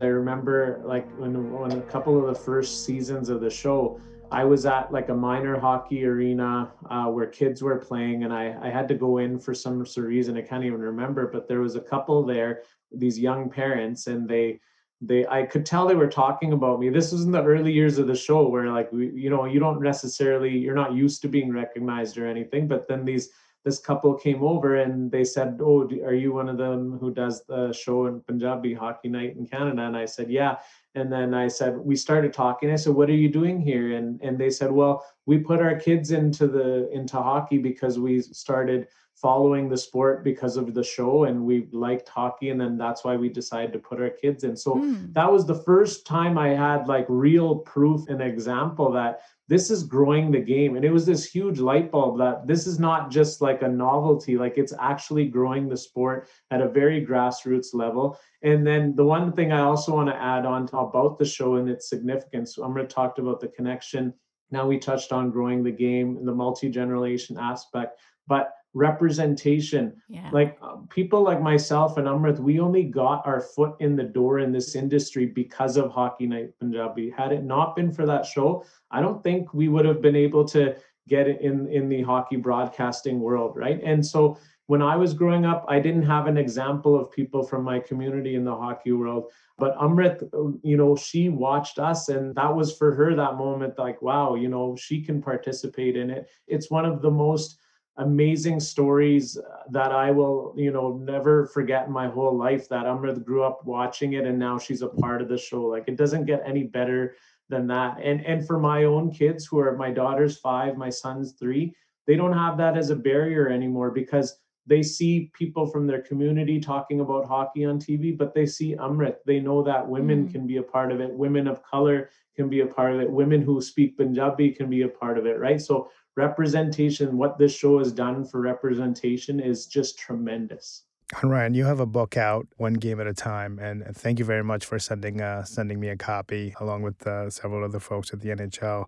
I 0.00 0.06
remember 0.06 0.80
like 0.84 1.10
when, 1.18 1.52
when 1.52 1.72
a 1.72 1.80
couple 1.82 2.18
of 2.18 2.26
the 2.26 2.40
first 2.40 2.84
seasons 2.84 3.28
of 3.28 3.40
the 3.40 3.50
show, 3.50 4.00
I 4.30 4.44
was 4.44 4.64
at 4.66 4.92
like 4.92 5.08
a 5.08 5.14
minor 5.14 5.58
hockey 5.58 6.04
arena 6.04 6.70
uh, 6.88 7.06
where 7.06 7.26
kids 7.26 7.62
were 7.62 7.76
playing, 7.76 8.24
and 8.24 8.32
I, 8.32 8.56
I 8.62 8.70
had 8.70 8.86
to 8.88 8.94
go 8.94 9.18
in 9.18 9.38
for 9.38 9.54
some 9.54 9.84
reason. 9.96 10.36
I 10.36 10.42
can't 10.42 10.64
even 10.64 10.80
remember, 10.80 11.26
but 11.26 11.48
there 11.48 11.60
was 11.60 11.76
a 11.76 11.80
couple 11.80 12.22
there, 12.24 12.62
these 12.92 13.18
young 13.18 13.50
parents, 13.50 14.06
and 14.06 14.28
they 14.28 14.60
they 15.00 15.26
I 15.26 15.44
could 15.44 15.64
tell 15.64 15.86
they 15.86 15.94
were 15.94 16.08
talking 16.08 16.52
about 16.52 16.80
me. 16.80 16.88
This 16.88 17.12
was 17.12 17.24
in 17.24 17.32
the 17.32 17.42
early 17.42 17.72
years 17.72 17.98
of 17.98 18.06
the 18.06 18.16
show 18.16 18.48
where 18.48 18.70
like 18.70 18.92
we, 18.92 19.10
you 19.10 19.30
know, 19.30 19.44
you 19.44 19.60
don't 19.60 19.80
necessarily 19.80 20.56
you're 20.56 20.74
not 20.74 20.92
used 20.92 21.22
to 21.22 21.28
being 21.28 21.52
recognized 21.52 22.18
or 22.18 22.26
anything, 22.26 22.66
but 22.66 22.88
then 22.88 23.04
these 23.04 23.30
this 23.64 23.80
couple 23.80 24.14
came 24.14 24.42
over 24.42 24.76
and 24.76 25.10
they 25.10 25.24
said, 25.24 25.58
"Oh, 25.62 25.82
are 26.04 26.14
you 26.14 26.32
one 26.32 26.48
of 26.48 26.58
them 26.58 26.96
who 26.98 27.12
does 27.12 27.44
the 27.44 27.72
show 27.72 28.06
in 28.06 28.20
Punjabi 28.20 28.72
Hockey 28.72 29.08
Night 29.08 29.36
in 29.36 29.46
Canada?" 29.46 29.82
And 29.82 29.96
I 29.96 30.04
said, 30.04 30.30
"Yeah." 30.30 30.56
And 30.94 31.12
then 31.12 31.34
I 31.34 31.48
said, 31.48 31.76
"We 31.76 31.94
started 31.96 32.32
talking." 32.32 32.70
I 32.70 32.76
said, 32.76 32.94
"What 32.94 33.10
are 33.10 33.22
you 33.24 33.28
doing 33.28 33.60
here?" 33.60 33.96
And 33.96 34.20
and 34.22 34.38
they 34.38 34.50
said, 34.50 34.72
"Well, 34.72 35.04
we 35.26 35.38
put 35.38 35.60
our 35.60 35.76
kids 35.76 36.12
into 36.12 36.46
the 36.46 36.88
into 36.90 37.16
hockey 37.16 37.58
because 37.58 37.98
we 37.98 38.20
started 38.20 38.88
following 39.20 39.68
the 39.68 39.76
sport 39.76 40.22
because 40.22 40.56
of 40.56 40.74
the 40.74 40.82
show 40.82 41.24
and 41.24 41.44
we 41.44 41.68
liked 41.72 42.08
hockey 42.08 42.50
and 42.50 42.60
then 42.60 42.78
that's 42.78 43.04
why 43.04 43.16
we 43.16 43.28
decided 43.28 43.72
to 43.72 43.78
put 43.78 44.00
our 44.00 44.10
kids 44.10 44.44
in. 44.44 44.56
So 44.56 44.76
mm. 44.76 45.12
that 45.12 45.30
was 45.30 45.44
the 45.44 45.62
first 45.62 46.06
time 46.06 46.38
i 46.38 46.48
had 46.48 46.86
like 46.86 47.06
real 47.08 47.56
proof 47.56 48.08
and 48.08 48.22
example 48.22 48.92
that 48.92 49.22
this 49.48 49.70
is 49.70 49.82
growing 49.82 50.30
the 50.30 50.40
game. 50.40 50.76
And 50.76 50.84
it 50.84 50.92
was 50.92 51.06
this 51.06 51.24
huge 51.24 51.58
light 51.58 51.90
bulb 51.90 52.18
that 52.18 52.46
this 52.46 52.66
is 52.66 52.78
not 52.78 53.10
just 53.10 53.40
like 53.40 53.62
a 53.62 53.68
novelty 53.68 54.36
like 54.36 54.56
it's 54.56 54.74
actually 54.78 55.26
growing 55.26 55.68
the 55.68 55.76
sport 55.76 56.28
at 56.50 56.60
a 56.60 56.68
very 56.68 57.04
grassroots 57.04 57.74
level. 57.74 58.18
And 58.42 58.64
then 58.64 58.94
the 58.94 59.04
one 59.04 59.32
thing 59.32 59.52
i 59.52 59.60
also 59.60 59.94
want 59.94 60.08
to 60.10 60.22
add 60.22 60.46
on 60.46 60.66
to, 60.68 60.78
about 60.78 61.18
the 61.18 61.24
show 61.24 61.56
and 61.56 61.68
its 61.68 61.88
significance 61.88 62.56
i'm 62.58 62.72
going 62.72 62.86
to 62.86 62.94
talk 62.94 63.18
about 63.18 63.40
the 63.40 63.48
connection. 63.48 64.14
Now 64.50 64.66
we 64.66 64.78
touched 64.78 65.12
on 65.12 65.30
growing 65.30 65.62
the 65.62 65.72
game 65.72 66.16
and 66.18 66.28
the 66.28 66.34
multi-generation 66.34 67.36
aspect 67.36 67.98
but 68.28 68.52
representation. 68.74 69.94
Yeah. 70.08 70.30
Like 70.32 70.58
uh, 70.62 70.76
people 70.90 71.22
like 71.22 71.40
myself 71.40 71.96
and 71.96 72.06
Amrit, 72.06 72.38
we 72.38 72.60
only 72.60 72.84
got 72.84 73.26
our 73.26 73.40
foot 73.40 73.76
in 73.80 73.96
the 73.96 74.04
door 74.04 74.40
in 74.40 74.52
this 74.52 74.74
industry 74.74 75.26
because 75.26 75.76
of 75.76 75.90
Hockey 75.90 76.26
Night 76.26 76.50
Punjabi. 76.58 77.10
Had 77.10 77.32
it 77.32 77.44
not 77.44 77.74
been 77.74 77.92
for 77.92 78.06
that 78.06 78.26
show, 78.26 78.64
I 78.90 79.00
don't 79.00 79.22
think 79.22 79.54
we 79.54 79.68
would 79.68 79.84
have 79.84 80.02
been 80.02 80.16
able 80.16 80.44
to 80.48 80.76
get 81.08 81.26
in 81.26 81.66
in 81.68 81.88
the 81.88 82.02
hockey 82.02 82.36
broadcasting 82.36 83.20
world, 83.20 83.56
right? 83.56 83.80
And 83.82 84.04
so 84.04 84.38
when 84.66 84.82
I 84.82 84.96
was 84.96 85.14
growing 85.14 85.46
up, 85.46 85.64
I 85.66 85.80
didn't 85.80 86.02
have 86.02 86.26
an 86.26 86.36
example 86.36 86.98
of 86.98 87.10
people 87.10 87.42
from 87.42 87.64
my 87.64 87.78
community 87.78 88.34
in 88.34 88.44
the 88.44 88.54
hockey 88.54 88.92
world. 88.92 89.32
But 89.56 89.76
Amrit, 89.78 90.22
you 90.62 90.76
know, 90.76 90.94
she 90.94 91.30
watched 91.30 91.78
us, 91.78 92.10
and 92.10 92.34
that 92.34 92.54
was 92.54 92.76
for 92.76 92.94
her 92.94 93.14
that 93.16 93.36
moment 93.36 93.78
like, 93.78 94.02
wow, 94.02 94.34
you 94.34 94.48
know, 94.48 94.76
she 94.76 95.02
can 95.02 95.22
participate 95.22 95.96
in 95.96 96.10
it. 96.10 96.28
It's 96.46 96.70
one 96.70 96.84
of 96.84 97.00
the 97.00 97.10
most 97.10 97.58
amazing 97.98 98.60
stories 98.60 99.38
that 99.70 99.92
I 99.92 100.10
will, 100.10 100.54
you 100.56 100.70
know, 100.70 100.96
never 101.02 101.46
forget 101.46 101.86
in 101.86 101.92
my 101.92 102.08
whole 102.08 102.36
life 102.36 102.68
that 102.68 102.86
Amrit 102.86 103.24
grew 103.24 103.42
up 103.42 103.64
watching 103.64 104.14
it 104.14 104.24
and 104.24 104.38
now 104.38 104.58
she's 104.58 104.82
a 104.82 104.88
part 104.88 105.20
of 105.20 105.28
the 105.28 105.36
show. 105.36 105.62
Like 105.62 105.84
it 105.88 105.96
doesn't 105.96 106.24
get 106.24 106.42
any 106.46 106.62
better 106.62 107.16
than 107.48 107.66
that. 107.66 107.98
And 108.02 108.24
and 108.24 108.46
for 108.46 108.58
my 108.58 108.84
own 108.84 109.10
kids 109.10 109.46
who 109.46 109.58
are 109.58 109.76
my 109.76 109.90
daughter's 109.90 110.38
5, 110.38 110.76
my 110.76 110.90
son's 110.90 111.32
3, 111.32 111.74
they 112.06 112.16
don't 112.16 112.32
have 112.32 112.56
that 112.58 112.76
as 112.76 112.90
a 112.90 112.96
barrier 112.96 113.48
anymore 113.48 113.90
because 113.90 114.38
they 114.66 114.82
see 114.82 115.30
people 115.32 115.66
from 115.66 115.86
their 115.86 116.02
community 116.02 116.60
talking 116.60 117.00
about 117.00 117.26
hockey 117.26 117.64
on 117.64 117.80
TV, 117.80 118.16
but 118.16 118.34
they 118.34 118.44
see 118.44 118.76
Amrit. 118.76 119.16
They 119.24 119.40
know 119.40 119.62
that 119.62 119.88
women 119.88 120.28
mm. 120.28 120.32
can 120.32 120.46
be 120.46 120.58
a 120.58 120.62
part 120.62 120.92
of 120.92 121.00
it, 121.00 121.10
women 121.10 121.48
of 121.48 121.62
color 121.62 122.10
can 122.36 122.48
be 122.48 122.60
a 122.60 122.66
part 122.66 122.92
of 122.92 123.00
it, 123.00 123.10
women 123.10 123.42
who 123.42 123.60
speak 123.60 123.96
Punjabi 123.96 124.52
can 124.52 124.70
be 124.70 124.82
a 124.82 124.88
part 124.88 125.18
of 125.18 125.26
it, 125.26 125.40
right? 125.40 125.60
So 125.60 125.90
representation, 126.18 127.16
what 127.16 127.38
this 127.38 127.56
show 127.56 127.78
has 127.78 127.92
done 127.92 128.24
for 128.24 128.40
representation 128.40 129.38
is 129.40 129.66
just 129.66 129.98
tremendous. 129.98 130.82
Ryan, 131.22 131.54
you 131.54 131.64
have 131.64 131.80
a 131.80 131.86
book 131.86 132.18
out, 132.18 132.46
one 132.58 132.74
game 132.74 133.00
at 133.00 133.06
a 133.06 133.14
time, 133.14 133.58
and 133.58 133.82
thank 133.96 134.18
you 134.18 134.26
very 134.26 134.44
much 134.44 134.66
for 134.66 134.78
sending 134.78 135.22
uh, 135.22 135.42
sending 135.44 135.80
me 135.80 135.88
a 135.88 135.96
copy 135.96 136.54
along 136.60 136.82
with 136.82 137.06
uh, 137.06 137.30
several 137.30 137.64
other 137.64 137.80
folks 137.80 138.12
at 138.12 138.20
the 138.20 138.28
NHL. 138.28 138.84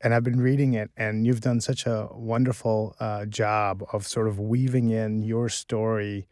And 0.00 0.14
I've 0.14 0.22
been 0.22 0.40
reading 0.40 0.72
it, 0.74 0.90
and 0.96 1.26
you've 1.26 1.42
done 1.42 1.60
such 1.60 1.86
a 1.86 2.08
wonderful 2.12 2.94
uh, 2.98 3.26
job 3.26 3.84
of 3.92 4.06
sort 4.06 4.28
of 4.28 4.38
weaving 4.38 4.88
in 4.90 5.22
your 5.22 5.48
story 5.48 6.28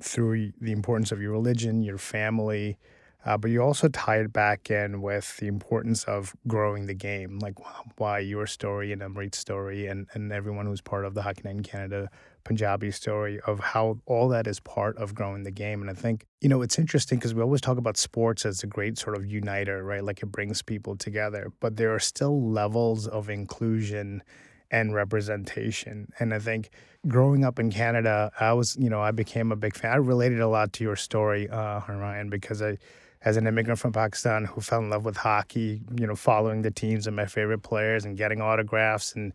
through 0.00 0.52
the 0.60 0.72
importance 0.72 1.10
of 1.12 1.20
your 1.20 1.32
religion, 1.32 1.82
your 1.82 1.98
family, 1.98 2.78
uh, 3.24 3.36
but 3.36 3.50
you 3.50 3.62
also 3.62 3.88
tie 3.88 4.18
it 4.18 4.32
back 4.32 4.70
in 4.70 5.00
with 5.00 5.36
the 5.36 5.46
importance 5.46 6.04
of 6.04 6.34
growing 6.48 6.86
the 6.86 6.94
game, 6.94 7.38
like 7.38 7.54
why 7.98 8.18
your 8.18 8.46
story 8.46 8.92
and 8.92 9.02
Amrit's 9.02 9.38
story 9.38 9.86
and, 9.86 10.06
and 10.14 10.32
everyone 10.32 10.66
who's 10.66 10.80
part 10.80 11.04
of 11.04 11.14
the 11.14 11.22
Hockey 11.22 11.42
Night 11.44 11.56
in 11.56 11.62
Canada 11.62 12.10
Punjabi 12.44 12.90
story 12.90 13.40
of 13.46 13.60
how 13.60 13.98
all 14.06 14.28
that 14.28 14.46
is 14.46 14.58
part 14.60 14.96
of 14.96 15.14
growing 15.14 15.44
the 15.44 15.50
game. 15.50 15.80
And 15.80 15.90
I 15.90 15.94
think, 15.94 16.26
you 16.40 16.48
know, 16.48 16.62
it's 16.62 16.78
interesting 16.78 17.18
because 17.18 17.34
we 17.34 17.42
always 17.42 17.60
talk 17.60 17.78
about 17.78 17.96
sports 17.96 18.44
as 18.44 18.62
a 18.62 18.66
great 18.66 18.98
sort 18.98 19.16
of 19.16 19.24
uniter, 19.24 19.84
right? 19.84 20.02
Like 20.02 20.22
it 20.22 20.26
brings 20.26 20.60
people 20.62 20.96
together, 20.96 21.52
but 21.60 21.76
there 21.76 21.94
are 21.94 22.00
still 22.00 22.50
levels 22.50 23.06
of 23.06 23.30
inclusion 23.30 24.22
and 24.70 24.94
representation. 24.94 26.10
And 26.18 26.32
I 26.34 26.38
think 26.38 26.70
growing 27.06 27.44
up 27.44 27.58
in 27.58 27.70
Canada, 27.70 28.32
I 28.40 28.54
was, 28.54 28.76
you 28.80 28.90
know, 28.90 29.00
I 29.00 29.10
became 29.10 29.52
a 29.52 29.56
big 29.56 29.76
fan. 29.76 29.92
I 29.92 29.96
related 29.96 30.40
a 30.40 30.48
lot 30.48 30.72
to 30.74 30.84
your 30.84 30.96
story, 30.96 31.48
uh, 31.48 31.80
Ryan, 31.86 32.30
because 32.30 32.62
I, 32.62 32.78
as 33.24 33.36
an 33.36 33.46
immigrant 33.46 33.78
from 33.78 33.92
Pakistan 33.92 34.44
who 34.44 34.60
fell 34.60 34.80
in 34.80 34.90
love 34.90 35.04
with 35.04 35.16
hockey, 35.16 35.80
you 35.98 36.06
know, 36.06 36.16
following 36.16 36.62
the 36.62 36.70
teams 36.70 37.06
and 37.06 37.14
my 37.14 37.26
favorite 37.26 37.62
players 37.62 38.04
and 38.04 38.16
getting 38.16 38.40
autographs 38.40 39.14
and 39.14 39.32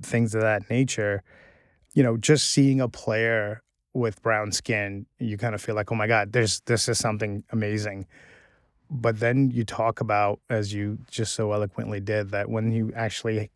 things 0.00 0.34
of 0.34 0.40
that 0.40 0.68
nature, 0.70 1.22
you 1.94 2.02
know, 2.02 2.16
just 2.16 2.50
seeing 2.50 2.80
a 2.80 2.88
player 2.88 3.62
with 3.92 4.22
brown 4.22 4.52
skin, 4.52 5.06
you 5.18 5.36
kind 5.38 5.54
of 5.54 5.60
feel 5.60 5.74
like, 5.74 5.90
oh 5.90 5.94
my 5.94 6.06
God, 6.06 6.32
there's 6.32 6.60
this 6.66 6.88
is 6.88 6.98
something 6.98 7.42
amazing. 7.50 8.06
But 8.90 9.20
then 9.20 9.50
you 9.50 9.64
talk 9.64 10.00
about, 10.00 10.40
as 10.48 10.72
you 10.72 10.98
just 11.10 11.34
so 11.34 11.52
eloquently 11.52 11.98
did, 11.98 12.30
that 12.30 12.48
when 12.48 12.70
you 12.70 12.92
actually 12.94 13.50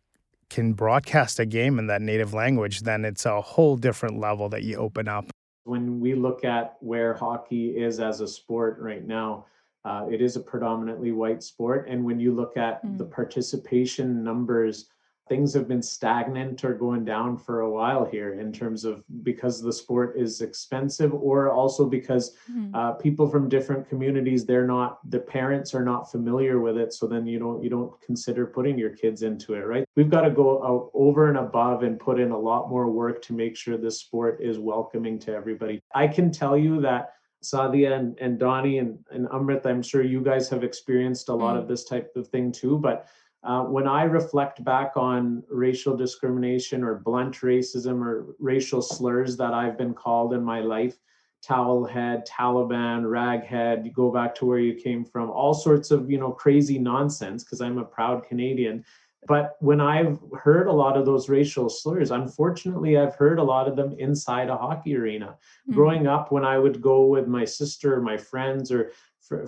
can 0.49 0.73
broadcast 0.73 1.39
a 1.39 1.45
game 1.45 1.79
in 1.79 1.87
that 1.87 2.01
native 2.01 2.33
language, 2.33 2.81
then 2.81 3.05
it's 3.05 3.25
a 3.25 3.39
whole 3.39 3.77
different 3.77 4.19
level 4.19 4.49
that 4.49 4.63
you 4.63 4.75
open 4.75 5.07
up. 5.07 5.25
When 5.63 5.99
we 6.01 6.15
look 6.15 6.43
at 6.43 6.75
where 6.81 7.13
hockey 7.13 7.77
is 7.77 7.99
as 7.99 8.19
a 8.19 8.27
sport 8.27 8.77
right 8.79 9.05
now, 9.07 9.45
uh, 9.83 10.05
it 10.11 10.21
is 10.21 10.35
a 10.35 10.39
predominantly 10.39 11.11
white 11.11 11.41
sport. 11.43 11.87
And 11.89 12.03
when 12.03 12.19
you 12.19 12.33
look 12.33 12.57
at 12.57 12.85
mm. 12.85 12.97
the 12.97 13.05
participation 13.05 14.23
numbers, 14.23 14.89
things 15.31 15.53
have 15.53 15.65
been 15.65 15.81
stagnant 15.81 16.65
or 16.65 16.73
going 16.73 17.05
down 17.05 17.37
for 17.37 17.61
a 17.61 17.69
while 17.69 18.03
here 18.03 18.33
in 18.33 18.51
terms 18.51 18.83
of 18.83 19.01
because 19.23 19.61
the 19.61 19.71
sport 19.71 20.17
is 20.17 20.41
expensive 20.41 21.13
or 21.13 21.49
also 21.49 21.85
because 21.85 22.35
mm. 22.51 22.69
uh, 22.75 22.91
people 22.93 23.25
from 23.29 23.47
different 23.47 23.87
communities 23.87 24.45
they're 24.45 24.67
not 24.67 24.99
the 25.09 25.19
parents 25.19 25.73
are 25.73 25.85
not 25.85 26.11
familiar 26.11 26.59
with 26.59 26.77
it 26.77 26.91
so 26.91 27.07
then 27.07 27.25
you 27.25 27.39
don't 27.39 27.63
you 27.63 27.69
don't 27.69 27.93
consider 28.01 28.45
putting 28.45 28.77
your 28.77 28.89
kids 28.89 29.23
into 29.23 29.53
it 29.53 29.65
right 29.65 29.85
we've 29.95 30.09
got 30.09 30.21
to 30.21 30.31
go 30.31 30.61
out 30.65 30.91
over 30.93 31.29
and 31.29 31.37
above 31.37 31.83
and 31.83 31.97
put 31.97 32.19
in 32.19 32.31
a 32.31 32.37
lot 32.37 32.69
more 32.69 32.91
work 32.91 33.21
to 33.21 33.31
make 33.31 33.55
sure 33.55 33.77
this 33.77 34.01
sport 34.01 34.37
is 34.41 34.59
welcoming 34.59 35.17
to 35.17 35.33
everybody 35.33 35.81
i 35.95 36.05
can 36.05 36.29
tell 36.29 36.57
you 36.57 36.81
that 36.81 37.13
Saadia 37.43 37.97
and, 37.97 38.17
and 38.19 38.39
Donnie 38.39 38.77
and, 38.77 38.99
and 39.09 39.27
Amrit, 39.29 39.65
I'm 39.65 39.81
sure 39.81 40.03
you 40.03 40.21
guys 40.21 40.49
have 40.49 40.63
experienced 40.63 41.29
a 41.29 41.33
lot 41.33 41.55
mm. 41.55 41.59
of 41.59 41.67
this 41.67 41.85
type 41.85 42.11
of 42.15 42.27
thing 42.27 42.51
too. 42.51 42.77
But 42.77 43.07
uh, 43.43 43.63
when 43.63 43.87
I 43.87 44.03
reflect 44.03 44.63
back 44.63 44.93
on 44.95 45.43
racial 45.49 45.97
discrimination 45.97 46.83
or 46.83 46.99
blunt 46.99 47.35
racism 47.37 48.05
or 48.05 48.35
racial 48.39 48.81
slurs 48.81 49.35
that 49.37 49.53
I've 49.53 49.77
been 49.77 49.95
called 49.95 50.33
in 50.33 50.43
my 50.43 50.59
life, 50.59 50.97
towel 51.41 51.83
head, 51.83 52.23
Taliban, 52.27 53.01
raghead, 53.03 53.83
you 53.83 53.91
go 53.91 54.11
back 54.11 54.35
to 54.35 54.45
where 54.45 54.59
you 54.59 54.75
came 54.75 55.03
from, 55.03 55.31
all 55.31 55.55
sorts 55.55 55.89
of, 55.89 56.11
you 56.11 56.19
know, 56.19 56.31
crazy 56.31 56.77
nonsense 56.77 57.43
because 57.43 57.61
I'm 57.61 57.79
a 57.79 57.83
proud 57.83 58.27
Canadian. 58.27 58.85
But 59.27 59.55
when 59.59 59.79
I've 59.79 60.19
heard 60.39 60.67
a 60.67 60.71
lot 60.71 60.97
of 60.97 61.05
those 61.05 61.29
racial 61.29 61.69
slurs, 61.69 62.09
unfortunately, 62.09 62.97
I've 62.97 63.15
heard 63.15 63.37
a 63.37 63.43
lot 63.43 63.67
of 63.67 63.75
them 63.75 63.95
inside 63.99 64.49
a 64.49 64.57
hockey 64.57 64.95
arena. 64.95 65.37
Mm-hmm. 65.37 65.73
Growing 65.73 66.07
up, 66.07 66.31
when 66.31 66.43
I 66.43 66.57
would 66.57 66.81
go 66.81 67.05
with 67.05 67.27
my 67.27 67.45
sister, 67.45 68.01
my 68.01 68.17
friends, 68.17 68.71
or 68.71 68.91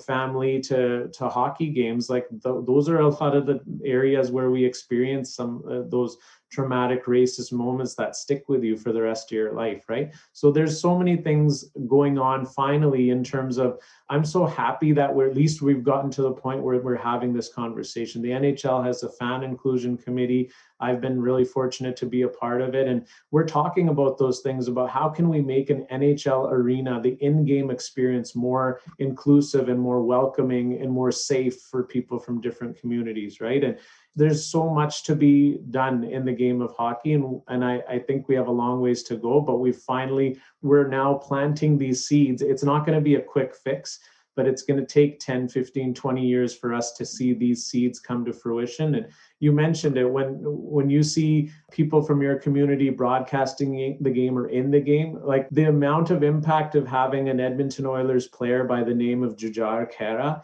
family 0.05 0.61
to 0.61 1.09
to 1.09 1.27
hockey 1.27 1.69
games, 1.69 2.09
like 2.09 2.27
th- 2.29 2.65
those 2.65 2.87
are 2.87 2.99
a 2.99 3.09
lot 3.09 3.35
of 3.35 3.45
the 3.45 3.59
areas 3.83 4.31
where 4.31 4.49
we 4.51 4.63
experience 4.63 5.35
some 5.35 5.63
uh, 5.69 5.81
those 5.89 6.17
traumatic 6.53 7.05
racist 7.05 7.51
moments 7.51 7.95
that 7.95 8.15
stick 8.15 8.47
with 8.47 8.63
you 8.63 8.77
for 8.77 8.91
the 8.93 9.01
rest 9.01 9.31
of 9.31 9.35
your 9.35 9.53
life 9.53 9.83
right? 9.89 10.13
So 10.31 10.51
there's 10.51 10.79
so 10.79 10.97
many 10.97 11.17
things 11.17 11.65
going 11.87 12.17
on 12.17 12.45
finally 12.45 13.09
in 13.09 13.23
terms 13.23 13.57
of 13.57 13.79
i'm 14.09 14.25
so 14.25 14.45
happy 14.45 14.91
that 14.91 15.13
we're 15.13 15.29
at 15.29 15.35
least 15.35 15.61
we've 15.61 15.83
gotten 15.83 16.11
to 16.11 16.21
the 16.21 16.31
point 16.31 16.61
where 16.61 16.79
we're 16.79 16.95
having 16.95 17.33
this 17.33 17.49
conversation. 17.51 18.21
The 18.21 18.29
nhl 18.29 18.85
has 18.85 19.03
a 19.03 19.09
fan 19.09 19.43
inclusion 19.43 19.97
committee. 19.97 20.51
I've 20.79 21.01
been 21.01 21.19
really 21.21 21.45
fortunate 21.45 21.95
to 21.97 22.05
be 22.05 22.23
a 22.23 22.27
part 22.27 22.61
of 22.61 22.75
it. 22.75 22.87
And 22.87 23.07
we're 23.31 23.45
talking 23.45 23.87
about 23.89 24.17
those 24.17 24.41
things 24.41 24.67
about 24.67 24.89
how 24.89 25.07
can 25.09 25.29
we 25.29 25.41
make 25.41 25.69
an 25.69 25.87
nhl 25.91 26.51
arena 26.51 27.01
the 27.01 27.17
in-game 27.21 27.71
experience 27.71 28.35
more 28.35 28.81
inclusive 28.99 29.69
and 29.69 29.79
more 29.79 30.03
welcoming 30.03 30.81
and 30.81 30.91
more 30.91 31.11
safe 31.11 31.61
for 31.61 31.83
people 31.83 32.19
from 32.19 32.41
different 32.41 32.77
communities 32.79 33.39
right? 33.39 33.63
And 33.63 33.77
there's 34.15 34.45
so 34.45 34.69
much 34.69 35.03
to 35.03 35.15
be 35.15 35.59
done 35.71 36.03
in 36.03 36.25
the 36.25 36.31
game 36.31 36.61
of 36.61 36.75
hockey 36.75 37.13
and, 37.13 37.41
and 37.47 37.65
I, 37.65 37.81
I 37.89 37.99
think 37.99 38.27
we 38.27 38.35
have 38.35 38.47
a 38.47 38.51
long 38.51 38.81
ways 38.81 39.03
to 39.03 39.15
go 39.15 39.41
but 39.41 39.57
we 39.57 39.71
finally 39.71 40.39
we're 40.61 40.87
now 40.87 41.15
planting 41.15 41.77
these 41.77 42.05
seeds. 42.05 42.41
It's 42.41 42.63
not 42.63 42.85
going 42.85 42.97
to 42.97 43.03
be 43.03 43.15
a 43.15 43.21
quick 43.21 43.55
fix 43.55 43.99
but 44.35 44.47
it's 44.47 44.63
going 44.63 44.79
to 44.79 44.85
take 44.85 45.19
10 45.19 45.47
15 45.47 45.93
20 45.93 46.25
years 46.25 46.55
for 46.55 46.73
us 46.73 46.93
to 46.93 47.05
see 47.05 47.33
these 47.33 47.65
seeds 47.65 47.99
come 47.99 48.25
to 48.25 48.33
fruition. 48.33 48.95
And 48.95 49.07
you 49.39 49.51
mentioned 49.51 49.97
it 49.97 50.05
when 50.05 50.39
when 50.41 50.89
you 50.89 51.03
see 51.03 51.51
people 51.71 52.01
from 52.01 52.21
your 52.21 52.37
community 52.37 52.89
broadcasting 52.89 53.97
the 54.01 54.09
game 54.09 54.37
or 54.37 54.49
in 54.49 54.71
the 54.71 54.79
game 54.79 55.19
like 55.23 55.49
the 55.51 55.65
amount 55.65 56.09
of 56.09 56.23
impact 56.23 56.75
of 56.75 56.87
having 56.87 57.29
an 57.29 57.39
edmonton 57.39 57.85
oilers 57.85 58.27
player 58.27 58.63
by 58.63 58.83
the 58.83 58.93
name 58.93 59.21
of 59.21 59.35
jujhar 59.35 59.87
khaira 59.93 60.41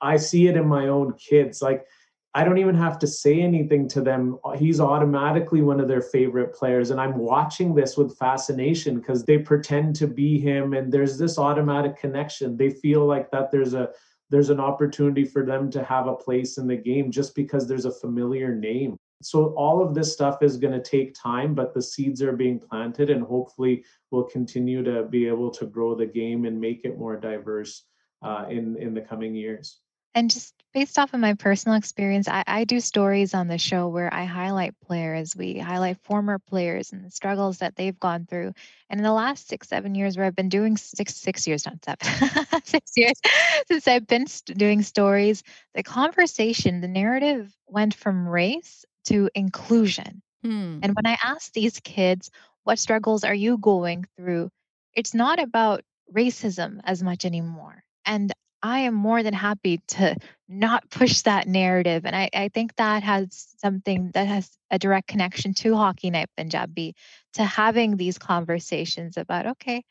i 0.00 0.16
see 0.16 0.48
it 0.48 0.56
in 0.56 0.66
my 0.66 0.88
own 0.88 1.14
kids. 1.14 1.62
Like 1.62 1.86
I 2.32 2.44
don't 2.44 2.58
even 2.58 2.76
have 2.76 2.98
to 3.00 3.08
say 3.08 3.40
anything 3.40 3.88
to 3.88 4.00
them. 4.00 4.38
He's 4.56 4.80
automatically 4.80 5.62
one 5.62 5.80
of 5.80 5.88
their 5.88 6.00
favorite 6.00 6.54
players. 6.54 6.90
And 6.90 7.00
I'm 7.00 7.18
watching 7.18 7.74
this 7.74 7.96
with 7.96 8.16
fascination 8.18 9.00
because 9.00 9.24
they 9.24 9.38
pretend 9.38 9.96
to 9.96 10.06
be 10.06 10.38
him 10.38 10.72
and 10.74 10.92
there's 10.92 11.18
this 11.18 11.38
automatic 11.38 11.96
connection. 11.96 12.56
They 12.56 12.70
feel 12.70 13.04
like 13.04 13.30
that 13.32 13.50
there's 13.50 13.74
a 13.74 13.88
there's 14.30 14.50
an 14.50 14.60
opportunity 14.60 15.24
for 15.24 15.44
them 15.44 15.72
to 15.72 15.82
have 15.82 16.06
a 16.06 16.14
place 16.14 16.56
in 16.56 16.68
the 16.68 16.76
game 16.76 17.10
just 17.10 17.34
because 17.34 17.66
there's 17.66 17.84
a 17.84 17.90
familiar 17.90 18.54
name. 18.54 18.96
So 19.22 19.52
all 19.56 19.82
of 19.82 19.92
this 19.92 20.12
stuff 20.12 20.40
is 20.40 20.56
going 20.56 20.72
to 20.72 20.88
take 20.88 21.14
time, 21.20 21.52
but 21.52 21.74
the 21.74 21.82
seeds 21.82 22.22
are 22.22 22.32
being 22.32 22.60
planted 22.60 23.10
and 23.10 23.24
hopefully 23.24 23.84
we'll 24.12 24.22
continue 24.22 24.84
to 24.84 25.02
be 25.02 25.26
able 25.26 25.50
to 25.50 25.66
grow 25.66 25.96
the 25.96 26.06
game 26.06 26.44
and 26.44 26.60
make 26.60 26.82
it 26.84 26.96
more 26.96 27.16
diverse 27.16 27.86
uh, 28.22 28.44
in 28.48 28.76
in 28.76 28.94
the 28.94 29.00
coming 29.00 29.34
years. 29.34 29.79
And 30.14 30.30
just 30.30 30.54
based 30.72 30.98
off 30.98 31.14
of 31.14 31.20
my 31.20 31.34
personal 31.34 31.78
experience, 31.78 32.28
I, 32.28 32.42
I 32.46 32.64
do 32.64 32.80
stories 32.80 33.34
on 33.34 33.48
the 33.48 33.58
show 33.58 33.88
where 33.88 34.12
I 34.12 34.24
highlight 34.24 34.74
players. 34.80 35.36
We 35.36 35.58
highlight 35.58 35.98
former 36.02 36.38
players 36.38 36.92
and 36.92 37.04
the 37.04 37.10
struggles 37.10 37.58
that 37.58 37.76
they've 37.76 37.98
gone 37.98 38.26
through. 38.26 38.52
And 38.88 38.98
in 38.98 39.04
the 39.04 39.12
last 39.12 39.48
six, 39.48 39.68
seven 39.68 39.94
years, 39.94 40.16
where 40.16 40.26
I've 40.26 40.36
been 40.36 40.48
doing 40.48 40.76
six, 40.76 41.14
six 41.16 41.46
years, 41.46 41.64
not 41.64 41.84
seven, 41.84 42.60
six 42.64 42.92
years 42.96 43.20
since 43.68 43.86
I've 43.86 44.06
been 44.06 44.26
st- 44.26 44.58
doing 44.58 44.82
stories, 44.82 45.42
the 45.74 45.82
conversation, 45.82 46.80
the 46.80 46.88
narrative 46.88 47.52
went 47.66 47.94
from 47.94 48.28
race 48.28 48.84
to 49.06 49.30
inclusion. 49.34 50.22
Hmm. 50.42 50.80
And 50.82 50.94
when 50.94 51.06
I 51.06 51.18
ask 51.22 51.52
these 51.52 51.80
kids, 51.80 52.30
what 52.64 52.78
struggles 52.78 53.24
are 53.24 53.34
you 53.34 53.58
going 53.58 54.06
through? 54.16 54.50
It's 54.94 55.14
not 55.14 55.38
about 55.38 55.82
racism 56.12 56.80
as 56.84 57.02
much 57.02 57.24
anymore. 57.24 57.84
And 58.04 58.32
I 58.62 58.80
am 58.80 58.94
more 58.94 59.22
than 59.22 59.34
happy 59.34 59.80
to 59.88 60.16
not 60.48 60.90
push 60.90 61.22
that 61.22 61.48
narrative. 61.48 62.04
And 62.04 62.14
I, 62.14 62.28
I 62.34 62.48
think 62.48 62.76
that 62.76 63.02
has 63.02 63.54
something 63.58 64.10
that 64.14 64.26
has 64.26 64.50
a 64.70 64.78
direct 64.78 65.08
connection 65.08 65.54
to 65.54 65.74
Hockey 65.74 66.10
Night 66.10 66.28
Punjabi, 66.36 66.94
to 67.34 67.44
having 67.44 67.96
these 67.96 68.18
conversations 68.18 69.16
about, 69.16 69.46
okay, 69.46 69.84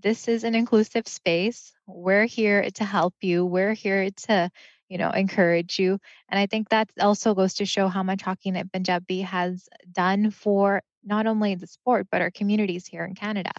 this 0.00 0.28
is 0.28 0.44
an 0.44 0.54
inclusive 0.54 1.08
space. 1.08 1.72
We're 1.86 2.26
here 2.26 2.70
to 2.74 2.84
help 2.84 3.14
you. 3.20 3.44
We're 3.44 3.74
here 3.74 4.10
to, 4.26 4.50
you 4.88 4.98
know, 4.98 5.10
encourage 5.10 5.78
you. 5.78 5.98
And 6.28 6.38
I 6.38 6.46
think 6.46 6.68
that 6.68 6.90
also 7.00 7.34
goes 7.34 7.54
to 7.54 7.66
show 7.66 7.88
how 7.88 8.02
much 8.02 8.22
Hockey 8.22 8.50
Night 8.50 8.72
Punjabi 8.72 9.22
has 9.22 9.68
done 9.90 10.30
for 10.30 10.82
not 11.04 11.26
only 11.26 11.54
the 11.54 11.66
sport, 11.66 12.08
but 12.10 12.22
our 12.22 12.30
communities 12.30 12.86
here 12.86 13.04
in 13.04 13.14
Canada. 13.14 13.52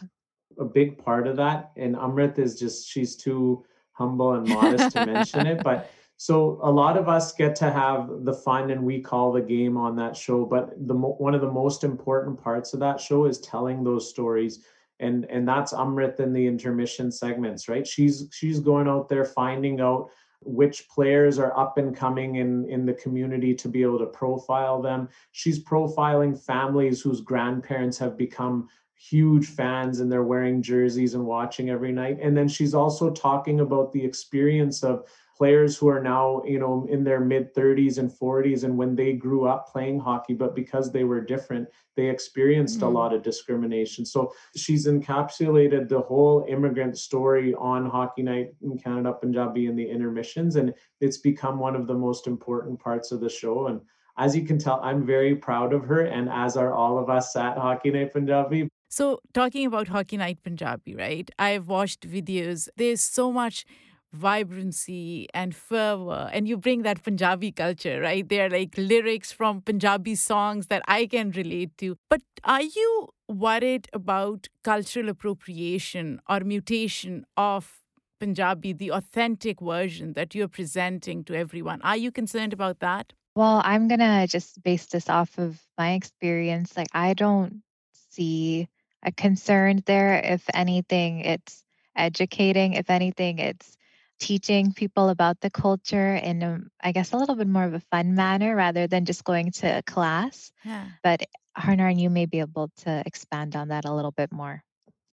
A 0.60 0.66
big 0.66 1.04
part 1.04 1.28
of 1.28 1.38
that, 1.38 1.72
and 1.76 1.96
Amrit 1.96 2.40
is 2.40 2.58
just, 2.60 2.88
she's 2.88 3.16
too 3.16 3.66
humble 3.96 4.34
and 4.34 4.48
modest 4.48 4.92
to 4.96 5.06
mention 5.06 5.48
it. 5.48 5.64
But 5.64 5.90
so 6.18 6.60
a 6.62 6.72
lot 6.72 6.98
of 6.98 7.10
us 7.10 7.34
get 7.34 7.56
to 7.58 7.72
have 7.72 8.10
the 8.24 8.34
fun 8.34 8.70
and 8.72 8.84
we 8.84 9.02
call 9.02 9.32
the 9.32 9.42
game 9.42 9.78
on 9.78 9.96
that 9.98 10.16
show. 10.16 10.46
But 10.46 10.88
the 10.88 10.94
one 10.94 11.34
of 11.34 11.42
the 11.42 11.52
most 11.52 11.84
important 11.84 12.42
parts 12.42 12.74
of 12.74 12.80
that 12.82 13.00
show 13.00 13.26
is 13.26 13.40
telling 13.40 13.84
those 13.84 14.10
stories. 14.10 14.64
And 15.00 15.26
and 15.26 15.48
that's 15.48 15.74
Amrit 15.74 16.20
in 16.20 16.32
the 16.32 16.46
intermission 16.46 17.12
segments, 17.12 17.68
right? 17.68 17.86
She's 17.86 18.30
she's 18.32 18.60
going 18.60 18.88
out 18.88 19.10
there 19.10 19.26
finding 19.26 19.82
out 19.82 20.10
which 20.42 20.88
players 20.90 21.40
are 21.40 21.58
up 21.58 21.78
and 21.78 21.96
coming 21.96 22.36
in 22.36 22.70
in 22.70 22.86
the 22.86 22.94
community 22.94 23.54
to 23.56 23.68
be 23.68 23.82
able 23.82 23.98
to 23.98 24.06
profile 24.06 24.80
them 24.80 25.10
she's 25.32 25.64
profiling 25.64 26.40
families 26.40 27.02
whose 27.02 27.22
grandparents 27.22 27.98
have 27.98 28.16
become 28.16 28.68
huge 28.98 29.48
fans 29.48 30.00
and 30.00 30.12
they're 30.12 30.24
wearing 30.24 30.62
jerseys 30.62 31.14
and 31.14 31.26
watching 31.26 31.70
every 31.70 31.92
night. 31.92 32.18
And 32.22 32.36
then 32.36 32.48
she's 32.48 32.74
also 32.74 33.12
talking 33.12 33.60
about 33.60 33.92
the 33.92 34.04
experience 34.04 34.84
of 34.84 35.06
players 35.38 35.78
who 35.78 35.90
are 35.90 36.02
now, 36.02 36.42
you 36.46 36.60
know, 36.60 36.88
in 36.90 37.04
their 37.04 37.20
mid 37.20 37.54
30s 37.54 37.98
and 37.98 38.10
40s 38.10 38.64
and 38.64 38.78
when 38.78 38.96
they 38.96 39.14
grew 39.14 39.48
up 39.48 39.70
playing 39.70 40.00
hockey, 40.00 40.34
but 40.34 40.56
because 40.56 40.92
they 40.92 41.04
were 41.04 41.20
different, 41.20 41.68
they 41.96 42.10
experienced 42.10 42.78
mm-hmm. 42.78 42.88
a 42.88 43.00
lot 43.00 43.14
of 43.14 43.22
discrimination. 43.22 44.06
So 44.06 44.34
she's 44.56 44.88
encapsulated 44.88 45.90
the 45.90 46.00
whole 46.00 46.46
immigrant 46.48 46.98
story 46.98 47.54
on 47.56 47.90
Hockey 47.90 48.24
Night 48.24 48.54
in 48.62 48.78
Canada 48.78 49.14
Punjabi 49.14 49.68
in 49.68 49.76
the 49.76 49.90
intermissions. 49.90 50.56
And 50.56 50.74
it's 51.02 51.18
become 51.18 51.60
one 51.60 51.76
of 51.76 51.88
the 51.88 51.96
most 51.96 52.28
important 52.28 52.80
parts 52.80 53.12
of 53.12 53.20
the 53.20 53.30
show. 53.30 53.68
And 53.68 53.82
as 54.18 54.36
you 54.36 54.46
can 54.46 54.58
tell, 54.58 54.80
I'm 54.82 55.06
very 55.06 55.36
proud 55.36 55.74
of 55.74 55.84
her, 55.86 56.02
and 56.02 56.30
as 56.30 56.56
are 56.56 56.74
all 56.74 56.98
of 56.98 57.10
us 57.10 57.36
at 57.36 57.58
Hockey 57.58 57.92
Night 57.92 58.14
Punjabi. 58.14 58.70
So, 58.90 59.20
talking 59.34 59.66
about 59.66 59.90
Hockey 59.90 60.18
Night 60.18 60.42
Punjabi, 60.44 60.96
right? 60.96 61.30
I've 61.38 61.68
watched 61.68 62.08
videos. 62.10 62.70
There's 62.78 63.02
so 63.02 63.32
much 63.32 63.66
vibrancy 64.14 65.28
and 65.34 65.54
fervor, 65.54 66.30
and 66.32 66.48
you 66.48 66.58
bring 66.58 66.84
that 66.84 67.04
Punjabi 67.04 67.52
culture, 67.52 68.00
right? 68.00 68.28
There 68.28 68.46
are 68.46 68.50
like 68.50 68.74
lyrics 68.78 69.32
from 69.32 69.62
Punjabi 69.62 70.16
songs 70.16 70.68
that 70.68 70.82
I 70.88 71.06
can 71.08 71.32
relate 71.32 71.78
to. 71.80 71.98
But 72.10 72.22
are 72.44 72.62
you 72.62 73.10
worried 73.28 73.88
about 73.92 74.48
cultural 74.64 75.10
appropriation 75.10 76.22
or 76.30 76.40
mutation 76.42 77.26
of 77.36 77.82
Punjabi, 78.20 78.72
the 78.72 78.92
authentic 78.92 79.60
version 79.60 80.14
that 80.14 80.34
you're 80.34 80.48
presenting 80.48 81.24
to 81.26 81.36
everyone? 81.36 81.82
Are 81.82 81.98
you 81.98 82.12
concerned 82.12 82.54
about 82.54 82.80
that? 82.80 83.12
Well, 83.36 83.62
I'm 83.66 83.90
to 83.90 84.28
just 84.30 84.64
base 84.64 84.86
this 84.86 85.10
off 85.10 85.38
of 85.38 85.60
my 85.78 85.94
experience. 85.94 86.78
Like, 86.78 86.88
I 86.94 87.14
don't 87.14 87.62
see 87.92 88.70
a 89.06 89.12
concern 89.12 89.82
there. 89.86 90.16
If 90.16 90.44
anything, 90.54 91.22
it's 91.22 91.64
educating. 91.96 92.74
If 92.74 92.90
anything, 92.90 93.40
it's 93.40 93.78
teaching 94.20 94.74
people 94.74 95.10
about 95.10 95.40
the 95.42 95.50
culture 95.50 96.16
in, 96.16 96.42
a, 96.42 96.60
I 96.82 96.92
guess, 96.92 97.14
a 97.14 97.18
little 97.18 97.36
bit 97.36 97.48
more 97.48 97.64
of 97.64 97.74
a 97.74 97.80
fun 97.92 98.16
manner 98.16 98.56
rather 98.56 98.88
than 98.88 99.06
just 99.06 99.24
going 99.24 99.52
to 99.54 99.78
a 99.78 99.84
class. 99.84 100.52
Yeah. 100.64 100.86
But 101.04 101.28
Harnar, 101.58 101.98
you 101.98 102.10
may 102.10 102.26
be 102.26 102.40
able 102.40 102.72
to 102.84 103.04
expand 103.06 103.56
on 103.56 103.70
that 103.70 103.86
a 103.86 103.94
little 103.94 104.12
bit 104.12 104.32
more. 104.32 104.64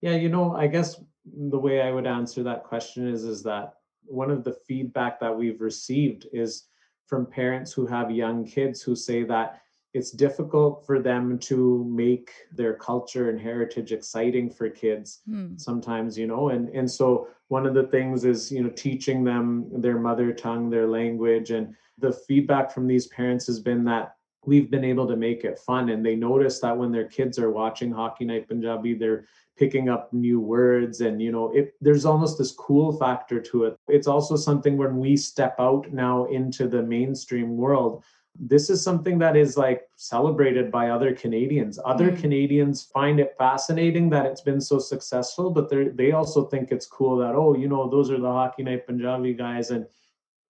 Yeah, 0.01 0.15
you 0.15 0.29
know, 0.29 0.57
I 0.57 0.67
guess 0.67 1.01
the 1.25 1.59
way 1.59 1.83
I 1.83 1.93
would 1.93 2.07
answer 2.07 2.43
that 2.43 2.65
question 2.65 3.07
is 3.07 3.25
is 3.25 3.43
that 3.45 3.75
one 4.05 4.31
of 4.31 4.43
the 4.43 4.57
feedback 4.67 5.21
that 5.21 5.37
we've 5.37 5.61
received 5.61 6.27
is 6.33 6.65
from 7.07 7.27
parents 7.27 7.73
who 7.73 7.87
have 7.87 8.11
young 8.11 8.45
kids 8.45 8.83
who 8.83 8.97
say 8.97 9.23
that 9.25 9.62
it's 9.95 10.11
difficult 10.11 10.87
for 10.87 11.01
them 11.01 11.39
to 11.39 11.85
make 11.85 12.31
their 12.51 12.75
culture 12.75 13.29
and 13.29 13.41
heritage 13.41 13.93
exciting 13.93 14.51
for 14.51 14.69
kids 14.69 15.21
hmm. 15.27 15.57
sometimes 15.57 16.19
you 16.19 16.27
know 16.27 16.51
and 16.51 16.69
and 16.71 16.91
so 16.91 17.29
one 17.49 17.67
of 17.67 17.75
the 17.75 17.87
things 17.89 18.25
is 18.25 18.51
you 18.51 18.63
know 18.63 18.71
teaching 18.71 19.23
them 19.25 19.69
their 19.81 19.99
mother 19.99 20.33
tongue 20.33 20.71
their 20.71 20.87
language 20.87 21.51
and 21.51 21.75
the 21.99 22.13
feedback 22.13 22.73
from 22.73 22.87
these 22.87 23.07
parents 23.09 23.47
has 23.47 23.61
been 23.61 23.85
that 23.85 24.17
we've 24.45 24.71
been 24.71 24.85
able 24.85 25.07
to 25.07 25.17
make 25.17 25.45
it 25.45 25.59
fun 25.59 25.91
and 25.91 26.05
they 26.05 26.17
notice 26.17 26.59
that 26.61 26.77
when 26.77 26.91
their 26.91 27.07
kids 27.07 27.39
are 27.39 27.51
watching 27.51 27.93
hockey 27.93 28.25
night 28.25 28.49
punjabi 28.49 28.95
they're 28.95 29.27
picking 29.57 29.91
up 29.91 30.11
new 30.13 30.41
words 30.41 31.03
and 31.03 31.21
you 31.21 31.31
know 31.31 31.51
it 31.53 31.75
there's 31.83 32.07
almost 32.07 32.39
this 32.39 32.53
cool 32.53 32.97
factor 32.97 33.39
to 33.39 33.65
it 33.65 33.77
it's 33.89 34.07
also 34.07 34.35
something 34.35 34.79
when 34.79 34.97
we 34.97 35.17
step 35.17 35.55
out 35.59 35.93
now 35.93 36.25
into 36.25 36.67
the 36.67 36.83
mainstream 36.83 37.57
world 37.57 38.03
this 38.39 38.71
is 38.71 38.83
something 38.83 39.19
that 39.19 39.37
is 39.37 39.57
like 39.57 39.83
celebrated 39.97 40.71
by 40.71 40.89
other 40.89 41.15
Canadians. 41.15 41.79
Other 41.85 42.11
mm. 42.11 42.21
Canadians 42.21 42.83
find 42.83 43.21
it 43.21 43.35
fascinating 43.37 44.09
that 44.11 44.27
it's 44.27 44.41
been 44.41 44.61
so 44.61 44.79
successful, 44.79 45.51
but 45.51 45.69
they 45.69 45.89
they 45.89 46.13
also 46.13 46.47
think 46.47 46.73
it's 46.73 46.87
cool 46.87 47.17
that 47.19 47.35
oh, 47.35 47.55
you 47.55 47.69
know, 47.69 47.89
those 47.89 48.11
are 48.11 48.19
the 48.19 48.33
Hockey 48.33 48.63
Night 48.63 48.87
Punjabi 48.87 49.35
guys, 49.35 49.71
and 49.71 49.87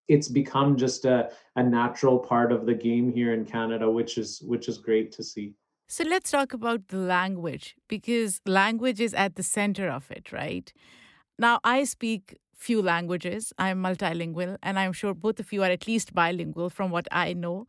it's 0.08 0.28
become 0.28 0.76
just 0.76 1.04
a, 1.04 1.30
a 1.56 1.62
natural 1.62 2.18
part 2.18 2.52
of 2.52 2.66
the 2.66 2.74
game 2.74 3.12
here 3.12 3.32
in 3.32 3.44
Canada, 3.44 3.90
which 3.90 4.16
is 4.16 4.40
which 4.42 4.68
is 4.68 4.78
great 4.78 5.10
to 5.12 5.22
see. 5.22 5.54
So 5.88 6.04
let's 6.04 6.30
talk 6.30 6.54
about 6.54 6.88
the 6.88 6.96
language 6.96 7.76
because 7.88 8.40
language 8.46 9.00
is 9.00 9.12
at 9.12 9.36
the 9.36 9.42
center 9.42 9.90
of 9.90 10.10
it, 10.10 10.32
right? 10.32 10.72
Now 11.38 11.58
I 11.64 11.84
speak 11.84 12.38
few 12.62 12.80
languages. 12.80 13.52
I'm 13.58 13.82
multilingual, 13.82 14.56
and 14.62 14.78
I'm 14.78 14.92
sure 14.92 15.14
both 15.14 15.40
of 15.40 15.52
you 15.52 15.62
are 15.64 15.70
at 15.70 15.86
least 15.86 16.14
bilingual 16.14 16.70
from 16.70 16.90
what 16.90 17.08
I 17.10 17.32
know. 17.32 17.66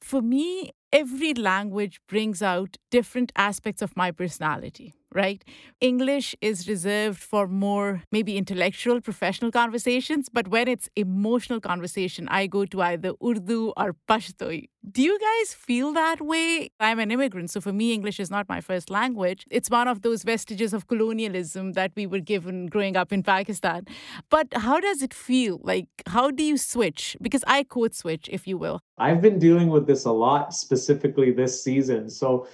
For 0.00 0.20
me, 0.20 0.72
every 0.92 1.34
language 1.34 2.00
brings 2.08 2.42
out 2.42 2.76
different 2.90 3.32
aspects 3.36 3.82
of 3.82 3.96
my 3.96 4.10
personality, 4.10 4.92
right? 5.14 5.44
English 5.80 6.34
is 6.40 6.68
reserved 6.68 7.18
for 7.22 7.46
more 7.46 8.02
maybe 8.12 8.36
intellectual, 8.36 9.00
professional 9.00 9.50
conversations, 9.50 10.28
but 10.28 10.48
when 10.48 10.68
it's 10.68 10.88
emotional 10.96 11.60
conversation, 11.60 12.28
I 12.28 12.46
go 12.46 12.64
to 12.66 12.82
either 12.82 13.12
Urdu 13.24 13.72
or 13.76 13.96
Pashto. 14.08 14.68
Do 14.90 15.02
you 15.02 15.18
guys 15.18 15.54
feel 15.54 15.92
that 15.92 16.20
way? 16.20 16.70
I'm 16.80 16.98
an 16.98 17.10
immigrant, 17.10 17.50
so 17.50 17.60
for 17.60 17.72
me, 17.72 17.92
English 17.92 18.18
is 18.18 18.30
not 18.30 18.48
my 18.48 18.60
first 18.60 18.90
language. 18.90 19.46
It's 19.50 19.70
one 19.70 19.86
of 19.86 20.02
those 20.02 20.24
vestiges 20.24 20.72
of 20.74 20.88
colonialism 20.88 21.72
that 21.72 21.92
we 21.94 22.06
were 22.06 22.20
given 22.20 22.66
growing 22.66 22.96
up 22.96 23.12
in 23.12 23.22
Pakistan. 23.22 23.86
But 24.28 24.48
how 24.54 24.80
does 24.80 25.02
it 25.02 25.14
feel? 25.14 25.60
Like, 25.62 25.86
how 26.06 26.30
do 26.30 26.42
you 26.42 26.56
switch? 26.56 27.16
Because 27.22 27.44
I 27.46 27.62
code 27.62 27.94
switch, 27.94 28.28
if 28.32 28.46
you 28.46 28.58
will. 28.58 28.80
I've 28.98 29.22
been 29.22 29.38
dealing 29.38 29.68
with 29.68 29.86
this 29.86 30.04
a 30.04 30.12
lot, 30.12 30.52
specifically 30.54 31.30
this 31.30 31.62
season. 31.62 32.10
So 32.10 32.46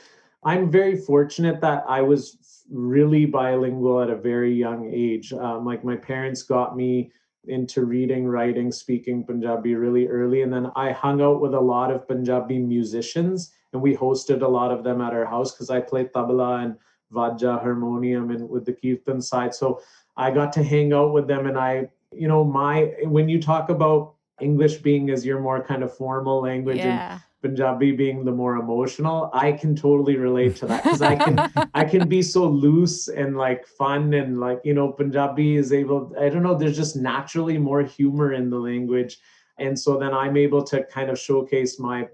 I'm 0.44 0.71
very 0.71 0.97
fortunate 0.97 1.61
that 1.62 1.85
I 1.88 2.03
was 2.03 2.37
really 2.70 3.24
bilingual 3.24 4.02
at 4.02 4.11
a 4.11 4.16
very 4.16 4.52
young 4.54 4.90
age. 4.92 5.33
Um, 5.33 5.64
like 5.64 5.85
my 5.85 5.96
parents 5.96 6.42
got 6.42 6.76
me 6.76 7.11
into 7.46 7.85
reading, 7.85 8.26
writing, 8.26 8.70
speaking 8.70 9.24
Punjabi 9.24 9.74
really 9.74 10.07
early. 10.07 10.42
And 10.42 10.52
then 10.52 10.70
I 10.76 10.92
hung 10.92 11.22
out 11.22 11.40
with 11.40 11.54
a 11.54 11.61
lot 11.61 11.90
of 11.90 12.07
Punjabi 12.07 12.59
musicians 12.59 13.52
and 13.72 13.81
we 13.81 13.96
hosted 13.96 14.42
a 14.42 14.48
lot 14.48 14.70
of 14.70 14.85
them 14.85 15.00
at 15.00 15.12
our 15.12 15.24
house 15.24 15.52
because 15.52 15.70
I 15.70 15.81
played 15.81 16.12
tabla 16.12 16.64
and 16.64 16.76
vajja, 17.12 17.61
harmonium, 17.61 18.31
and 18.31 18.48
with 18.48 18.64
the 18.64 18.72
kirtan 18.72 19.20
side. 19.20 19.54
So 19.54 19.81
I 20.16 20.31
got 20.31 20.52
to 20.54 20.62
hang 20.62 20.92
out 20.92 21.12
with 21.12 21.26
them. 21.26 21.46
And 21.46 21.59
I, 21.59 21.88
you 22.12 22.28
know, 22.28 22.44
my, 22.44 22.94
when 23.04 23.28
you 23.28 23.40
talk 23.40 23.70
about 23.70 24.14
English 24.40 24.78
being 24.78 25.11
as 25.11 25.24
your 25.24 25.40
more 25.40 25.62
kind 25.62 25.83
of 25.83 25.94
formal 25.96 26.42
language 26.42 26.78
yeah. 26.78 27.12
and 27.12 27.20
Punjabi 27.42 27.92
being 27.92 28.24
the 28.24 28.33
more 28.33 28.57
emotional, 28.57 29.31
I 29.33 29.53
can 29.53 29.77
totally 29.77 30.16
relate 30.16 30.57
to 30.57 30.66
that 30.66 30.83
because 30.83 31.03
I 31.03 31.16
can 31.16 31.68
I 31.74 31.85
can 31.85 32.09
be 32.09 32.22
so 32.22 32.46
loose 32.46 33.09
and 33.09 33.37
like 33.37 33.66
fun 33.66 34.14
and 34.14 34.40
like 34.40 34.61
you 34.64 34.74
know 34.74 34.92
Punjabi 34.92 35.57
is 35.57 35.72
able 35.72 36.12
I 36.20 36.29
don't 36.29 36.42
know 36.42 36.55
there's 36.55 36.77
just 36.77 36.96
naturally 36.96 37.59
more 37.59 37.83
humor 37.83 38.33
in 38.33 38.51
the 38.51 38.59
language. 38.59 39.18
And 39.61 39.77
so 39.77 39.98
then 39.98 40.14
I'm 40.14 40.37
able 40.37 40.62
to 40.64 40.85
kind 40.85 41.11
of 41.11 41.18
showcase 41.18 41.81
my 41.81 42.07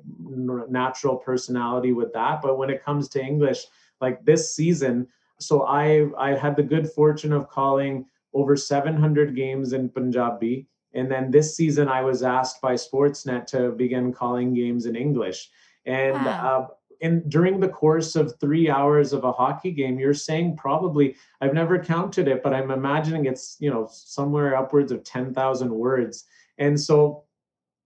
natural 0.68 1.16
personality 1.16 1.92
with 1.92 2.10
that. 2.14 2.40
But 2.40 2.56
when 2.56 2.70
it 2.70 2.82
comes 2.82 3.08
to 3.10 3.22
English 3.22 3.66
like 4.00 4.24
this 4.24 4.54
season 4.54 5.06
so 5.40 5.62
I 5.64 6.06
I 6.18 6.34
had 6.34 6.56
the 6.56 6.62
good 6.62 6.90
fortune 6.90 7.32
of 7.32 7.48
calling 7.48 8.06
over 8.32 8.56
700 8.56 9.36
games 9.36 9.72
in 9.72 9.88
Punjabi 9.88 10.66
and 10.94 11.10
then 11.10 11.30
this 11.30 11.56
season, 11.56 11.88
I 11.88 12.02
was 12.02 12.22
asked 12.22 12.60
by 12.60 12.74
Sportsnet 12.74 13.46
to 13.46 13.70
begin 13.70 14.12
calling 14.12 14.54
games 14.54 14.86
in 14.86 14.96
English. 14.96 15.50
And 15.86 16.14
wow. 16.24 16.68
uh, 16.70 16.74
in 17.00 17.28
during 17.28 17.60
the 17.60 17.68
course 17.68 18.16
of 18.16 18.38
three 18.40 18.70
hours 18.70 19.12
of 19.12 19.24
a 19.24 19.32
hockey 19.32 19.72
game, 19.72 19.98
you're 19.98 20.14
saying 20.14 20.56
probably 20.56 21.16
I've 21.40 21.54
never 21.54 21.78
counted 21.78 22.28
it, 22.28 22.42
but 22.42 22.54
I'm 22.54 22.70
imagining 22.70 23.26
it's 23.26 23.56
you 23.60 23.70
know 23.70 23.88
somewhere 23.90 24.56
upwards 24.56 24.92
of 24.92 25.04
ten 25.04 25.34
thousand 25.34 25.74
words. 25.74 26.24
And 26.58 26.80
so 26.80 27.24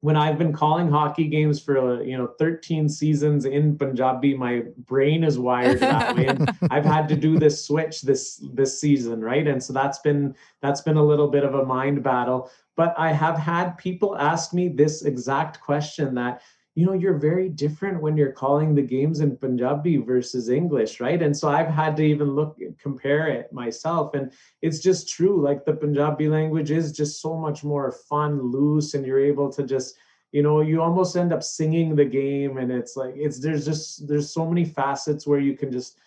when 0.00 0.16
I've 0.16 0.38
been 0.38 0.52
calling 0.52 0.88
hockey 0.88 1.26
games 1.26 1.60
for 1.60 2.02
you 2.04 2.16
know 2.16 2.28
13 2.38 2.88
seasons 2.88 3.44
in 3.44 3.76
Punjabi, 3.76 4.34
my 4.34 4.62
brain 4.78 5.24
is 5.24 5.38
wired 5.38 5.80
that 5.80 6.14
way, 6.14 6.26
and 6.26 6.48
I've 6.70 6.84
had 6.84 7.08
to 7.08 7.16
do 7.16 7.38
this 7.38 7.64
switch 7.64 8.02
this 8.02 8.40
this 8.54 8.80
season, 8.80 9.20
right? 9.20 9.46
And 9.46 9.62
so 9.62 9.72
that's 9.72 9.98
been 9.98 10.34
that's 10.62 10.82
been 10.82 10.96
a 10.96 11.02
little 11.02 11.28
bit 11.28 11.42
of 11.42 11.54
a 11.54 11.64
mind 11.64 12.02
battle 12.02 12.50
but 12.78 12.94
I 12.96 13.10
have 13.10 13.36
had 13.36 13.76
people 13.76 14.16
ask 14.16 14.54
me 14.54 14.68
this 14.68 15.02
exact 15.02 15.60
question 15.60 16.14
that, 16.14 16.42
you 16.76 16.86
know, 16.86 16.92
you're 16.92 17.18
very 17.18 17.48
different 17.48 18.00
when 18.00 18.16
you're 18.16 18.30
calling 18.30 18.72
the 18.72 18.82
games 18.82 19.18
in 19.18 19.36
Punjabi 19.36 19.96
versus 19.96 20.48
English, 20.48 21.00
right? 21.00 21.20
And 21.20 21.36
so 21.36 21.48
I've 21.48 21.74
had 21.80 21.96
to 21.96 22.04
even 22.04 22.36
look, 22.36 22.56
compare 22.80 23.26
it 23.26 23.52
myself. 23.52 24.14
And 24.14 24.30
it's 24.62 24.78
just 24.78 25.08
true. 25.08 25.42
Like 25.42 25.64
the 25.64 25.72
Punjabi 25.72 26.28
language 26.28 26.70
is 26.70 26.92
just 26.92 27.20
so 27.20 27.36
much 27.36 27.64
more 27.64 27.90
fun, 28.08 28.40
loose, 28.40 28.94
and 28.94 29.04
you're 29.04 29.26
able 29.32 29.50
to 29.54 29.64
just, 29.64 29.96
you 30.30 30.44
know, 30.44 30.60
you 30.60 30.80
almost 30.80 31.16
end 31.16 31.32
up 31.32 31.42
singing 31.42 31.96
the 31.96 32.04
game. 32.04 32.58
And 32.58 32.70
it's 32.70 32.94
like, 32.94 33.14
it's, 33.16 33.40
there's 33.40 33.64
just, 33.64 34.06
there's 34.06 34.32
so 34.32 34.46
many 34.46 34.64
facets 34.64 35.26
where 35.26 35.40
you 35.40 35.56
can 35.56 35.72
just, 35.72 35.98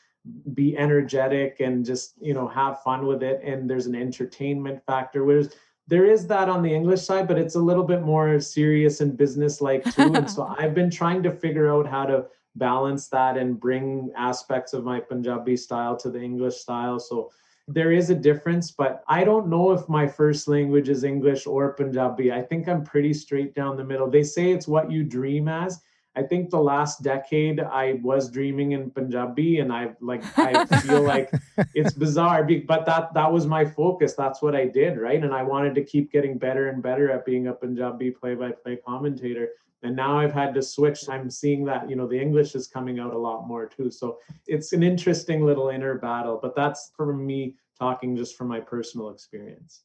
be 0.54 0.78
energetic 0.78 1.62
and 1.62 1.84
just 1.84 2.14
you 2.22 2.36
know 2.36 2.48
have 2.48 2.84
fun 2.84 3.08
with 3.08 3.24
it 3.24 3.42
and 3.44 3.68
there's 3.68 3.88
an 3.88 3.96
entertainment 3.96 4.80
factor 4.86 5.26
whereas 5.26 5.56
there 5.92 6.06
is 6.06 6.26
that 6.28 6.48
on 6.48 6.64
the 6.64 6.74
English 6.74 7.02
side, 7.02 7.28
but 7.28 7.38
it's 7.38 7.56
a 7.56 7.60
little 7.60 7.84
bit 7.84 8.02
more 8.02 8.40
serious 8.40 9.02
and 9.02 9.18
business 9.18 9.60
like 9.60 9.84
too. 9.84 10.14
and 10.16 10.32
so 10.32 10.48
I've 10.58 10.74
been 10.74 10.90
trying 10.90 11.22
to 11.24 11.32
figure 11.32 11.70
out 11.70 11.86
how 11.86 12.06
to 12.06 12.28
balance 12.56 13.10
that 13.10 13.36
and 13.36 13.60
bring 13.60 14.10
aspects 14.16 14.72
of 14.72 14.86
my 14.86 15.02
Punjabi 15.02 15.58
style 15.58 15.98
to 15.98 16.10
the 16.10 16.22
English 16.22 16.56
style. 16.56 16.98
So 16.98 17.30
there 17.68 17.92
is 17.92 18.10
a 18.10 18.16
difference, 18.16 18.72
but 18.72 19.04
I 19.10 19.26
don't 19.26 19.50
know 19.50 19.72
if 19.72 19.90
my 19.90 20.08
first 20.08 20.48
language 20.48 20.88
is 20.88 21.04
English 21.04 21.46
or 21.46 21.74
Punjabi. 21.74 22.32
I 22.32 22.42
think 22.42 22.70
I'm 22.70 22.86
pretty 22.86 23.14
straight 23.14 23.54
down 23.54 23.76
the 23.76 23.84
middle. 23.84 24.10
They 24.10 24.24
say 24.24 24.52
it's 24.52 24.70
what 24.70 24.90
you 24.90 25.04
dream 25.04 25.50
as. 25.50 25.82
I 26.16 26.24
think 26.24 26.50
the 26.50 26.60
last 26.60 27.04
decade 27.04 27.62
I 27.62 28.00
was 28.04 28.30
dreaming 28.30 28.74
in 28.74 28.92
Punjabi 28.92 29.60
and 29.60 29.72
I 29.72 29.92
like 30.02 30.24
I 30.38 30.66
feel 30.82 31.04
like 31.04 31.32
it's 31.74 31.94
bizarre 31.94 32.48
but 32.68 32.86
that 32.86 33.14
that 33.14 33.32
was 33.32 33.48
my 33.48 33.64
focus. 33.64 34.14
That's 34.14 34.42
what 34.42 34.56
I 34.56 34.66
did 34.66 34.98
right? 34.98 35.24
And 35.24 35.34
I 35.34 35.44
wanted 35.44 35.74
to 35.76 35.84
keep 35.84 36.12
getting 36.12 36.38
better 36.38 36.70
and 36.70 36.84
better 36.84 37.10
at 37.12 37.26
being 37.26 37.48
a 37.48 37.54
Punjabi 37.54 38.12
play 38.12 38.36
by 38.36 38.52
play 38.52 38.78
commentator. 38.78 39.50
And 39.84 39.96
now 39.96 40.20
I've 40.20 40.34
had 40.34 40.54
to 40.56 40.62
switch. 40.62 41.10
I'm 41.10 41.30
seeing 41.30 41.64
that 41.66 41.90
you 41.90 41.96
know 41.96 42.08
the 42.08 42.20
English 42.20 42.56
is 42.56 42.68
coming 42.68 43.00
out 43.00 43.14
a 43.14 43.18
lot 43.18 43.48
more 43.48 43.66
too. 43.66 43.90
So 43.90 44.18
it's 44.48 44.74
an 44.74 44.84
interesting 44.84 45.46
little 45.46 45.70
inner 45.70 45.98
battle 45.98 46.40
but 46.42 46.56
that's 46.56 46.92
for 46.96 47.14
me 47.14 47.56
talking 47.80 48.18
just 48.18 48.38
from 48.38 48.50
my 48.50 48.60
personal 48.60 49.10
experience. 49.10 49.84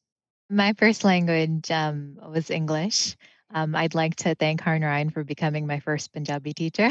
My 0.50 0.74
first 0.74 1.02
language 1.02 1.70
um, 1.70 2.18
was 2.28 2.50
English 2.50 3.16
um, 3.54 3.74
I'd 3.74 3.94
like 3.94 4.16
to 4.16 4.34
thank 4.34 4.60
Harnarayan 4.60 5.12
for 5.12 5.24
becoming 5.24 5.66
my 5.66 5.80
first 5.80 6.12
Punjabi 6.12 6.52
teacher. 6.52 6.88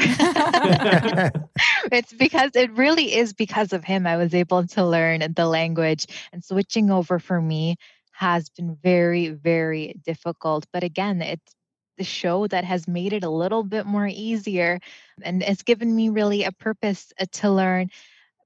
it's 1.92 2.12
because 2.12 2.52
it 2.54 2.72
really 2.76 3.14
is 3.14 3.32
because 3.32 3.72
of 3.72 3.84
him 3.84 4.06
I 4.06 4.16
was 4.16 4.34
able 4.34 4.66
to 4.68 4.84
learn 4.84 5.32
the 5.34 5.46
language 5.46 6.06
and 6.32 6.42
switching 6.42 6.90
over 6.90 7.18
for 7.18 7.40
me 7.40 7.76
has 8.12 8.48
been 8.48 8.76
very, 8.82 9.28
very 9.28 9.94
difficult. 10.04 10.66
But 10.72 10.82
again, 10.82 11.20
it's 11.20 11.54
the 11.98 12.04
show 12.04 12.46
that 12.46 12.64
has 12.64 12.88
made 12.88 13.12
it 13.12 13.24
a 13.24 13.30
little 13.30 13.62
bit 13.62 13.86
more 13.86 14.06
easier 14.06 14.80
and 15.22 15.42
it's 15.42 15.62
given 15.62 15.94
me 15.94 16.08
really 16.10 16.44
a 16.44 16.52
purpose 16.52 17.12
uh, 17.18 17.26
to 17.32 17.50
learn 17.50 17.88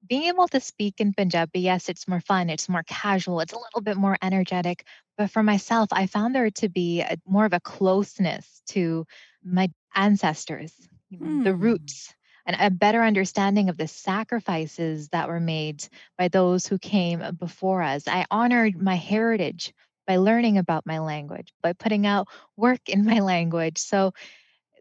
being 0.08 0.24
able 0.24 0.48
to 0.48 0.60
speak 0.60 1.00
in 1.00 1.12
Punjabi, 1.12 1.60
yes, 1.60 1.88
it's 1.88 2.08
more 2.08 2.20
fun, 2.20 2.50
it's 2.50 2.68
more 2.68 2.82
casual, 2.86 3.40
it's 3.40 3.52
a 3.52 3.58
little 3.58 3.80
bit 3.80 3.96
more 3.96 4.16
energetic. 4.22 4.84
But 5.18 5.30
for 5.30 5.42
myself, 5.42 5.88
I 5.92 6.06
found 6.06 6.34
there 6.34 6.50
to 6.50 6.68
be 6.68 7.00
a, 7.02 7.16
more 7.26 7.44
of 7.44 7.52
a 7.52 7.60
closeness 7.60 8.62
to 8.68 9.06
my 9.44 9.70
ancestors, 9.94 10.72
mm. 11.12 11.44
the 11.44 11.52
hmm. 11.52 11.60
roots, 11.60 12.14
and 12.46 12.56
a 12.58 12.70
better 12.70 13.02
understanding 13.02 13.68
of 13.68 13.76
the 13.76 13.88
sacrifices 13.88 15.08
that 15.10 15.28
were 15.28 15.40
made 15.40 15.86
by 16.16 16.28
those 16.28 16.66
who 16.66 16.78
came 16.78 17.22
before 17.38 17.82
us. 17.82 18.08
I 18.08 18.26
honored 18.30 18.80
my 18.80 18.96
heritage 18.96 19.74
by 20.06 20.16
learning 20.16 20.58
about 20.58 20.86
my 20.86 20.98
language, 20.98 21.52
by 21.62 21.72
putting 21.72 22.06
out 22.06 22.28
work 22.56 22.80
in 22.88 23.04
my 23.04 23.20
language. 23.20 23.78
So 23.78 24.12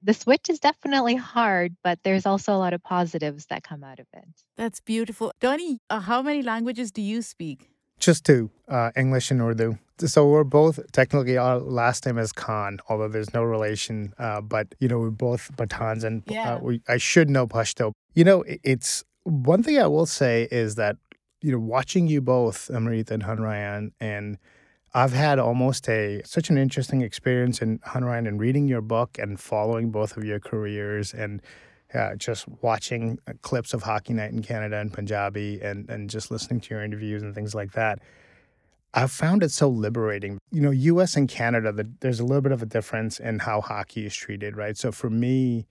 the 0.02 0.14
switch 0.14 0.50
is 0.50 0.60
definitely 0.60 1.16
hard, 1.16 1.76
but 1.84 2.00
there's 2.04 2.26
also 2.26 2.54
a 2.54 2.58
lot 2.58 2.74
of 2.74 2.82
positives 2.84 3.46
that 3.48 3.64
come 3.64 3.84
out 3.84 4.00
of 4.00 4.08
it. 4.14 4.26
That's 4.56 4.80
beautiful. 4.80 5.32
Donnie, 5.40 5.80
uh, 5.90 6.00
how 6.00 6.22
many 6.22 6.42
languages 6.42 6.92
do 6.92 7.02
you 7.02 7.22
speak? 7.22 7.70
Just 8.00 8.26
two, 8.26 8.50
uh, 8.68 8.92
English 8.96 9.30
and 9.32 9.42
Urdu. 9.42 9.78
So 10.00 10.28
we're 10.28 10.46
both 10.46 10.80
technically 10.94 11.38
our 11.38 11.60
last 11.60 12.06
name 12.06 12.18
is 12.18 12.32
Khan, 12.32 12.80
although 12.88 13.10
there's 13.10 13.34
no 13.34 13.44
relation. 13.44 14.14
Uh, 14.18 14.40
but 14.40 14.74
you 14.80 14.88
know 14.88 15.00
we're 15.00 15.10
both 15.10 15.52
Pathans, 15.58 16.06
and 16.06 16.22
uh, 16.30 16.34
yeah. 16.34 16.60
we, 16.60 16.82
I 16.88 16.98
should 16.98 17.30
know 17.30 17.46
Pashto. 17.46 17.92
You 18.14 18.24
know, 18.24 18.46
it's 18.48 19.04
one 19.24 19.62
thing 19.62 19.78
I 19.78 19.88
will 19.88 20.06
say 20.06 20.48
is 20.50 20.76
that 20.76 20.96
you 21.42 21.52
know 21.52 21.60
watching 21.60 22.08
you 22.08 22.22
both, 22.22 22.70
Amrit 22.70 23.12
and 23.12 23.24
Harnarayan, 23.24 23.92
and 24.00 24.38
I've 24.94 25.14
had 25.14 25.40
almost 25.40 25.88
a 25.88 26.22
such 26.26 26.50
an 26.50 26.58
interesting 26.58 27.02
experience 27.02 27.62
in 27.62 27.80
Harn 27.84 28.26
and 28.26 28.40
reading 28.40 28.68
your 28.68 28.82
book 28.82 29.18
and 29.20 29.40
following 29.40 29.92
both 29.92 30.18
of 30.18 30.24
your 30.24 30.40
careers 30.40 31.14
and 31.14 31.42
uh, 31.94 32.16
just 32.16 32.48
watching 32.62 33.20
uh, 33.28 33.34
clips 33.42 33.74
of 33.74 33.84
Hockey 33.84 34.14
Night 34.14 34.32
in 34.32 34.42
Canada 34.42 34.78
and 34.80 34.92
Punjabi 34.92 35.60
and 35.62 35.90
and 35.90 36.10
just 36.10 36.32
listening 36.32 36.60
to 36.62 36.74
your 36.74 36.84
interviews 36.84 37.22
and 37.22 37.36
things 37.36 37.54
like 37.54 37.74
that. 37.74 38.00
I've 38.94 39.12
found 39.12 39.44
it 39.44 39.52
so 39.52 39.70
liberating. 39.70 40.40
You 40.52 40.62
know, 40.62 40.72
U.S. 40.72 41.16
and 41.16 41.30
Canada, 41.30 41.72
the, 41.72 41.88
there's 42.00 42.20
a 42.20 42.26
little 42.26 42.42
bit 42.42 42.52
of 42.52 42.64
a 42.64 42.66
difference 42.66 43.20
in 43.20 43.38
how 43.38 43.62
hockey 43.62 44.08
is 44.08 44.16
treated, 44.16 44.58
right? 44.58 44.76
So 44.76 44.92
for 44.92 45.12
me, 45.12 45.68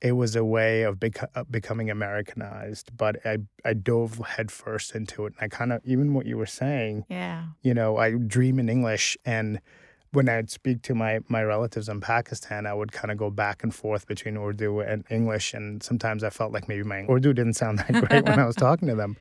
it 0.00 0.12
was 0.12 0.36
a 0.36 0.44
way 0.44 0.82
of 0.82 1.00
bec- 1.00 1.30
uh, 1.34 1.44
becoming 1.50 1.90
Americanized, 1.90 2.96
but 2.96 3.24
I, 3.24 3.38
I 3.64 3.72
dove 3.72 4.18
headfirst 4.26 4.94
into 4.94 5.26
it. 5.26 5.34
And 5.38 5.44
I 5.44 5.48
kind 5.48 5.72
of, 5.72 5.80
even 5.84 6.12
what 6.14 6.26
you 6.26 6.36
were 6.36 6.46
saying, 6.46 7.04
yeah, 7.08 7.44
you 7.62 7.72
know, 7.74 7.96
I 7.96 8.12
dream 8.12 8.58
in 8.58 8.68
English. 8.68 9.16
And 9.24 9.60
when 10.12 10.28
I'd 10.28 10.50
speak 10.50 10.82
to 10.82 10.94
my, 10.94 11.20
my 11.28 11.42
relatives 11.42 11.88
in 11.88 12.00
Pakistan, 12.00 12.66
I 12.66 12.74
would 12.74 12.92
kind 12.92 13.10
of 13.10 13.16
go 13.16 13.30
back 13.30 13.62
and 13.62 13.74
forth 13.74 14.06
between 14.06 14.36
Urdu 14.36 14.80
and 14.80 15.04
English. 15.10 15.54
And 15.54 15.82
sometimes 15.82 16.22
I 16.22 16.30
felt 16.30 16.52
like 16.52 16.68
maybe 16.68 16.84
my 16.84 17.06
Urdu 17.08 17.32
didn't 17.32 17.54
sound 17.54 17.78
that 17.78 17.92
great 17.92 18.24
when 18.24 18.38
I 18.38 18.46
was 18.46 18.56
talking 18.66 18.88
to 18.88 18.94
them. 18.94 19.16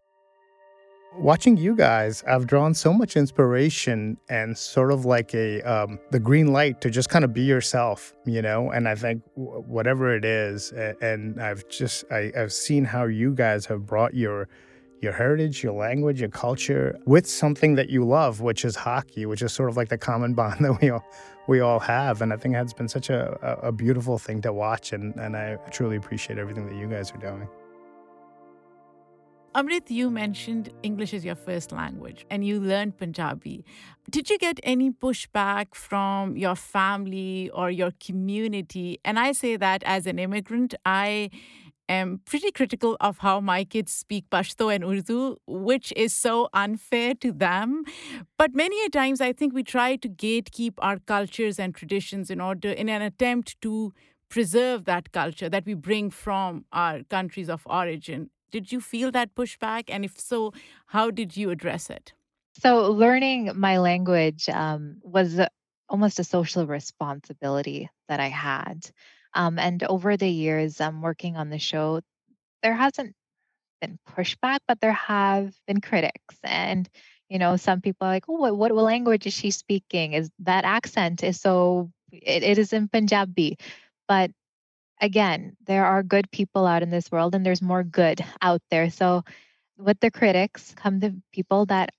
Watching 1.18 1.58
you 1.58 1.76
guys, 1.76 2.24
I've 2.28 2.48
drawn 2.48 2.74
so 2.74 2.94
much 2.94 3.16
inspiration 3.16 4.18
and 4.30 4.58
sort 4.58 4.92
of 4.92 5.06
like 5.06 5.34
a 5.34 5.62
um, 5.62 6.00
the 6.12 6.20
green 6.20 6.54
light 6.54 6.82
to 6.82 6.90
just 6.90 7.10
kind 7.10 7.26
of 7.26 7.34
be 7.34 7.42
yourself, 7.42 8.14
you 8.26 8.42
know. 8.42 8.72
And 8.72 8.88
I 8.88 8.96
think 8.96 9.24
whatever 9.36 10.16
it 10.16 10.26
is, 10.26 10.72
and 10.72 11.42
I've 11.42 11.68
just 11.70 12.06
I, 12.12 12.32
I've 12.38 12.54
seen 12.54 12.86
how 12.86 13.06
you 13.06 13.34
guys 13.34 13.66
have 13.66 13.86
brought 13.86 14.14
your 14.14 14.48
your 15.02 15.14
heritage, 15.14 15.64
your 15.64 15.74
language, 15.74 16.20
your 16.20 16.30
culture 16.30 16.98
with 17.06 17.28
something 17.28 17.76
that 17.76 17.90
you 17.90 18.06
love, 18.06 18.42
which 18.42 18.66
is 18.66 18.76
hockey, 18.76 19.26
which 19.26 19.42
is 19.42 19.54
sort 19.54 19.70
of 19.70 19.78
like 19.78 19.90
the 19.90 19.98
common 19.98 20.34
bond 20.40 20.64
that 20.66 20.82
we 20.82 20.90
all 20.90 21.06
we 21.48 21.60
all 21.60 21.80
have. 21.80 22.22
And 22.22 22.34
I 22.34 22.38
think 22.38 22.56
that's 22.56 22.74
been 22.74 22.88
such 22.88 23.10
a, 23.10 23.38
a 23.62 23.72
beautiful 23.72 24.18
thing 24.18 24.42
to 24.42 24.52
watch. 24.52 24.94
And, 24.94 25.16
and 25.16 25.38
I 25.38 25.58
truly 25.72 25.96
appreciate 25.96 26.40
everything 26.40 26.68
that 26.68 26.76
you 26.76 26.88
guys 26.88 27.12
are 27.12 27.18
doing. 27.18 27.48
Amrit, 29.56 29.90
you 29.90 30.10
mentioned 30.10 30.70
English 30.84 31.14
is 31.14 31.24
your 31.24 31.36
first 31.36 31.72
language 31.72 32.26
and 32.30 32.46
you 32.46 32.60
learned 32.60 32.98
Punjabi. 32.98 33.64
Did 34.12 34.30
you 34.30 34.38
get 34.38 34.60
any 34.64 34.92
pushback 34.92 35.74
from 35.74 36.36
your 36.36 36.56
family 36.56 37.50
or 37.52 37.72
your 37.72 37.92
community? 38.06 39.00
And 39.06 39.18
I 39.18 39.32
say 39.32 39.56
that 39.56 39.82
as 39.86 40.08
an 40.08 40.20
immigrant, 40.20 40.76
I 40.86 41.30
am 41.88 42.20
pretty 42.26 42.52
critical 42.52 42.98
of 43.00 43.20
how 43.20 43.40
my 43.40 43.64
kids 43.64 43.94
speak 43.94 44.30
Pashto 44.30 44.76
and 44.76 44.84
Urdu, 44.84 45.38
which 45.48 45.94
is 45.96 46.14
so 46.14 46.50
unfair 46.54 47.14
to 47.22 47.32
them. 47.32 47.86
But 48.38 48.54
many 48.54 48.84
a 48.84 48.90
times, 48.90 49.22
I 49.22 49.32
think 49.32 49.54
we 49.54 49.64
try 49.64 49.96
to 49.96 50.10
gatekeep 50.10 50.74
our 50.80 51.00
cultures 51.00 51.60
and 51.60 51.74
traditions 51.74 52.30
in 52.30 52.42
order, 52.42 52.72
in 52.72 52.90
an 52.90 53.02
attempt 53.02 53.62
to 53.62 53.94
preserve 54.28 54.84
that 54.84 55.14
culture 55.14 55.48
that 55.48 55.66
we 55.66 55.76
bring 55.76 56.10
from 56.10 56.66
our 56.74 57.04
countries 57.04 57.50
of 57.50 57.62
origin. 57.68 58.32
Did 58.52 58.72
you 58.72 58.80
feel 58.80 59.12
that 59.12 59.36
pushback? 59.36 59.86
And 59.90 60.06
if 60.06 60.20
so, 60.20 60.54
how 60.88 61.12
did 61.12 61.36
you 61.36 61.50
address 61.50 61.90
it? 61.90 62.14
So, 62.62 62.92
learning 62.92 63.52
my 63.56 63.80
language 63.80 64.48
um, 64.50 64.98
was 65.04 65.40
almost 65.90 66.20
a 66.20 66.24
social 66.24 66.66
responsibility 66.66 67.90
that 68.08 68.20
I 68.20 68.30
had. 68.30 68.90
Um, 69.34 69.60
and 69.60 69.84
over 69.84 70.16
the 70.16 70.30
years, 70.30 70.80
um, 70.80 71.02
working 71.02 71.36
on 71.36 71.50
the 71.50 71.60
show, 71.60 72.00
there 72.64 72.74
hasn't 72.74 73.14
been 73.82 74.00
pushback, 74.10 74.60
but 74.68 74.80
there 74.80 74.94
have 74.94 75.54
been 75.68 75.82
critics. 75.82 76.36
And, 76.44 76.88
you 77.30 77.40
know, 77.40 77.58
some 77.58 77.82
people 77.82 78.08
are 78.08 78.12
like, 78.12 78.26
oh, 78.30 78.34
what, 78.34 78.56
what 78.56 78.74
language 78.74 79.28
is 79.28 79.34
she 79.34 79.52
speaking? 79.52 80.14
Is 80.14 80.32
that 80.40 80.64
accent 80.64 81.24
is 81.24 81.40
so, 81.40 81.92
it, 82.12 82.44
it 82.44 82.58
is 82.58 82.72
in 82.72 82.88
Punjabi. 82.88 83.58
But 84.08 84.32
again, 85.02 85.56
there 85.66 85.86
are 85.86 86.04
good 86.04 86.30
people 86.32 86.66
out 86.66 86.84
in 86.84 86.90
this 86.90 87.12
world 87.12 87.36
and 87.36 87.46
there's 87.46 87.62
more 87.62 87.84
good 87.84 88.24
out 88.42 88.62
there. 88.72 88.90
So 88.90 89.24
with 89.78 90.00
the 90.00 90.12
critics 90.12 90.74
come 90.76 91.00
the 91.00 91.16
people 91.32 91.66
that 91.68 91.92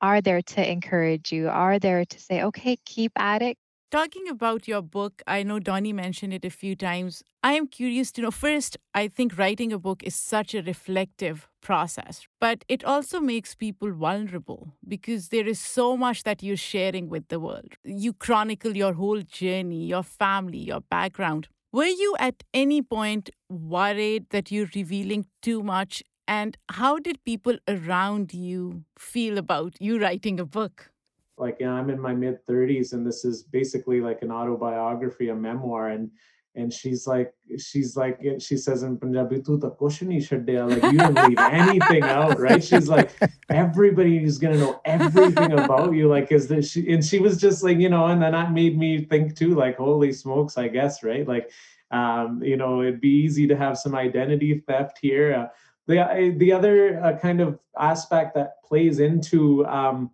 are 0.00 0.20
there 0.20 0.42
to 0.42 0.70
encourage 0.70 1.32
you, 1.32 1.48
are 1.48 1.78
there 1.78 2.04
to 2.04 2.20
say, 2.20 2.42
okay, 2.42 2.76
keep 2.84 3.12
at 3.16 3.42
it, 3.42 3.56
Talking 3.92 4.26
about 4.26 4.66
your 4.66 4.80
book, 4.80 5.20
I 5.26 5.42
know 5.42 5.58
Donnie 5.58 5.92
mentioned 5.92 6.32
it 6.32 6.46
a 6.46 6.50
few 6.50 6.74
times. 6.74 7.22
I 7.42 7.52
am 7.52 7.66
curious 7.66 8.10
to 8.12 8.22
know 8.22 8.30
first, 8.30 8.78
I 8.94 9.06
think 9.06 9.36
writing 9.36 9.70
a 9.70 9.78
book 9.78 10.02
is 10.02 10.14
such 10.14 10.54
a 10.54 10.62
reflective 10.62 11.46
process, 11.60 12.26
but 12.40 12.64
it 12.68 12.82
also 12.84 13.20
makes 13.20 13.54
people 13.54 13.92
vulnerable 13.92 14.72
because 14.88 15.28
there 15.28 15.46
is 15.46 15.60
so 15.60 15.94
much 15.94 16.22
that 16.22 16.42
you're 16.42 16.56
sharing 16.56 17.10
with 17.10 17.28
the 17.28 17.38
world. 17.38 17.74
You 17.84 18.14
chronicle 18.14 18.74
your 18.74 18.94
whole 18.94 19.20
journey, 19.20 19.84
your 19.84 20.02
family, 20.02 20.56
your 20.56 20.80
background. 20.80 21.48
Were 21.72 21.84
you 21.86 22.14
at 22.18 22.44
any 22.52 22.82
point 22.82 23.30
worried 23.48 24.26
that 24.30 24.50
you're 24.50 24.68
revealing 24.74 25.26
too 25.40 25.62
much? 25.62 26.02
And 26.28 26.56
how 26.70 26.98
did 26.98 27.24
people 27.24 27.56
around 27.66 28.34
you 28.34 28.84
feel 28.98 29.38
about 29.38 29.80
you 29.80 29.98
writing 29.98 30.38
a 30.38 30.44
book? 30.44 30.92
like 31.38 31.56
you 31.60 31.66
know, 31.66 31.72
I'm 31.72 31.90
in 31.90 32.00
my 32.00 32.14
mid 32.14 32.44
30s 32.46 32.92
and 32.92 33.06
this 33.06 33.24
is 33.24 33.42
basically 33.42 34.00
like 34.00 34.22
an 34.22 34.30
autobiography, 34.30 35.30
a 35.30 35.34
memoir. 35.34 35.88
And 35.88 36.10
and 36.54 36.72
she's 36.72 37.06
like, 37.06 37.32
she's 37.58 37.96
like, 37.96 38.20
she 38.38 38.56
says 38.56 38.82
in 38.82 38.98
Punjabi, 38.98 39.40
tu 39.40 39.58
ta 39.58 39.70
kuch 39.70 40.02
nahi 40.02 40.70
like 40.70 40.92
you 40.92 40.98
don't 40.98 41.28
leave 41.28 41.38
anything 41.38 42.02
out, 42.02 42.38
right? 42.38 42.62
She's 42.62 42.88
like, 42.88 43.10
everybody 43.48 44.22
is 44.22 44.38
gonna 44.38 44.58
know 44.58 44.80
everything 44.84 45.52
about 45.52 45.94
you, 45.94 46.08
like, 46.08 46.30
is 46.30 46.48
this? 46.48 46.70
She, 46.70 46.92
and 46.92 47.04
she 47.04 47.18
was 47.18 47.40
just 47.40 47.62
like, 47.62 47.78
you 47.78 47.88
know, 47.88 48.06
and 48.06 48.22
then 48.22 48.32
that 48.32 48.52
made 48.52 48.78
me 48.78 49.04
think 49.04 49.34
too, 49.36 49.54
like, 49.54 49.78
holy 49.78 50.12
smokes, 50.12 50.58
I 50.58 50.68
guess, 50.68 51.02
right? 51.02 51.26
Like, 51.26 51.50
um, 51.90 52.42
you 52.42 52.56
know, 52.56 52.82
it'd 52.82 53.00
be 53.00 53.08
easy 53.08 53.46
to 53.46 53.56
have 53.56 53.78
some 53.78 53.94
identity 53.94 54.58
theft 54.66 54.98
here. 55.00 55.34
Uh, 55.34 55.46
the 55.86 56.34
the 56.38 56.52
other 56.52 57.02
uh, 57.02 57.18
kind 57.18 57.40
of 57.40 57.58
aspect 57.78 58.34
that 58.34 58.62
plays 58.62 58.98
into 59.00 59.66
um, 59.66 60.10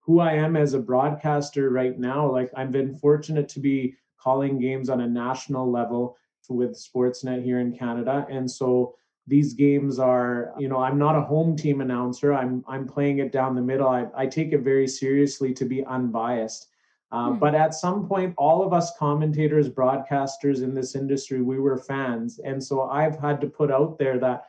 who 0.00 0.20
I 0.20 0.32
am 0.32 0.56
as 0.56 0.74
a 0.74 0.78
broadcaster 0.78 1.70
right 1.70 1.98
now. 1.98 2.30
Like 2.30 2.50
I've 2.56 2.72
been 2.72 2.96
fortunate 2.96 3.48
to 3.50 3.60
be 3.60 3.96
calling 4.22 4.58
games 4.58 4.88
on 4.88 5.00
a 5.00 5.06
national 5.06 5.70
level 5.70 6.16
with 6.48 6.72
Sportsnet 6.72 7.44
here 7.44 7.60
in 7.60 7.76
Canada. 7.76 8.26
And 8.28 8.50
so 8.50 8.94
these 9.26 9.54
games 9.54 9.98
are, 9.98 10.52
you 10.58 10.68
know, 10.68 10.78
I'm 10.78 10.98
not 10.98 11.16
a 11.16 11.20
home 11.20 11.56
team 11.56 11.80
announcer. 11.80 12.34
I'm 12.34 12.64
I'm 12.66 12.86
playing 12.86 13.18
it 13.18 13.32
down 13.32 13.54
the 13.54 13.62
middle. 13.62 13.88
I, 13.88 14.06
I 14.16 14.26
take 14.26 14.52
it 14.52 14.60
very 14.60 14.88
seriously 14.88 15.54
to 15.54 15.64
be 15.64 15.84
unbiased. 15.84 16.66
Uh, 17.12 17.30
hmm. 17.30 17.38
But 17.38 17.54
at 17.54 17.74
some 17.74 18.06
point, 18.06 18.34
all 18.36 18.64
of 18.64 18.72
us 18.72 18.92
commentators, 18.98 19.68
broadcasters 19.68 20.62
in 20.62 20.74
this 20.74 20.94
industry, 20.94 21.42
we 21.42 21.58
were 21.58 21.76
fans. 21.76 22.40
And 22.44 22.62
so 22.62 22.82
I've 22.82 23.18
had 23.18 23.40
to 23.42 23.46
put 23.46 23.70
out 23.70 23.98
there 23.98 24.18
that 24.18 24.44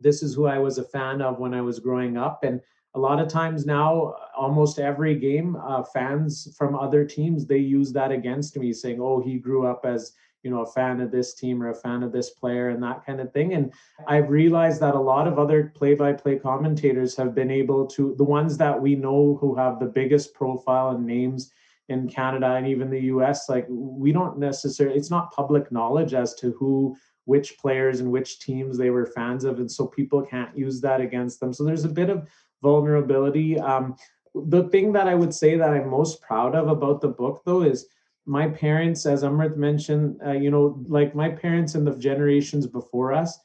this 0.00 0.22
is 0.22 0.34
who 0.34 0.46
I 0.46 0.58
was 0.58 0.78
a 0.78 0.84
fan 0.84 1.20
of 1.20 1.38
when 1.38 1.54
I 1.54 1.60
was 1.60 1.78
growing 1.78 2.16
up. 2.16 2.44
And 2.44 2.60
a 2.94 2.98
lot 2.98 3.20
of 3.20 3.28
times 3.28 3.66
now 3.66 4.14
almost 4.36 4.78
every 4.78 5.14
game 5.14 5.56
uh, 5.56 5.82
fans 5.82 6.52
from 6.56 6.74
other 6.74 7.04
teams 7.04 7.46
they 7.46 7.58
use 7.58 7.92
that 7.92 8.10
against 8.10 8.56
me 8.56 8.72
saying 8.72 9.00
oh 9.00 9.20
he 9.20 9.38
grew 9.38 9.66
up 9.66 9.84
as 9.84 10.12
you 10.42 10.50
know 10.50 10.62
a 10.62 10.66
fan 10.66 11.00
of 11.00 11.10
this 11.10 11.34
team 11.34 11.62
or 11.62 11.70
a 11.70 11.74
fan 11.74 12.02
of 12.02 12.12
this 12.12 12.30
player 12.30 12.70
and 12.70 12.82
that 12.82 13.04
kind 13.04 13.20
of 13.20 13.32
thing 13.32 13.54
and 13.54 13.72
i've 14.08 14.28
realized 14.28 14.80
that 14.80 14.94
a 14.94 15.00
lot 15.00 15.28
of 15.28 15.38
other 15.38 15.72
play-by-play 15.76 16.36
commentators 16.38 17.16
have 17.16 17.34
been 17.34 17.50
able 17.50 17.86
to 17.86 18.14
the 18.18 18.24
ones 18.24 18.56
that 18.56 18.80
we 18.80 18.94
know 18.94 19.36
who 19.40 19.54
have 19.54 19.78
the 19.78 19.86
biggest 19.86 20.34
profile 20.34 20.90
and 20.90 21.06
names 21.06 21.52
in 21.90 22.08
canada 22.08 22.54
and 22.54 22.66
even 22.66 22.90
the 22.90 23.00
us 23.00 23.48
like 23.48 23.66
we 23.68 24.12
don't 24.12 24.38
necessarily 24.38 24.96
it's 24.96 25.10
not 25.10 25.32
public 25.32 25.70
knowledge 25.70 26.14
as 26.14 26.34
to 26.34 26.52
who 26.52 26.96
which 27.26 27.58
players 27.58 28.00
and 28.00 28.10
which 28.10 28.40
teams 28.40 28.76
they 28.76 28.90
were 28.90 29.06
fans 29.06 29.44
of 29.44 29.60
and 29.60 29.70
so 29.70 29.86
people 29.86 30.20
can't 30.20 30.56
use 30.56 30.80
that 30.80 31.00
against 31.00 31.38
them. 31.38 31.52
So 31.52 31.62
there's 31.62 31.84
a 31.84 31.88
bit 31.88 32.10
of 32.10 32.28
vulnerability. 32.62 33.58
Um, 33.58 33.96
the 34.34 34.68
thing 34.68 34.92
that 34.92 35.08
I 35.08 35.14
would 35.14 35.34
say 35.34 35.56
that 35.56 35.70
I'm 35.70 35.88
most 35.88 36.22
proud 36.22 36.54
of 36.54 36.68
about 36.68 37.00
the 37.00 37.08
book, 37.08 37.42
though, 37.44 37.62
is 37.62 37.86
my 38.26 38.48
parents, 38.48 39.06
as 39.06 39.22
Amrit 39.22 39.56
mentioned, 39.56 40.20
uh, 40.24 40.32
you 40.32 40.50
know, 40.50 40.82
like 40.86 41.14
my 41.14 41.28
parents 41.28 41.74
and 41.74 41.86
the 41.86 41.96
generations 41.96 42.66
before 42.66 43.12
us. 43.12 43.38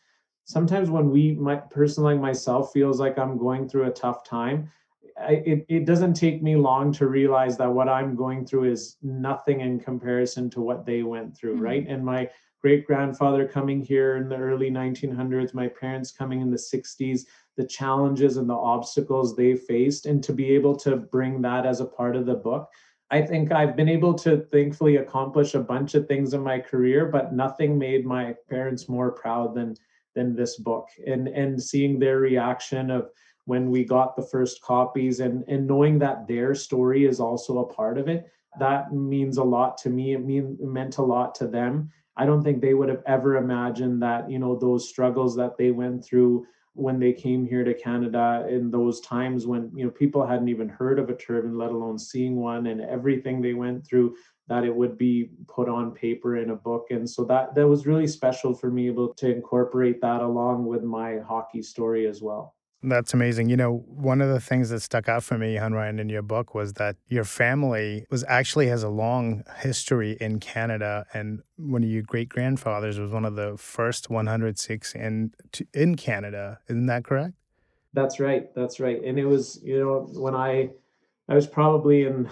Sometimes 0.44 0.92
when 0.92 1.10
we, 1.10 1.34
my 1.34 1.56
person 1.56 2.04
like 2.04 2.20
myself, 2.20 2.72
feels 2.72 3.00
like 3.00 3.18
I'm 3.18 3.38
going 3.38 3.68
through 3.68 3.88
a 3.88 3.92
tough 3.92 4.24
time, 4.24 4.72
I, 5.20 5.42
it, 5.46 5.66
it 5.70 5.86
doesn't 5.86 6.14
take 6.14 6.44
me 6.44 6.56
long 6.56 6.92
to 6.94 7.08
realize 7.08 7.58
that 7.58 7.74
what 7.74 7.88
I'm 7.88 8.16
going 8.16 8.46
through 8.46 8.66
is 8.66 8.98
nothing 9.02 9.62
in 9.62 9.80
comparison 9.80 10.50
to 10.52 10.62
what 10.62 10.86
they 10.86 11.04
went 11.04 11.36
through, 11.36 11.56
mm-hmm. 11.56 11.64
right? 11.64 11.86
And 11.88 12.06
my 12.06 12.30
great 12.62 12.86
grandfather 12.86 13.48
coming 13.48 13.82
here 13.82 14.18
in 14.18 14.28
the 14.28 14.36
early 14.36 14.70
1900s, 14.70 15.54
my 15.54 15.68
parents 15.68 16.12
coming 16.12 16.42
in 16.42 16.52
the 16.52 16.58
60s, 16.58 17.22
the 17.58 17.66
challenges 17.66 18.38
and 18.38 18.50
the 18.50 18.56
obstacles 18.56 19.36
they 19.36 19.56
faced, 19.56 20.06
and 20.06 20.24
to 20.24 20.34
be 20.34 20.52
able 20.52 20.76
to 20.78 20.98
bring 20.98 21.42
that 21.42 21.66
as 21.66 21.82
a 21.82 21.86
part 21.86 22.16
of 22.16 22.26
the 22.26 22.36
book. 22.36 22.70
I 23.12 23.22
think 23.22 23.52
I've 23.52 23.76
been 23.76 23.90
able 23.90 24.14
to 24.16 24.38
thankfully 24.38 24.98
accomplish 24.98 25.54
a 25.54 25.60
bunch 25.60 25.94
of 25.94 26.08
things 26.08 26.34
in 26.34 26.42
my 26.42 26.60
career, 26.60 27.06
but 27.06 27.34
nothing 27.34 27.78
made 27.78 28.06
my 28.06 28.36
parents 28.50 28.90
more 28.90 29.12
proud 29.12 29.56
than 29.56 29.76
than 30.16 30.36
this 30.36 30.58
book. 30.58 30.88
And 31.06 31.28
and 31.28 31.62
seeing 31.62 32.00
their 32.00 32.20
reaction 32.20 32.90
of 32.90 33.10
when 33.46 33.70
we 33.70 33.84
got 33.84 34.16
the 34.16 34.28
first 34.32 34.62
copies 34.62 35.20
and 35.20 35.44
and 35.48 35.68
knowing 35.68 36.00
that 36.00 36.28
their 36.28 36.56
story 36.56 37.06
is 37.06 37.20
also 37.20 37.60
a 37.60 37.74
part 37.74 37.98
of 37.98 38.08
it 38.08 38.26
that 38.60 38.94
means 38.94 39.38
a 39.38 39.44
lot 39.44 39.78
to 39.80 39.90
me. 39.90 40.14
It 40.14 40.26
mean 40.26 40.58
meant 40.62 40.98
a 40.98 41.04
lot 41.04 41.36
to 41.36 41.48
them. 41.48 41.92
I 42.18 42.26
don't 42.26 42.42
think 42.42 42.62
they 42.62 42.74
would 42.74 42.90
have 42.90 43.04
ever 43.06 43.38
imagined 43.38 44.02
that 44.02 44.30
you 44.30 44.40
know 44.40 44.56
those 44.56 44.88
struggles 44.88 45.36
that 45.36 45.58
they 45.58 45.72
went 45.72 46.04
through 46.04 46.46
when 46.76 47.00
they 47.00 47.14
came 47.14 47.46
here 47.46 47.64
to 47.64 47.74
Canada 47.74 48.46
in 48.50 48.70
those 48.70 49.00
times 49.00 49.48
when 49.48 49.72
you 49.74 49.86
know 49.86 49.92
people 49.92 50.26
hadn't 50.26 50.50
even 50.50 50.70
heard 50.70 51.00
of 51.00 51.10
a 51.10 51.16
turban, 51.16 51.58
let 51.58 51.72
alone 51.72 51.98
seeing 51.98 52.36
one, 52.36 52.68
and 52.68 52.82
everything 52.82 53.42
they 53.42 53.54
went 53.54 53.86
through 53.86 54.16
that 54.48 54.64
it 54.64 54.76
would 54.76 54.98
be 54.98 55.32
put 55.48 55.68
on 55.68 55.92
paper 55.92 56.38
in 56.38 56.52
a 56.52 56.56
book. 56.56 56.88
And 56.92 57.10
so 57.10 57.24
that 57.26 57.56
that 57.56 57.68
was 57.68 57.88
really 57.88 58.08
special 58.08 58.54
for 58.54 58.70
me 58.70 58.88
able 58.88 59.14
to 59.16 59.34
incorporate 59.34 60.02
that 60.02 60.22
along 60.22 60.66
with 60.66 60.84
my 60.84 61.20
hockey 61.20 61.62
story 61.62 62.08
as 62.08 62.22
well 62.22 62.56
that's 62.84 63.14
amazing. 63.14 63.50
You 63.50 63.58
know, 63.58 63.84
one 63.88 64.22
of 64.22 64.30
the 64.30 64.40
things 64.40 64.70
that 64.70 64.82
stuck 64.82 65.10
out 65.10 65.24
for 65.24 65.38
me, 65.38 65.56
Harnarayan, 65.56 66.00
in 66.00 66.10
your 66.10 66.22
book 66.22 66.54
was 66.54 66.74
that 66.74 66.96
your 67.08 67.24
family 67.24 68.06
was 68.10 68.24
actually 68.28 68.68
has 68.68 68.84
a 68.84 68.90
long 68.90 69.44
history 69.60 70.18
in 70.22 70.40
Canada, 70.40 71.06
and 71.14 71.42
one 71.58 71.84
of 71.84 71.90
your 71.90 72.04
great 72.04 72.30
grandfathers 72.30 73.00
was 73.00 73.12
one 73.12 73.26
of 73.26 73.36
the 73.36 73.58
first 73.58 74.10
106 74.10 74.96
in 74.96 75.32
in 75.74 75.96
Canada. 75.96 76.60
Isn't 76.70 76.86
that 76.88 77.04
correct? 77.04 77.34
That's 77.94 78.20
right. 78.20 78.54
That's 78.56 78.80
right. 78.80 79.02
And 79.04 79.18
it 79.18 79.26
was, 79.26 79.60
you 79.64 79.80
know, 79.80 80.08
when 80.20 80.36
I 80.36 80.70
I 81.28 81.36
was 81.36 81.48
probably 81.48 82.04
in 82.04 82.30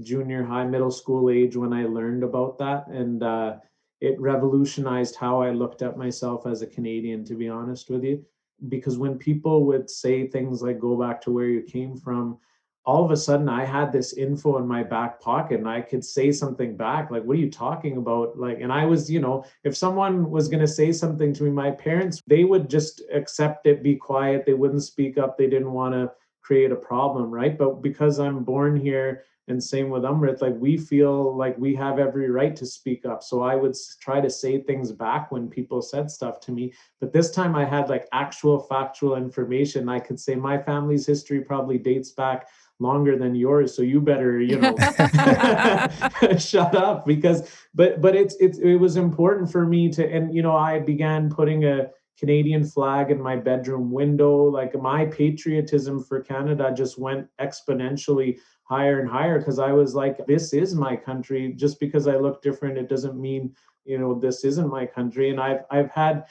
junior 0.00 0.44
high, 0.44 0.64
middle 0.64 0.90
school 0.90 1.30
age 1.30 1.56
when 1.56 1.72
I 1.72 1.84
learned 1.84 2.22
about 2.22 2.58
that. 2.58 2.86
And 2.88 3.22
uh, 3.22 3.56
it 4.00 4.18
revolutionized 4.20 5.16
how 5.16 5.42
I 5.42 5.50
looked 5.50 5.82
at 5.82 5.96
myself 5.96 6.46
as 6.46 6.62
a 6.62 6.66
Canadian, 6.66 7.24
to 7.26 7.34
be 7.34 7.48
honest 7.48 7.90
with 7.90 8.04
you. 8.04 8.24
Because 8.68 8.98
when 8.98 9.18
people 9.18 9.64
would 9.66 9.90
say 9.90 10.26
things 10.26 10.62
like, 10.62 10.78
go 10.78 10.96
back 10.96 11.20
to 11.22 11.30
where 11.30 11.46
you 11.46 11.62
came 11.62 11.96
from, 11.96 12.38
all 12.84 13.04
of 13.04 13.10
a 13.12 13.16
sudden 13.16 13.48
I 13.48 13.64
had 13.64 13.92
this 13.92 14.12
info 14.14 14.58
in 14.58 14.66
my 14.66 14.82
back 14.82 15.20
pocket 15.20 15.60
and 15.60 15.68
I 15.68 15.80
could 15.80 16.04
say 16.04 16.32
something 16.32 16.76
back. 16.76 17.10
Like, 17.10 17.22
what 17.22 17.36
are 17.36 17.40
you 17.40 17.50
talking 17.50 17.96
about? 17.96 18.38
Like, 18.38 18.60
and 18.60 18.72
I 18.72 18.86
was, 18.86 19.10
you 19.10 19.20
know, 19.20 19.44
if 19.62 19.76
someone 19.76 20.30
was 20.30 20.48
going 20.48 20.60
to 20.60 20.68
say 20.68 20.90
something 20.90 21.32
to 21.34 21.44
me, 21.44 21.50
my 21.50 21.70
parents, 21.70 22.20
they 22.26 22.44
would 22.44 22.68
just 22.68 23.02
accept 23.12 23.66
it, 23.66 23.82
be 23.82 23.94
quiet. 23.94 24.44
They 24.44 24.54
wouldn't 24.54 24.82
speak 24.82 25.16
up. 25.16 25.38
They 25.38 25.46
didn't 25.46 25.72
want 25.72 25.94
to 25.94 26.10
create 26.40 26.72
a 26.72 26.76
problem, 26.76 27.30
right? 27.30 27.56
But 27.56 27.82
because 27.82 28.18
I'm 28.18 28.42
born 28.42 28.74
here 28.74 29.24
and 29.52 29.62
same 29.62 29.90
with 29.90 30.02
Amrit, 30.02 30.40
like 30.42 30.56
we 30.58 30.76
feel 30.76 31.36
like 31.36 31.56
we 31.58 31.74
have 31.76 31.98
every 31.98 32.30
right 32.30 32.56
to 32.56 32.66
speak 32.66 33.06
up. 33.06 33.22
So 33.22 33.42
I 33.42 33.54
would 33.54 33.76
try 34.00 34.20
to 34.20 34.30
say 34.30 34.60
things 34.60 34.90
back 34.90 35.30
when 35.30 35.48
people 35.48 35.80
said 35.82 36.10
stuff 36.10 36.40
to 36.40 36.52
me. 36.52 36.72
But 37.00 37.12
this 37.12 37.30
time 37.30 37.54
I 37.54 37.64
had 37.64 37.88
like 37.88 38.08
actual 38.12 38.58
factual 38.58 39.16
information. 39.16 39.88
I 39.88 40.00
could 40.00 40.18
say 40.18 40.34
my 40.34 40.58
family's 40.58 41.06
history 41.06 41.42
probably 41.42 41.78
dates 41.78 42.10
back 42.10 42.48
longer 42.78 43.16
than 43.16 43.32
yours 43.32 43.72
so 43.76 43.80
you 43.80 44.00
better 44.00 44.40
you 44.40 44.58
know 44.58 44.74
shut 46.36 46.74
up 46.74 47.06
because 47.06 47.48
but 47.74 48.00
but 48.00 48.16
it's 48.16 48.34
it's 48.40 48.58
it 48.58 48.74
was 48.74 48.96
important 48.96 49.48
for 49.52 49.64
me 49.64 49.88
to 49.88 50.04
and 50.10 50.34
you 50.34 50.42
know 50.42 50.56
i 50.56 50.80
began 50.80 51.30
putting 51.30 51.64
a 51.64 51.88
Canadian 52.18 52.64
flag 52.64 53.10
in 53.10 53.20
my 53.20 53.36
bedroom 53.36 53.90
window. 53.90 54.44
Like 54.44 54.80
my 54.80 55.06
patriotism 55.06 56.02
for 56.02 56.20
Canada 56.20 56.72
just 56.76 56.98
went 56.98 57.26
exponentially 57.40 58.38
higher 58.64 59.00
and 59.00 59.08
higher 59.08 59.38
because 59.38 59.58
I 59.58 59.72
was 59.72 59.94
like, 59.94 60.26
this 60.26 60.52
is 60.52 60.74
my 60.74 60.96
country. 60.96 61.52
Just 61.52 61.80
because 61.80 62.06
I 62.06 62.16
look 62.16 62.42
different, 62.42 62.78
it 62.78 62.88
doesn't 62.88 63.20
mean, 63.20 63.54
you 63.84 63.98
know, 63.98 64.18
this 64.18 64.44
isn't 64.44 64.70
my 64.70 64.86
country. 64.86 65.30
And 65.30 65.40
I've 65.40 65.64
I've 65.70 65.90
had 65.90 66.24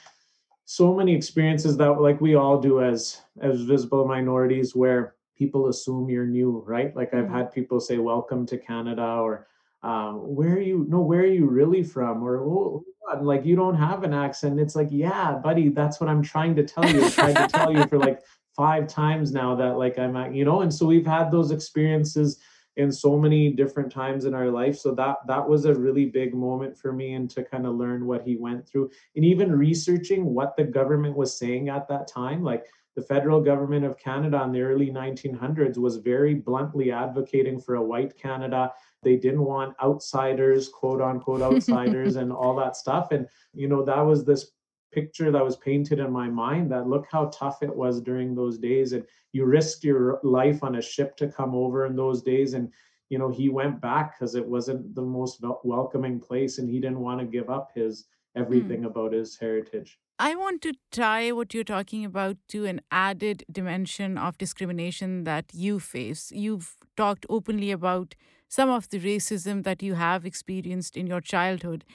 so 0.64 0.94
many 0.94 1.14
experiences 1.14 1.76
that 1.76 2.00
like 2.00 2.20
we 2.20 2.34
all 2.34 2.60
do 2.60 2.82
as 2.82 3.20
as 3.40 3.62
visible 3.62 4.06
minorities 4.06 4.74
where 4.74 5.16
people 5.36 5.68
assume 5.68 6.08
you're 6.08 6.26
new, 6.26 6.62
right? 6.66 6.94
Like 6.94 7.12
I've 7.12 7.24
mm-hmm. 7.24 7.34
had 7.34 7.52
people 7.52 7.80
say, 7.80 7.98
welcome 7.98 8.46
to 8.46 8.56
Canada 8.56 9.04
or 9.04 9.48
um, 9.82 10.16
where 10.34 10.52
are 10.52 10.60
you 10.60 10.86
no 10.88 11.00
where 11.00 11.20
are 11.20 11.26
you 11.26 11.46
really 11.46 11.82
from 11.82 12.22
or 12.22 12.38
oh, 12.40 12.84
like 13.20 13.44
you 13.44 13.56
don't 13.56 13.74
have 13.74 14.04
an 14.04 14.14
accent 14.14 14.60
it's 14.60 14.76
like 14.76 14.88
yeah 14.90 15.32
buddy 15.32 15.68
that's 15.68 16.00
what 16.00 16.08
i'm 16.08 16.22
trying 16.22 16.54
to 16.54 16.64
tell 16.64 16.88
you 16.88 17.04
i 17.04 17.10
tried 17.10 17.36
to 17.36 17.48
tell 17.48 17.72
you 17.72 17.86
for 17.86 17.98
like 17.98 18.20
five 18.56 18.86
times 18.86 19.32
now 19.32 19.54
that 19.54 19.76
like 19.76 19.98
i'm 19.98 20.16
at 20.16 20.34
you 20.34 20.44
know 20.44 20.60
and 20.60 20.72
so 20.72 20.86
we've 20.86 21.06
had 21.06 21.30
those 21.30 21.50
experiences 21.50 22.38
in 22.76 22.90
so 22.90 23.18
many 23.18 23.50
different 23.50 23.92
times 23.92 24.24
in 24.24 24.34
our 24.34 24.48
life 24.50 24.78
so 24.78 24.94
that 24.94 25.16
that 25.26 25.46
was 25.46 25.64
a 25.64 25.74
really 25.74 26.06
big 26.06 26.32
moment 26.32 26.76
for 26.76 26.92
me 26.92 27.14
and 27.14 27.28
to 27.28 27.42
kind 27.44 27.66
of 27.66 27.74
learn 27.74 28.06
what 28.06 28.22
he 28.22 28.36
went 28.36 28.66
through 28.66 28.90
and 29.16 29.24
even 29.24 29.52
researching 29.52 30.24
what 30.24 30.56
the 30.56 30.64
government 30.64 31.16
was 31.16 31.36
saying 31.36 31.68
at 31.68 31.88
that 31.88 32.06
time 32.06 32.42
like 32.42 32.66
the 32.94 33.02
federal 33.02 33.40
government 33.40 33.84
of 33.84 33.98
Canada 33.98 34.42
in 34.42 34.52
the 34.52 34.60
early 34.60 34.90
1900s 34.90 35.78
was 35.78 35.96
very 35.96 36.34
bluntly 36.34 36.92
advocating 36.92 37.58
for 37.58 37.76
a 37.76 37.82
white 37.82 38.16
Canada. 38.18 38.70
They 39.02 39.16
didn't 39.16 39.44
want 39.44 39.74
outsiders, 39.82 40.68
quote 40.68 41.00
unquote 41.00 41.42
outsiders, 41.48 42.16
and 42.16 42.32
all 42.32 42.56
that 42.56 42.76
stuff. 42.76 43.10
And, 43.10 43.26
you 43.52 43.68
know, 43.68 43.84
that 43.84 44.00
was 44.00 44.24
this 44.24 44.52
picture 44.92 45.30
that 45.30 45.44
was 45.44 45.56
painted 45.56 45.98
in 45.98 46.12
my 46.12 46.28
mind 46.28 46.70
that 46.70 46.86
look 46.86 47.06
how 47.10 47.26
tough 47.26 47.62
it 47.62 47.74
was 47.74 48.00
during 48.00 48.34
those 48.34 48.58
days. 48.58 48.92
And 48.92 49.04
you 49.32 49.44
risked 49.44 49.84
your 49.84 50.20
life 50.22 50.62
on 50.62 50.76
a 50.76 50.82
ship 50.82 51.16
to 51.16 51.28
come 51.28 51.54
over 51.54 51.86
in 51.86 51.96
those 51.96 52.22
days. 52.22 52.54
And, 52.54 52.70
you 53.08 53.18
know, 53.18 53.30
he 53.30 53.48
went 53.48 53.80
back 53.80 54.14
because 54.14 54.34
it 54.34 54.46
wasn't 54.46 54.94
the 54.94 55.02
most 55.02 55.42
welcoming 55.64 56.20
place 56.20 56.58
and 56.58 56.68
he 56.68 56.78
didn't 56.78 57.00
want 57.00 57.20
to 57.20 57.26
give 57.26 57.48
up 57.48 57.70
his 57.74 58.04
everything 58.34 58.82
mm. 58.82 58.86
about 58.86 59.12
his 59.12 59.36
heritage. 59.36 59.98
I 60.18 60.34
want 60.36 60.62
to 60.62 60.74
tie 60.90 61.32
what 61.32 61.52
you're 61.52 61.64
talking 61.64 62.04
about 62.04 62.36
to 62.48 62.64
an 62.64 62.80
added 62.90 63.44
dimension 63.50 64.16
of 64.16 64.38
discrimination 64.38 65.24
that 65.24 65.46
you 65.52 65.80
face. 65.80 66.30
You've 66.32 66.76
talked 66.96 67.26
openly 67.28 67.70
about 67.70 68.14
some 68.52 68.68
of 68.68 68.90
the 68.90 69.00
racism 69.00 69.62
that 69.64 69.82
you 69.82 69.94
have 69.94 70.26
experienced 70.26 70.94
in 70.94 71.06
your 71.06 71.22
childhood. 71.22 71.86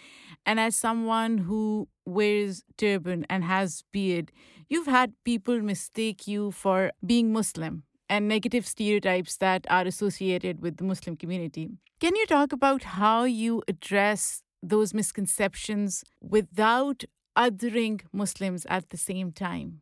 And 0.43 0.59
as 0.59 0.75
someone 0.75 1.37
who 1.49 1.87
wears 2.03 2.63
turban 2.77 3.27
and 3.29 3.43
has 3.43 3.83
beard, 3.91 4.31
you've 4.67 4.87
had 4.87 5.13
people 5.23 5.61
mistake 5.61 6.27
you 6.27 6.49
for 6.49 6.91
being 7.05 7.31
Muslim 7.31 7.83
and 8.09 8.27
negative 8.27 8.65
stereotypes 8.65 9.37
that 9.37 9.67
are 9.69 9.85
associated 9.85 10.59
with 10.63 10.77
the 10.77 10.83
Muslim 10.83 11.15
community. 11.15 11.69
Can 11.99 12.15
you 12.15 12.25
talk 12.25 12.51
about 12.51 12.81
how 13.01 13.25
you 13.25 13.61
address 13.67 14.41
those 14.63 14.95
misconceptions 14.95 16.03
without 16.21 17.03
othering 17.37 18.01
Muslims 18.11 18.65
at 18.67 18.89
the 18.89 18.97
same 18.97 19.31
time? 19.31 19.81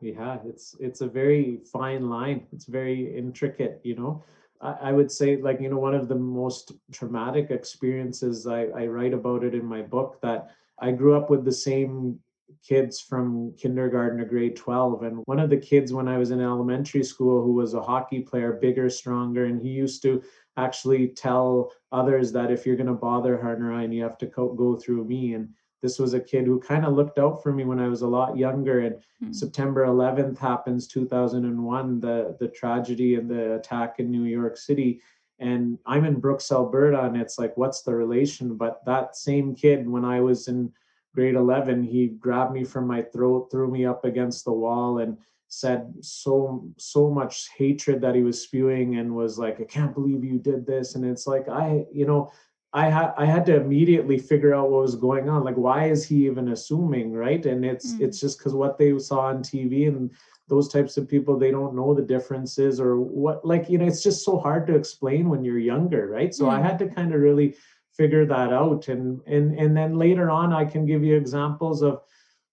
Yeah, 0.00 0.38
it's 0.44 0.74
it's 0.80 1.00
a 1.02 1.06
very 1.06 1.60
fine 1.72 2.10
line. 2.10 2.46
It's 2.52 2.66
very 2.66 3.16
intricate, 3.16 3.80
you 3.84 3.94
know. 3.94 4.24
I, 4.60 4.92
would 4.92 5.10
say, 5.10 5.36
like, 5.36 5.60
you 5.60 5.68
know, 5.68 5.78
one 5.78 5.94
of 5.94 6.08
the 6.08 6.14
most 6.16 6.72
traumatic 6.92 7.50
experiences 7.50 8.46
I, 8.46 8.64
I 8.66 8.86
write 8.86 9.12
about 9.12 9.44
it 9.44 9.54
in 9.54 9.64
my 9.64 9.82
book 9.82 10.18
that 10.22 10.50
I 10.78 10.92
grew 10.92 11.16
up 11.16 11.30
with 11.30 11.44
the 11.44 11.52
same 11.52 12.18
kids 12.66 13.00
from 13.00 13.52
kindergarten 13.58 14.18
to 14.18 14.24
grade 14.24 14.56
12 14.56 15.02
and 15.02 15.22
one 15.26 15.40
of 15.40 15.50
the 15.50 15.56
kids 15.56 15.92
when 15.92 16.06
i 16.06 16.16
was 16.16 16.30
in 16.30 16.40
elementary 16.40 17.02
school 17.02 17.42
who 17.42 17.52
was 17.52 17.74
a 17.74 17.82
hockey 17.82 18.20
player 18.20 18.52
bigger 18.52 18.88
stronger 18.88 19.46
and 19.46 19.60
he 19.60 19.68
used 19.68 20.00
to 20.00 20.22
actually 20.56 21.08
tell 21.08 21.72
others 21.92 22.32
that 22.32 22.50
if 22.50 22.64
you're 22.64 22.76
going 22.76 22.86
to 22.86 22.94
bother 22.94 23.36
Harnarayan, 23.36 23.92
you 23.92 24.02
have 24.02 24.18
to 24.18 24.26
co- 24.26 24.54
go 24.54 24.76
through 24.76 25.04
me. 25.04 25.34
And 25.34 25.50
this 25.82 25.98
was 25.98 26.14
a 26.14 26.20
kid 26.20 26.46
who 26.46 26.58
kind 26.60 26.84
of 26.84 26.94
looked 26.94 27.18
out 27.18 27.42
for 27.42 27.52
me 27.52 27.64
when 27.64 27.78
I 27.78 27.88
was 27.88 28.02
a 28.02 28.08
lot 28.08 28.36
younger. 28.36 28.80
And 28.80 28.96
hmm. 29.20 29.32
September 29.32 29.86
11th 29.86 30.38
happens 30.38 30.86
2001, 30.86 32.00
the 32.00 32.36
the 32.40 32.48
tragedy 32.48 33.16
and 33.16 33.30
the 33.30 33.54
attack 33.54 33.96
in 33.98 34.10
New 34.10 34.24
York 34.24 34.56
City. 34.56 35.00
And 35.38 35.78
I'm 35.84 36.06
in 36.06 36.18
Brooks, 36.18 36.50
Alberta, 36.50 37.04
and 37.04 37.16
it's 37.16 37.38
like, 37.38 37.56
what's 37.56 37.82
the 37.82 37.94
relation? 37.94 38.56
But 38.56 38.82
that 38.86 39.16
same 39.16 39.54
kid, 39.54 39.86
when 39.86 40.04
I 40.04 40.20
was 40.20 40.48
in 40.48 40.72
grade 41.14 41.34
11, 41.34 41.82
he 41.82 42.08
grabbed 42.08 42.52
me 42.52 42.64
from 42.64 42.86
my 42.86 43.02
throat, 43.02 43.48
threw 43.50 43.70
me 43.70 43.84
up 43.84 44.06
against 44.06 44.46
the 44.46 44.52
wall, 44.52 44.98
and 44.98 45.18
said 45.48 45.92
so 46.00 46.66
so 46.76 47.08
much 47.08 47.48
hatred 47.56 48.00
that 48.00 48.14
he 48.14 48.22
was 48.22 48.42
spewing 48.42 48.96
and 48.96 49.14
was 49.14 49.38
like 49.38 49.60
i 49.60 49.64
can't 49.64 49.94
believe 49.94 50.24
you 50.24 50.38
did 50.38 50.66
this 50.66 50.96
and 50.96 51.04
it's 51.04 51.26
like 51.26 51.48
i 51.48 51.84
you 51.92 52.04
know 52.04 52.30
I 52.72 52.88
had 52.88 53.12
I 53.16 53.24
had 53.24 53.46
to 53.46 53.56
immediately 53.56 54.18
figure 54.18 54.54
out 54.54 54.70
what 54.70 54.82
was 54.82 54.96
going 54.96 55.28
on. 55.28 55.44
Like, 55.44 55.56
why 55.56 55.88
is 55.88 56.06
he 56.06 56.26
even 56.26 56.48
assuming, 56.48 57.12
right? 57.12 57.44
And 57.46 57.64
it's 57.64 57.94
mm. 57.94 58.00
it's 58.00 58.20
just 58.20 58.38
because 58.38 58.54
what 58.54 58.78
they 58.78 58.98
saw 58.98 59.20
on 59.20 59.42
TV 59.42 59.88
and 59.88 60.10
those 60.48 60.68
types 60.68 60.96
of 60.96 61.08
people, 61.08 61.38
they 61.38 61.50
don't 61.50 61.74
know 61.74 61.94
the 61.94 62.02
differences 62.02 62.78
or 62.78 63.00
what. 63.00 63.44
Like, 63.44 63.68
you 63.68 63.78
know, 63.78 63.86
it's 63.86 64.02
just 64.02 64.24
so 64.24 64.38
hard 64.38 64.66
to 64.66 64.76
explain 64.76 65.28
when 65.28 65.44
you're 65.44 65.58
younger, 65.58 66.08
right? 66.08 66.34
So 66.34 66.46
mm. 66.46 66.50
I 66.50 66.60
had 66.60 66.78
to 66.80 66.88
kind 66.88 67.14
of 67.14 67.20
really 67.20 67.56
figure 67.92 68.26
that 68.26 68.52
out, 68.52 68.88
and 68.88 69.20
and 69.26 69.58
and 69.58 69.76
then 69.76 69.96
later 69.96 70.30
on, 70.30 70.52
I 70.52 70.64
can 70.64 70.86
give 70.86 71.02
you 71.02 71.16
examples 71.16 71.82
of 71.82 72.02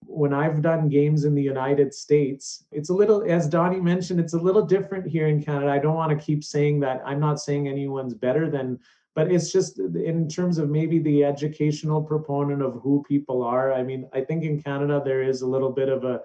when 0.05 0.33
I've 0.33 0.61
done 0.61 0.89
games 0.89 1.25
in 1.25 1.35
the 1.35 1.41
United 1.41 1.93
States, 1.93 2.65
it's 2.71 2.89
a 2.89 2.93
little, 2.93 3.23
as 3.23 3.47
Donnie 3.47 3.79
mentioned, 3.79 4.19
it's 4.19 4.33
a 4.33 4.39
little 4.39 4.65
different 4.65 5.07
here 5.07 5.27
in 5.27 5.41
Canada. 5.41 5.71
I 5.71 5.79
don't 5.79 5.95
want 5.95 6.17
to 6.17 6.25
keep 6.25 6.43
saying 6.43 6.79
that. 6.81 7.01
I'm 7.05 7.19
not 7.19 7.39
saying 7.39 7.67
anyone's 7.67 8.13
better 8.13 8.49
than 8.49 8.79
but 9.15 9.31
it's 9.31 9.51
just 9.51 9.79
in 9.79 10.27
terms 10.27 10.57
of 10.57 10.69
maybe 10.69 10.99
the 10.99 11.23
educational 11.23 12.01
proponent 12.01 12.61
of 12.61 12.81
who 12.81 13.03
people 13.07 13.43
are 13.43 13.73
i 13.73 13.83
mean 13.83 14.07
i 14.13 14.21
think 14.21 14.43
in 14.43 14.61
canada 14.61 15.01
there 15.03 15.21
is 15.23 15.41
a 15.41 15.47
little 15.47 15.71
bit 15.71 15.89
of 15.89 16.03
a 16.03 16.21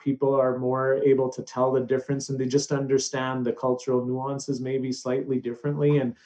people 0.00 0.34
are 0.34 0.58
more 0.58 0.94
able 1.04 1.28
to 1.28 1.42
tell 1.42 1.70
the 1.70 1.80
difference 1.80 2.30
and 2.30 2.38
they 2.38 2.46
just 2.46 2.72
understand 2.72 3.44
the 3.44 3.52
cultural 3.52 4.04
nuances 4.04 4.60
maybe 4.60 4.90
slightly 4.90 5.38
differently 5.38 5.98
and 5.98 6.16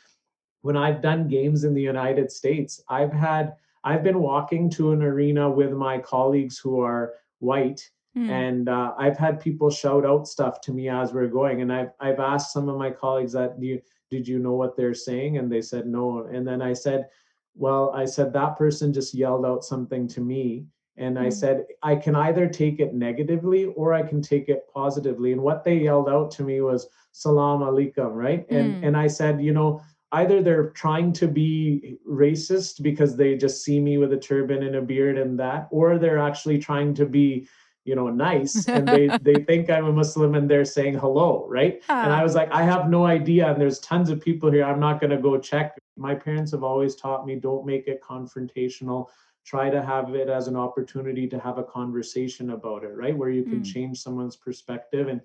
when 0.63 0.77
i've 0.77 1.03
done 1.03 1.29
games 1.29 1.65
in 1.65 1.75
the 1.75 1.83
united 1.83 2.31
states 2.31 2.81
i've 2.89 3.13
had 3.13 3.55
i've 3.83 4.05
been 4.05 4.21
walking 4.21 4.71
to 4.71 4.93
an 4.93 5.03
arena 5.03 5.51
with 5.51 5.73
my 5.73 5.99
colleagues 5.99 6.59
who 6.59 6.81
are 6.81 7.15
white 7.41 7.91
Mm. 8.17 8.31
And 8.31 8.69
uh, 8.69 8.95
I've 8.97 9.19
had 9.19 9.41
people 9.41 9.71
shout 9.71 10.07
out 10.07 10.29
stuff 10.29 10.61
to 10.63 10.73
me 10.73 10.89
as 10.89 11.13
we're 11.13 11.27
going, 11.27 11.63
and 11.63 11.73
I've 11.73 11.91
I've 11.99 12.21
asked 12.21 12.53
some 12.53 12.69
of 12.69 12.79
my 12.79 12.91
colleagues 12.91 13.33
that 13.33 13.59
do 13.59 13.67
you 13.67 13.83
did 14.11 14.27
you 14.29 14.39
know 14.39 14.55
what 14.55 14.77
they're 14.77 14.95
saying? 14.95 15.39
And 15.39 15.51
they 15.51 15.61
said 15.61 15.87
no. 15.87 16.27
And 16.27 16.47
then 16.47 16.63
I 16.63 16.73
said, 16.73 17.09
well, 17.55 17.93
I 17.95 18.05
said 18.05 18.33
that 18.33 18.57
person 18.57 18.93
just 18.93 19.15
yelled 19.15 19.47
out 19.47 19.65
something 19.65 20.09
to 20.09 20.21
me, 20.21 20.67
and 20.97 21.19
I 21.19 21.27
mm. 21.27 21.33
said 21.33 21.67
I 21.83 21.97
can 21.97 22.17
either 22.17 22.49
take 22.49 22.81
it 22.81 22.95
negatively 22.95 23.67
or 23.67 23.95
I 23.95 24.03
can 24.03 24.21
take 24.21 24.49
it 24.49 24.65
positively. 24.75 25.33
And 25.33 25.41
what 25.41 25.65
they 25.65 25.77
yelled 25.77 26.09
out 26.09 26.31
to 26.33 26.43
me 26.43 26.61
was 26.61 26.89
"Salam 27.13 27.61
alaikum," 27.61 28.13
right? 28.15 28.45
And 28.51 28.83
mm. 28.83 28.87
and 28.87 28.97
I 28.97 29.07
said, 29.07 29.41
you 29.41 29.53
know, 29.53 29.81
either 30.13 30.43
they're 30.43 30.71
trying 30.71 31.13
to 31.13 31.29
be 31.29 31.99
racist 32.09 32.83
because 32.83 33.17
they 33.17 33.37
just 33.37 33.65
see 33.65 33.81
me 33.81 33.99
with 33.99 34.13
a 34.13 34.19
turban 34.19 34.63
and 34.65 34.77
a 34.77 34.83
beard 34.83 35.19
and 35.19 35.39
that, 35.39 35.69
or 35.71 35.99
they're 35.99 36.19
actually 36.19 36.59
trying 36.59 36.95
to 36.95 37.07
be 37.07 37.47
you 37.85 37.95
know 37.95 38.09
nice 38.09 38.67
and 38.75 38.89
they 38.89 39.09
they 39.23 39.35
think 39.45 39.71
i'm 39.71 39.87
a 39.87 39.93
muslim 39.93 40.35
and 40.35 40.51
they're 40.51 40.65
saying 40.65 40.95
hello 40.95 41.47
right? 41.49 41.83
And 41.89 42.13
i 42.13 42.23
was 42.23 42.35
like 42.35 42.51
i 42.51 42.63
have 42.63 42.89
no 42.89 43.07
idea 43.07 43.51
and 43.51 43.61
there's 43.61 43.79
tons 43.81 44.11
of 44.11 44.21
people 44.21 44.51
here 44.51 44.65
i'm 44.65 44.81
not 44.81 45.01
going 45.01 45.11
to 45.11 45.19
go 45.19 45.39
check. 45.39 45.79
My 45.97 46.15
parents 46.15 46.51
have 46.53 46.65
always 46.65 46.97
taught 46.97 47.25
me 47.25 47.37
don't 47.37 47.65
make 47.65 47.87
it 47.87 48.03
confrontational. 48.03 49.09
Try 49.45 49.71
to 49.71 49.83
have 49.83 50.15
it 50.15 50.29
as 50.29 50.49
an 50.49 50.57
opportunity 50.57 51.29
to 51.29 51.39
have 51.39 51.59
a 51.59 51.63
conversation 51.63 52.51
about 52.51 52.83
it 52.85 52.95
right? 52.97 53.17
Where 53.17 53.31
you 53.31 53.45
can 53.45 53.61
mm. 53.61 53.73
change 53.73 54.01
someone's 54.01 54.37
perspective 54.37 55.09
and 55.09 55.21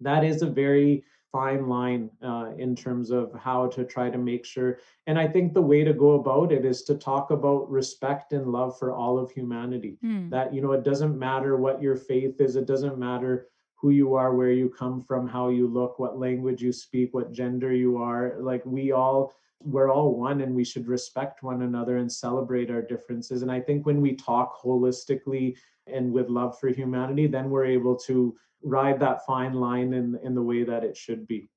that 0.00 0.24
is 0.24 0.42
a 0.42 0.46
very 0.46 1.04
fine 1.32 1.68
line 1.68 2.10
uh, 2.22 2.52
in 2.56 2.74
terms 2.74 3.10
of 3.10 3.32
how 3.34 3.66
to 3.68 3.84
try 3.84 4.08
to 4.10 4.18
make 4.18 4.44
sure. 4.44 4.78
And 5.06 5.18
I 5.18 5.26
think 5.28 5.52
the 5.52 5.62
way 5.62 5.84
to 5.84 5.92
go 5.92 6.12
about 6.12 6.52
it 6.52 6.64
is 6.64 6.82
to 6.84 6.94
talk 6.94 7.30
about 7.30 7.70
respect 7.70 8.32
and 8.32 8.46
love 8.46 8.78
for 8.78 8.92
all 8.92 9.18
of 9.18 9.30
humanity. 9.30 9.98
Mm. 10.04 10.30
That, 10.30 10.54
you 10.54 10.60
know, 10.60 10.72
it 10.72 10.84
doesn't 10.84 11.18
matter 11.18 11.56
what 11.56 11.82
your 11.82 11.96
faith 11.96 12.40
is, 12.40 12.56
it 12.56 12.66
doesn't 12.66 12.98
matter 12.98 13.48
who 13.74 13.90
you 13.90 14.14
are, 14.14 14.34
where 14.34 14.52
you 14.52 14.70
come 14.70 15.02
from, 15.02 15.28
how 15.28 15.48
you 15.48 15.68
look, 15.68 15.98
what 15.98 16.18
language 16.18 16.62
you 16.62 16.72
speak, 16.72 17.12
what 17.12 17.32
gender 17.32 17.72
you 17.72 17.98
are. 17.98 18.36
Like 18.40 18.64
we 18.64 18.92
all, 18.92 19.34
we're 19.62 19.90
all 19.90 20.14
one 20.14 20.42
and 20.42 20.54
we 20.54 20.64
should 20.64 20.86
respect 20.86 21.42
one 21.42 21.62
another 21.62 21.96
and 21.96 22.10
celebrate 22.10 22.70
our 22.70 22.82
differences. 22.82 23.42
And 23.42 23.50
I 23.50 23.60
think 23.60 23.86
when 23.86 24.00
we 24.00 24.14
talk 24.14 24.60
holistically 24.62 25.56
and 25.86 26.12
with 26.12 26.28
love 26.28 26.58
for 26.58 26.68
humanity, 26.68 27.26
then 27.26 27.50
we're 27.50 27.66
able 27.66 27.96
to 27.96 28.36
ride 28.62 29.00
that 29.00 29.24
fine 29.24 29.54
line 29.54 29.92
in 29.92 30.18
in 30.22 30.34
the 30.34 30.42
way 30.42 30.64
that 30.64 30.84
it 30.84 30.96
should 30.96 31.26
be. 31.26 31.48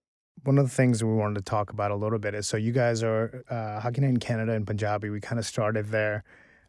One 0.43 0.57
of 0.57 0.65
the 0.65 0.73
things 0.73 1.03
we 1.03 1.13
wanted 1.13 1.35
to 1.35 1.41
talk 1.41 1.69
about 1.69 1.91
a 1.91 1.95
little 1.95 2.19
bit 2.19 2.33
is 2.33 2.47
so 2.47 2.55
you 2.55 2.71
guys 2.71 3.03
are 3.03 3.43
uh, 3.49 3.89
in 3.95 4.17
Canada 4.17 4.53
and 4.53 4.65
Punjabi. 4.65 5.09
We 5.09 5.19
kind 5.19 5.39
of 5.39 5.45
started 5.45 5.87
there. 5.87 6.23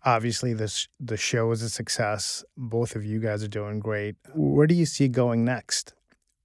Obviously, 0.05 0.55
this 0.55 0.89
the 0.99 1.17
show 1.17 1.51
is 1.53 1.63
a 1.63 1.69
success. 1.69 2.45
Both 2.57 2.97
of 2.97 3.05
you 3.05 3.21
guys 3.21 3.45
are 3.45 3.49
doing 3.49 3.81
great. 3.81 4.17
Where 4.35 4.67
do 4.67 4.75
you 4.75 4.87
see 4.87 5.09
going 5.09 5.45
next? 5.45 5.95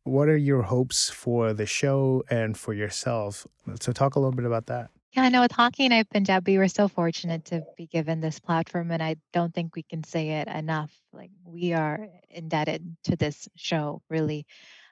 What 0.06 0.30
are 0.30 0.38
your 0.38 0.62
hopes 0.62 1.10
for 1.10 1.52
the 1.52 1.66
show 1.66 2.24
and 2.30 2.56
for 2.56 2.76
yourself? 2.76 3.48
So, 3.82 3.92
talk 3.92 4.16
a 4.16 4.20
little 4.20 4.36
bit 4.36 4.46
about 4.46 4.68
that. 4.68 4.92
Yeah, 5.14 5.24
I 5.24 5.30
know 5.30 5.42
with 5.42 5.52
Hockey 5.52 5.90
Night 5.90 6.08
Punjabi, 6.12 6.60
we're 6.60 6.68
so 6.68 6.88
fortunate 6.88 7.46
to 7.46 7.64
be 7.76 7.88
given 7.88 8.22
this 8.22 8.40
platform, 8.40 8.92
and 8.92 9.02
I 9.02 9.16
don't 9.34 9.52
think 9.52 9.76
we 9.76 9.82
can 9.82 10.04
say 10.04 10.30
it 10.30 10.48
enough. 10.48 10.92
Like, 11.12 11.32
we 11.44 11.74
are 11.74 12.08
indebted 12.30 12.96
to 13.06 13.16
this 13.16 13.50
show, 13.56 14.04
really. 14.08 14.46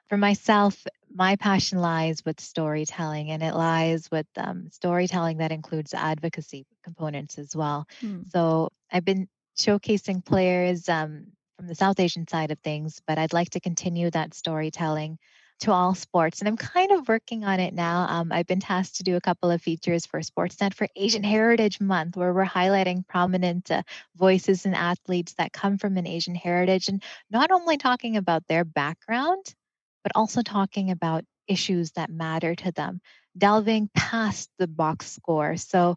For 0.08 0.16
myself, 0.16 0.84
my 1.14 1.36
passion 1.36 1.78
lies 1.78 2.24
with 2.24 2.40
storytelling, 2.40 3.30
and 3.30 3.40
it 3.40 3.54
lies 3.54 4.10
with 4.10 4.26
um, 4.36 4.68
storytelling 4.72 5.36
that 5.38 5.52
includes 5.52 5.94
advocacy 5.94 6.66
components 6.82 7.38
as 7.38 7.54
well. 7.54 7.86
Hmm. 8.00 8.22
So, 8.32 8.70
I've 8.90 9.04
been 9.04 9.28
showcasing 9.56 10.24
players 10.24 10.88
um, 10.88 11.28
from 11.56 11.66
the 11.66 11.74
South 11.74 12.00
Asian 12.00 12.26
side 12.26 12.50
of 12.50 12.58
things, 12.60 13.00
but 13.06 13.18
I'd 13.18 13.32
like 13.32 13.50
to 13.50 13.60
continue 13.60 14.10
that 14.10 14.34
storytelling 14.34 15.18
to 15.60 15.72
all 15.72 15.94
sports. 15.94 16.40
And 16.40 16.48
I'm 16.48 16.56
kind 16.56 16.90
of 16.90 17.08
working 17.08 17.44
on 17.44 17.60
it 17.60 17.74
now. 17.74 18.06
Um, 18.08 18.32
I've 18.32 18.46
been 18.46 18.60
tasked 18.60 18.96
to 18.96 19.02
do 19.02 19.16
a 19.16 19.20
couple 19.20 19.50
of 19.50 19.62
features 19.62 20.04
for 20.04 20.20
Sportsnet 20.20 20.74
for 20.74 20.88
Asian 20.96 21.22
Heritage 21.22 21.80
Month, 21.80 22.16
where 22.16 22.32
we're 22.32 22.44
highlighting 22.44 23.06
prominent 23.06 23.70
uh, 23.70 23.82
voices 24.16 24.66
and 24.66 24.74
athletes 24.74 25.34
that 25.34 25.52
come 25.52 25.78
from 25.78 25.96
an 25.96 26.06
Asian 26.06 26.34
heritage 26.34 26.88
and 26.88 27.02
not 27.30 27.50
only 27.50 27.76
talking 27.76 28.16
about 28.16 28.46
their 28.48 28.64
background, 28.64 29.54
but 30.02 30.12
also 30.14 30.42
talking 30.42 30.90
about 30.90 31.24
issues 31.46 31.92
that 31.92 32.10
matter 32.10 32.54
to 32.54 32.72
them, 32.72 33.00
delving 33.36 33.88
past 33.94 34.50
the 34.58 34.66
box 34.66 35.12
score. 35.12 35.56
So 35.56 35.96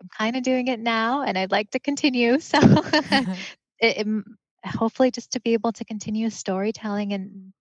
I'm 0.00 0.08
kind 0.16 0.36
of 0.36 0.42
doing 0.42 0.68
it 0.68 0.80
now 0.80 1.22
and 1.22 1.36
I'd 1.36 1.50
like 1.50 1.70
to 1.70 1.80
continue. 1.80 2.38
So 2.40 2.58
it, 3.80 4.06
it, 4.06 4.06
hopefully 4.66 5.10
just 5.10 5.32
to 5.32 5.40
be 5.40 5.52
able 5.52 5.72
to 5.72 5.84
continue 5.84 6.30
storytelling 6.30 7.12
and 7.12 7.52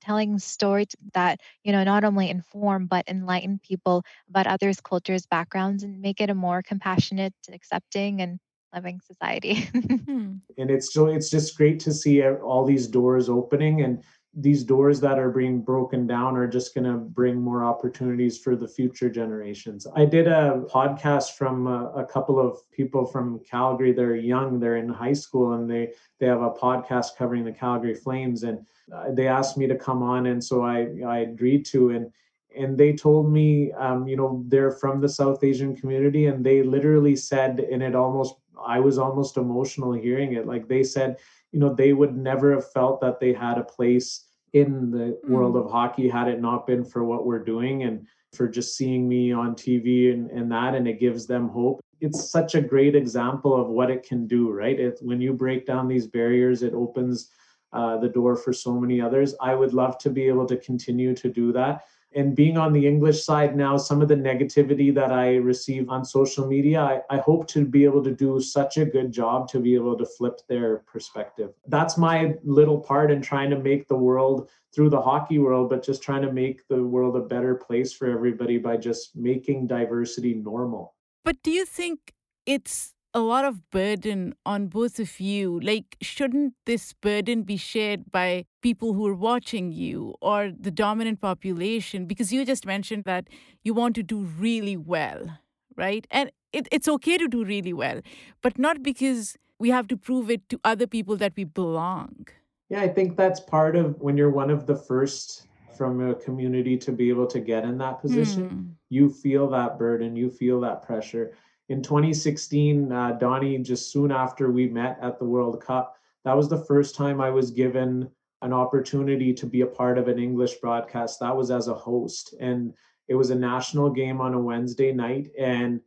telling 0.00 0.38
stories 0.38 0.88
that 1.14 1.40
you 1.64 1.72
know 1.72 1.82
not 1.84 2.04
only 2.04 2.30
inform 2.30 2.86
but 2.86 3.04
enlighten 3.08 3.58
people 3.66 4.02
about 4.28 4.46
others 4.46 4.80
cultures 4.80 5.26
backgrounds 5.26 5.82
and 5.82 6.00
make 6.00 6.20
it 6.20 6.30
a 6.30 6.34
more 6.34 6.62
compassionate 6.62 7.34
accepting 7.52 8.20
and 8.20 8.38
loving 8.74 9.00
society 9.04 9.54
hmm. 10.04 10.34
and 10.58 10.70
it's 10.70 10.92
so 10.92 11.06
it's 11.06 11.30
just 11.30 11.56
great 11.56 11.80
to 11.80 11.92
see 11.92 12.22
all 12.22 12.64
these 12.64 12.86
doors 12.86 13.28
opening 13.28 13.82
and 13.82 14.02
these 14.34 14.62
doors 14.62 15.00
that 15.00 15.18
are 15.18 15.30
being 15.30 15.60
broken 15.60 16.06
down 16.06 16.36
are 16.36 16.46
just 16.46 16.72
going 16.72 16.84
to 16.84 16.96
bring 16.98 17.40
more 17.40 17.64
opportunities 17.64 18.38
for 18.38 18.54
the 18.54 18.68
future 18.68 19.10
generations. 19.10 19.88
I 19.96 20.04
did 20.04 20.28
a 20.28 20.64
podcast 20.72 21.32
from 21.32 21.66
a, 21.66 21.90
a, 21.96 22.06
couple 22.06 22.38
of 22.38 22.58
people 22.70 23.04
from 23.04 23.40
Calgary. 23.40 23.92
They're 23.92 24.14
young, 24.14 24.60
they're 24.60 24.76
in 24.76 24.88
high 24.88 25.14
school, 25.14 25.54
and 25.54 25.68
they 25.68 25.92
they 26.20 26.26
have 26.26 26.42
a 26.42 26.50
podcast 26.50 27.16
covering 27.18 27.44
the 27.44 27.52
Calgary 27.52 27.94
Flames. 27.94 28.44
And 28.44 28.64
uh, 28.94 29.06
they 29.12 29.26
asked 29.26 29.58
me 29.58 29.66
to 29.66 29.76
come 29.76 30.00
on, 30.02 30.26
and 30.26 30.42
so 30.42 30.62
I 30.62 30.88
I 31.04 31.18
agreed 31.18 31.66
to. 31.66 31.90
And 31.90 32.12
and 32.56 32.78
they 32.78 32.92
told 32.92 33.32
me, 33.32 33.72
um, 33.72 34.06
you 34.06 34.16
know, 34.16 34.44
they're 34.46 34.72
from 34.72 35.00
the 35.00 35.08
South 35.08 35.42
Asian 35.42 35.74
community, 35.74 36.26
and 36.26 36.46
they 36.46 36.62
literally 36.62 37.16
said, 37.16 37.58
and 37.58 37.82
it 37.82 37.96
almost 37.96 38.36
I 38.64 38.78
was 38.78 38.96
almost 38.96 39.38
emotional 39.38 39.92
hearing 39.92 40.34
it. 40.34 40.46
Like 40.46 40.68
they 40.68 40.84
said 40.84 41.16
you 41.52 41.60
know 41.60 41.74
they 41.74 41.92
would 41.92 42.16
never 42.16 42.52
have 42.52 42.70
felt 42.72 43.00
that 43.00 43.20
they 43.20 43.32
had 43.32 43.58
a 43.58 43.64
place 43.64 44.26
in 44.52 44.90
the 44.90 45.18
mm. 45.24 45.28
world 45.28 45.56
of 45.56 45.70
hockey 45.70 46.08
had 46.08 46.28
it 46.28 46.40
not 46.40 46.66
been 46.66 46.84
for 46.84 47.04
what 47.04 47.26
we're 47.26 47.44
doing 47.44 47.84
and 47.84 48.06
for 48.32 48.48
just 48.48 48.76
seeing 48.76 49.08
me 49.08 49.32
on 49.32 49.54
TV 49.54 50.12
and, 50.12 50.30
and 50.30 50.50
that 50.50 50.74
and 50.74 50.86
it 50.86 51.00
gives 51.00 51.26
them 51.26 51.48
hope. 51.48 51.80
It's 52.00 52.30
such 52.30 52.54
a 52.54 52.60
great 52.60 52.94
example 52.94 53.54
of 53.60 53.68
what 53.68 53.90
it 53.90 54.02
can 54.04 54.26
do, 54.26 54.50
right? 54.50 54.78
It, 54.78 54.98
when 55.02 55.20
you 55.20 55.32
break 55.32 55.66
down 55.66 55.86
these 55.86 56.06
barriers, 56.06 56.62
it 56.62 56.72
opens 56.72 57.30
uh, 57.72 57.98
the 57.98 58.08
door 58.08 58.36
for 58.36 58.52
so 58.52 58.72
many 58.72 59.00
others. 59.00 59.34
I 59.40 59.54
would 59.54 59.74
love 59.74 59.98
to 59.98 60.10
be 60.10 60.26
able 60.26 60.46
to 60.46 60.56
continue 60.56 61.14
to 61.14 61.28
do 61.28 61.52
that 61.52 61.82
and 62.12 62.34
being 62.34 62.56
on 62.56 62.72
the 62.72 62.86
English 62.86 63.24
side 63.24 63.56
now, 63.56 63.76
some 63.76 64.02
of 64.02 64.08
the 64.08 64.16
negativity 64.16 64.92
that 64.94 65.12
I 65.12 65.36
receive 65.36 65.88
on 65.88 66.04
social 66.04 66.46
media, 66.46 66.80
I, 66.80 67.00
I, 67.08 67.18
hope 67.18 67.46
to 67.48 67.64
be 67.64 67.84
able 67.84 68.02
to 68.02 68.12
do 68.12 68.40
such 68.40 68.78
a 68.78 68.84
good 68.84 69.12
job 69.12 69.48
to 69.50 69.60
be 69.60 69.74
able 69.74 69.96
to 69.96 70.04
flip 70.04 70.40
their 70.48 70.78
perspective. 70.78 71.50
That's 71.68 71.96
my 71.96 72.34
little 72.42 72.80
part 72.80 73.12
in 73.12 73.22
trying 73.22 73.50
to 73.50 73.58
make 73.58 73.86
the 73.86 73.96
world 73.96 74.50
through 74.74 74.90
the 74.90 75.00
hockey 75.00 75.38
world, 75.38 75.70
but 75.70 75.84
just 75.84 76.02
trying 76.02 76.22
to 76.22 76.32
make 76.32 76.66
the 76.68 76.82
world 76.82 77.16
a 77.16 77.20
better 77.20 77.54
place 77.54 77.92
for 77.92 78.10
everybody 78.10 78.58
by 78.58 78.76
just 78.76 79.14
making 79.16 79.66
diversity 79.68 80.34
normal. 80.34 80.94
But 81.24 81.42
do 81.42 81.50
you 81.50 81.64
think 81.64 82.12
it's 82.46 82.94
a 83.12 83.20
lot 83.20 83.44
of 83.44 83.70
burden 83.70 84.34
on 84.46 84.68
both 84.68 84.98
of 84.98 85.18
you. 85.20 85.60
Like, 85.60 85.96
shouldn't 86.00 86.54
this 86.66 86.92
burden 86.92 87.42
be 87.42 87.56
shared 87.56 88.10
by 88.10 88.46
people 88.62 88.92
who 88.92 89.06
are 89.06 89.14
watching 89.14 89.72
you 89.72 90.14
or 90.20 90.52
the 90.58 90.70
dominant 90.70 91.20
population? 91.20 92.06
Because 92.06 92.32
you 92.32 92.44
just 92.44 92.66
mentioned 92.66 93.04
that 93.04 93.28
you 93.64 93.74
want 93.74 93.94
to 93.96 94.02
do 94.02 94.20
really 94.20 94.76
well, 94.76 95.38
right? 95.76 96.06
And 96.10 96.30
it, 96.52 96.68
it's 96.70 96.88
okay 96.88 97.18
to 97.18 97.28
do 97.28 97.44
really 97.44 97.72
well, 97.72 98.00
but 98.42 98.58
not 98.58 98.82
because 98.82 99.36
we 99.58 99.70
have 99.70 99.88
to 99.88 99.96
prove 99.96 100.30
it 100.30 100.48
to 100.48 100.60
other 100.64 100.86
people 100.86 101.16
that 101.16 101.32
we 101.36 101.44
belong. 101.44 102.26
Yeah, 102.68 102.80
I 102.80 102.88
think 102.88 103.16
that's 103.16 103.40
part 103.40 103.74
of 103.74 104.00
when 104.00 104.16
you're 104.16 104.30
one 104.30 104.50
of 104.50 104.66
the 104.66 104.76
first 104.76 105.48
from 105.76 106.08
a 106.08 106.14
community 106.14 106.76
to 106.76 106.92
be 106.92 107.08
able 107.08 107.26
to 107.26 107.40
get 107.40 107.64
in 107.64 107.78
that 107.78 108.00
position. 108.00 108.48
Mm. 108.50 108.74
You 108.90 109.10
feel 109.10 109.48
that 109.50 109.78
burden, 109.78 110.14
you 110.14 110.30
feel 110.30 110.60
that 110.60 110.82
pressure 110.82 111.32
in 111.70 111.82
2016, 111.82 112.90
uh, 112.90 113.12
Donnie, 113.12 113.56
just 113.58 113.92
soon 113.92 114.10
after 114.10 114.50
we 114.50 114.68
met 114.68 114.98
at 115.00 115.20
the 115.20 115.24
World 115.24 115.62
Cup, 115.62 115.96
that 116.24 116.36
was 116.36 116.48
the 116.48 116.64
first 116.64 116.96
time 116.96 117.20
I 117.20 117.30
was 117.30 117.52
given 117.52 118.10
an 118.42 118.52
opportunity 118.52 119.32
to 119.32 119.46
be 119.46 119.60
a 119.60 119.66
part 119.66 119.96
of 119.96 120.08
an 120.08 120.18
English 120.18 120.56
broadcast. 120.56 121.20
That 121.20 121.36
was 121.36 121.52
as 121.52 121.68
a 121.68 121.74
host. 121.74 122.34
And 122.40 122.74
it 123.06 123.14
was 123.14 123.30
a 123.30 123.36
national 123.36 123.88
game 123.90 124.20
on 124.20 124.34
a 124.34 124.40
Wednesday 124.40 124.92
night. 124.92 125.30
And 125.38 125.80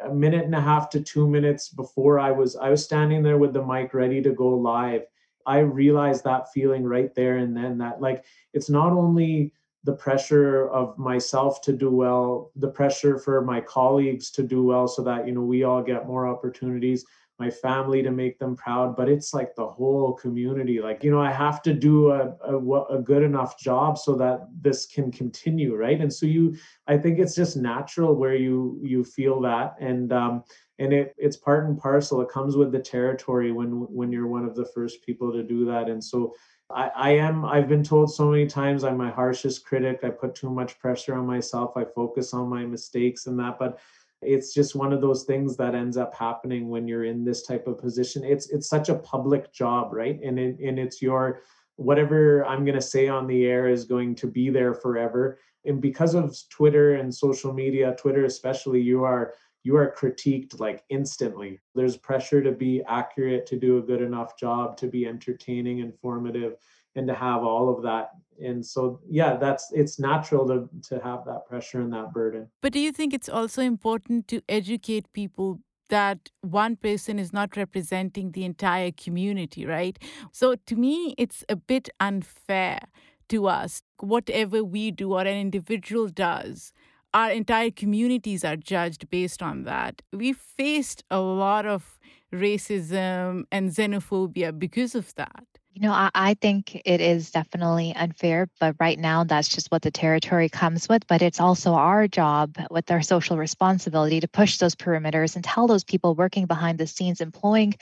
a 0.00 0.12
minute 0.12 0.44
and 0.44 0.54
a 0.54 0.60
half 0.60 0.90
to 0.90 1.00
two 1.00 1.26
minutes 1.26 1.70
before 1.70 2.18
I 2.18 2.30
was 2.30 2.54
I 2.56 2.68
was 2.68 2.84
standing 2.84 3.22
there 3.22 3.38
with 3.38 3.54
the 3.54 3.64
mic 3.64 3.94
ready 3.94 4.20
to 4.20 4.32
go 4.32 4.48
live. 4.48 5.06
I 5.46 5.60
realized 5.60 6.24
that 6.24 6.52
feeling 6.52 6.84
right 6.84 7.14
there 7.14 7.38
and 7.38 7.56
then 7.56 7.78
that 7.78 8.00
like 8.02 8.24
it's 8.52 8.68
not 8.68 8.92
only 8.92 9.52
the 9.84 9.92
pressure 9.92 10.68
of 10.68 10.96
myself 10.96 11.60
to 11.62 11.72
do 11.72 11.90
well 11.90 12.50
the 12.56 12.68
pressure 12.68 13.18
for 13.18 13.42
my 13.42 13.60
colleagues 13.60 14.30
to 14.30 14.42
do 14.42 14.62
well 14.62 14.86
so 14.86 15.02
that 15.02 15.26
you 15.26 15.32
know 15.32 15.40
we 15.40 15.64
all 15.64 15.82
get 15.82 16.06
more 16.06 16.26
opportunities 16.26 17.04
my 17.38 17.50
family 17.50 18.02
to 18.02 18.10
make 18.10 18.38
them 18.38 18.54
proud. 18.54 18.94
But 18.96 19.08
it's 19.08 19.34
like 19.34 19.54
the 19.54 19.66
whole 19.66 20.12
community 20.12 20.80
like 20.80 21.02
you 21.02 21.10
know 21.10 21.20
i 21.20 21.32
have 21.44 21.62
to 21.62 21.72
do 21.74 22.10
a, 22.12 22.34
a, 22.44 22.56
a, 22.96 23.00
good 23.02 23.22
enough 23.22 23.58
job 23.58 23.98
so 23.98 24.14
that 24.16 24.46
this 24.60 24.86
can 24.86 25.10
continue 25.10 25.74
right? 25.74 26.00
And 26.00 26.12
so 26.12 26.26
you 26.26 26.56
i 26.86 26.96
think 26.96 27.18
it's 27.18 27.34
just 27.34 27.56
natural 27.56 28.14
where 28.14 28.36
you 28.36 28.78
you 28.82 29.02
feel 29.04 29.40
that. 29.42 29.74
And 29.80 30.12
um 30.12 30.44
and 30.78 30.92
it 30.92 31.14
it's 31.16 31.36
part 31.36 31.66
and 31.66 31.78
parcel. 31.78 32.20
It 32.20 32.28
comes 32.28 32.56
with 32.56 32.70
the 32.72 32.84
territory 32.94 33.50
when 33.58 33.70
when 33.98 34.12
you're 34.12 34.32
one 34.36 34.44
of 34.44 34.54
the 34.54 34.68
first 34.74 35.04
people 35.06 35.32
to 35.32 35.42
do 35.42 35.64
that. 35.66 35.88
And 35.88 36.02
so 36.02 36.34
I, 36.70 36.90
I 36.94 37.10
am 37.10 37.44
i've 37.44 37.68
been 37.68 37.82
told 37.82 38.12
so 38.12 38.30
many 38.30 38.46
times 38.46 38.84
i'm 38.84 38.96
my 38.96 39.10
harshest 39.10 39.64
critic. 39.64 40.00
I 40.02 40.10
put 40.10 40.34
too 40.34 40.50
much 40.50 40.78
pressure 40.78 41.14
on 41.14 41.26
myself. 41.26 41.76
I 41.76 41.84
focus 41.84 42.32
on 42.32 42.48
my 42.48 42.64
mistakes 42.64 43.26
and 43.26 43.38
that 43.38 43.58
but 43.58 43.78
it's 44.22 44.54
just 44.54 44.76
one 44.76 44.92
of 44.92 45.00
those 45.00 45.24
things 45.24 45.56
that 45.56 45.74
ends 45.74 45.96
up 45.96 46.14
happening 46.14 46.68
when 46.68 46.86
you're 46.86 47.04
in 47.04 47.24
this 47.24 47.44
type 47.44 47.66
of 47.66 47.78
position. 47.78 48.24
It's 48.24 48.50
it's 48.50 48.68
such 48.68 48.88
a 48.88 48.94
public 48.94 49.52
job 49.52 49.92
right? 49.92 50.20
And 50.22 50.38
it, 50.38 50.58
and 50.60 50.78
it's 50.78 51.02
your 51.02 51.42
whatever 51.76 52.44
i'm 52.44 52.64
going 52.64 52.74
to 52.76 52.82
say 52.82 53.08
on 53.08 53.26
the 53.26 53.46
air 53.46 53.66
is 53.68 53.84
going 53.84 54.14
to 54.14 54.26
be 54.26 54.50
there 54.50 54.74
forever. 54.74 55.38
And 55.64 55.80
because 55.80 56.14
of 56.14 56.36
twitter 56.50 56.94
and 56.94 57.14
social 57.14 57.52
media 57.52 57.94
twitter 57.98 58.24
especially 58.24 58.80
you 58.80 59.04
are 59.04 59.34
you 59.62 59.76
are 59.76 59.94
critiqued 59.96 60.58
like 60.60 60.84
instantly 60.88 61.60
there's 61.74 61.96
pressure 61.96 62.42
to 62.42 62.52
be 62.52 62.82
accurate 62.88 63.46
to 63.46 63.58
do 63.58 63.78
a 63.78 63.82
good 63.82 64.02
enough 64.02 64.36
job 64.36 64.76
to 64.76 64.86
be 64.86 65.06
entertaining 65.06 65.78
informative 65.78 66.56
and 66.96 67.06
to 67.06 67.14
have 67.14 67.42
all 67.42 67.74
of 67.74 67.82
that 67.82 68.10
and 68.42 68.64
so 68.64 69.00
yeah 69.08 69.36
that's 69.36 69.72
it's 69.72 69.98
natural 69.98 70.46
to 70.46 70.68
to 70.82 71.02
have 71.02 71.24
that 71.24 71.46
pressure 71.46 71.80
and 71.80 71.92
that 71.92 72.12
burden 72.12 72.48
But 72.60 72.72
do 72.72 72.80
you 72.80 72.92
think 72.92 73.14
it's 73.14 73.28
also 73.28 73.62
important 73.62 74.28
to 74.28 74.42
educate 74.48 75.12
people 75.12 75.60
that 75.92 76.30
one 76.40 76.76
person 76.76 77.18
is 77.18 77.34
not 77.34 77.54
representing 77.54 78.32
the 78.32 78.46
entire 78.46 78.90
community, 78.92 79.66
right? 79.66 79.98
So 80.32 80.54
to 80.54 80.74
me, 80.74 81.14
it's 81.18 81.44
a 81.50 81.56
bit 81.56 81.90
unfair 82.00 82.80
to 83.28 83.46
us. 83.46 83.82
Whatever 84.00 84.64
we 84.64 84.90
do 84.90 85.12
or 85.12 85.20
an 85.20 85.36
individual 85.36 86.08
does, 86.08 86.72
our 87.14 87.30
entire 87.30 87.70
communities 87.70 88.44
are 88.44 88.56
judged 88.56 89.10
based 89.10 89.42
on 89.42 89.64
that. 89.64 90.02
We 90.12 90.32
faced 90.32 91.04
a 91.10 91.20
lot 91.20 91.66
of 91.66 91.98
racism 92.32 93.44
and 93.52 93.70
xenophobia 93.70 94.58
because 94.58 94.94
of 94.94 95.14
that. 95.16 95.44
You 95.74 95.82
know, 95.82 95.92
I, 95.92 96.10
I 96.14 96.34
think 96.34 96.80
it 96.84 97.00
is 97.00 97.30
definitely 97.30 97.94
unfair, 97.94 98.48
but 98.60 98.76
right 98.78 98.98
now 98.98 99.24
that's 99.24 99.48
just 99.48 99.70
what 99.70 99.82
the 99.82 99.90
territory 99.90 100.50
comes 100.50 100.88
with. 100.88 101.06
But 101.06 101.22
it's 101.22 101.40
also 101.40 101.72
our 101.72 102.06
job 102.08 102.56
with 102.70 102.90
our 102.90 103.00
social 103.00 103.38
responsibility 103.38 104.20
to 104.20 104.28
push 104.28 104.58
those 104.58 104.74
perimeters 104.74 105.34
and 105.34 105.42
tell 105.42 105.66
those 105.66 105.84
people 105.84 106.14
working 106.14 106.46
behind 106.46 106.78
the 106.78 106.86
scenes, 106.86 107.22
employing 107.22 107.74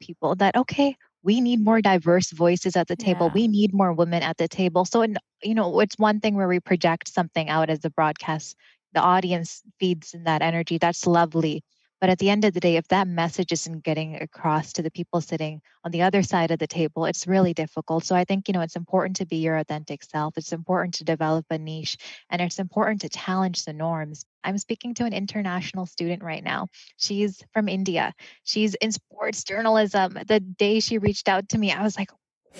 people 0.00 0.34
that, 0.36 0.56
okay, 0.56 0.96
we 1.22 1.40
need 1.40 1.60
more 1.62 1.80
diverse 1.80 2.30
voices 2.30 2.76
at 2.76 2.88
the 2.88 2.96
table. 2.96 3.26
Yeah. 3.26 3.32
We 3.34 3.48
need 3.48 3.74
more 3.74 3.92
women 3.92 4.22
at 4.22 4.36
the 4.36 4.48
table. 4.48 4.84
So, 4.84 5.02
in, 5.02 5.16
you 5.42 5.54
know, 5.54 5.80
it's 5.80 5.98
one 5.98 6.20
thing 6.20 6.34
where 6.34 6.48
we 6.48 6.60
project 6.60 7.08
something 7.08 7.48
out 7.48 7.70
as 7.70 7.84
a 7.84 7.90
broadcast, 7.90 8.56
the 8.92 9.00
audience 9.00 9.62
feeds 9.80 10.14
in 10.14 10.24
that 10.24 10.42
energy. 10.42 10.78
That's 10.78 11.06
lovely. 11.06 11.62
But 12.00 12.10
at 12.10 12.18
the 12.18 12.30
end 12.30 12.44
of 12.44 12.54
the 12.54 12.60
day, 12.60 12.76
if 12.76 12.86
that 12.88 13.08
message 13.08 13.50
isn't 13.50 13.82
getting 13.82 14.22
across 14.22 14.72
to 14.74 14.82
the 14.82 14.90
people 14.90 15.20
sitting 15.20 15.60
on 15.84 15.90
the 15.90 16.02
other 16.02 16.22
side 16.22 16.52
of 16.52 16.60
the 16.60 16.66
table, 16.68 17.04
it's 17.06 17.26
really 17.26 17.52
difficult. 17.52 18.04
So 18.04 18.14
I 18.14 18.24
think, 18.24 18.46
you 18.46 18.54
know, 18.54 18.60
it's 18.60 18.76
important 18.76 19.16
to 19.16 19.26
be 19.26 19.38
your 19.38 19.56
authentic 19.56 20.04
self. 20.04 20.34
It's 20.36 20.52
important 20.52 20.94
to 20.94 21.04
develop 21.04 21.46
a 21.50 21.58
niche 21.58 21.96
and 22.30 22.40
it's 22.40 22.60
important 22.60 23.00
to 23.00 23.08
challenge 23.08 23.64
the 23.64 23.72
norms. 23.72 24.24
I'm 24.44 24.58
speaking 24.58 24.94
to 24.94 25.04
an 25.04 25.12
international 25.12 25.86
student 25.86 26.22
right 26.22 26.42
now. 26.42 26.68
She's 26.96 27.42
from 27.52 27.68
India. 27.68 28.12
She's 28.44 28.74
in 28.74 28.92
sports 28.92 29.44
journalism. 29.44 30.18
The 30.26 30.40
day 30.40 30.80
she 30.80 30.98
reached 30.98 31.28
out 31.28 31.48
to 31.50 31.58
me, 31.58 31.72
I 31.72 31.82
was 31.82 31.96
like, 31.96 32.10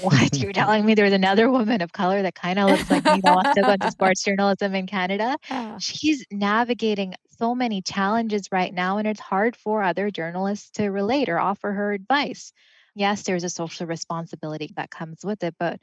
what? 0.01 0.37
You're 0.37 0.53
telling 0.55 0.85
me 0.85 0.95
there's 0.95 1.13
another 1.13 1.51
woman 1.51 1.81
of 1.81 1.93
color 1.93 2.23
that 2.23 2.35
kind 2.35 2.59
of 2.59 2.71
looks 2.71 2.91
like 2.91 3.05
me 3.05 3.21
that 3.23 3.35
wants 3.35 3.55
to 3.55 3.63
go 3.63 3.73
into 3.73 3.91
sports 3.91 4.23
journalism 4.23 4.75
in 4.75 4.87
Canada? 4.87 5.37
She's 5.79 6.25
navigating 6.31 7.15
so 7.39 7.55
many 7.55 7.83
challenges 7.83 8.49
right 8.51 8.73
now, 8.73 8.99
and 8.99 9.07
it's 9.07 9.21
hard 9.21 9.57
for 9.57 9.83
other 9.83 10.11
journalists 10.11 10.71
to 10.73 10.89
relate 10.89 11.29
or 11.29 11.39
offer 11.39 11.73
her 11.73 11.93
advice. 11.93 12.53
Yes, 12.95 13.23
there's 13.23 13.45
a 13.45 13.51
social 13.51 13.87
responsibility 13.87 14.73
that 14.77 14.91
comes 14.91 15.25
with 15.25 15.45
it, 15.45 15.55
but 15.59 15.81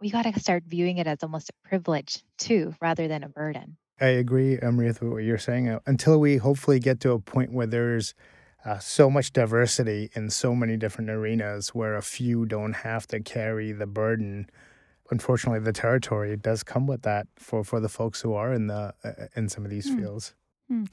we 0.00 0.10
got 0.10 0.22
to 0.22 0.40
start 0.40 0.64
viewing 0.66 0.98
it 0.98 1.06
as 1.06 1.22
almost 1.22 1.50
a 1.50 1.68
privilege 1.68 2.22
too, 2.36 2.74
rather 2.80 3.08
than 3.08 3.22
a 3.22 3.28
burden. 3.28 3.76
I 4.00 4.06
agree, 4.08 4.56
Amrit, 4.58 5.00
with 5.00 5.02
what 5.02 5.24
you're 5.24 5.38
saying. 5.38 5.68
Uh, 5.68 5.80
Until 5.86 6.20
we 6.20 6.36
hopefully 6.36 6.78
get 6.78 7.00
to 7.00 7.12
a 7.12 7.18
point 7.18 7.52
where 7.52 7.66
there's 7.66 8.14
uh, 8.64 8.78
so 8.78 9.10
much 9.10 9.32
diversity 9.32 10.10
in 10.14 10.30
so 10.30 10.54
many 10.54 10.76
different 10.76 11.10
arenas 11.10 11.70
where 11.74 11.96
a 11.96 12.02
few 12.02 12.46
don't 12.46 12.74
have 12.74 13.06
to 13.08 13.20
carry 13.20 13.72
the 13.72 13.86
burden. 13.86 14.48
Unfortunately, 15.10 15.60
the 15.60 15.72
territory 15.72 16.36
does 16.36 16.62
come 16.62 16.86
with 16.86 17.02
that 17.02 17.26
for, 17.36 17.64
for 17.64 17.80
the 17.80 17.88
folks 17.88 18.20
who 18.20 18.34
are 18.34 18.52
in 18.52 18.66
the 18.66 18.94
uh, 19.04 19.12
in 19.34 19.48
some 19.48 19.64
of 19.64 19.70
these 19.70 19.88
Hmm. 19.88 19.98
fields. 19.98 20.34
Hmm. 20.68 20.84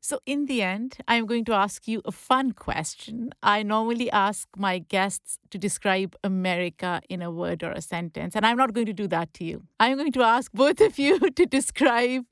So, 0.00 0.20
in 0.26 0.46
the 0.46 0.62
end, 0.62 0.98
I'm 1.08 1.26
going 1.26 1.44
to 1.46 1.54
ask 1.54 1.88
you 1.88 2.02
a 2.04 2.12
fun 2.12 2.52
question. 2.52 3.30
I 3.42 3.64
normally 3.64 4.08
ask 4.10 4.46
my 4.56 4.78
guests 4.78 5.38
to 5.50 5.58
describe 5.58 6.14
America 6.22 7.00
in 7.08 7.20
a 7.20 7.32
word 7.32 7.64
or 7.64 7.72
a 7.72 7.80
sentence, 7.80 8.36
and 8.36 8.46
I'm 8.46 8.56
not 8.56 8.74
going 8.74 8.86
to 8.86 8.92
do 8.92 9.08
that 9.08 9.34
to 9.34 9.44
you. 9.44 9.64
I'm 9.80 9.96
going 9.96 10.12
to 10.12 10.22
ask 10.22 10.52
both 10.52 10.80
of 10.80 10.98
you 11.00 11.18
to 11.38 11.46
describe 11.46 12.26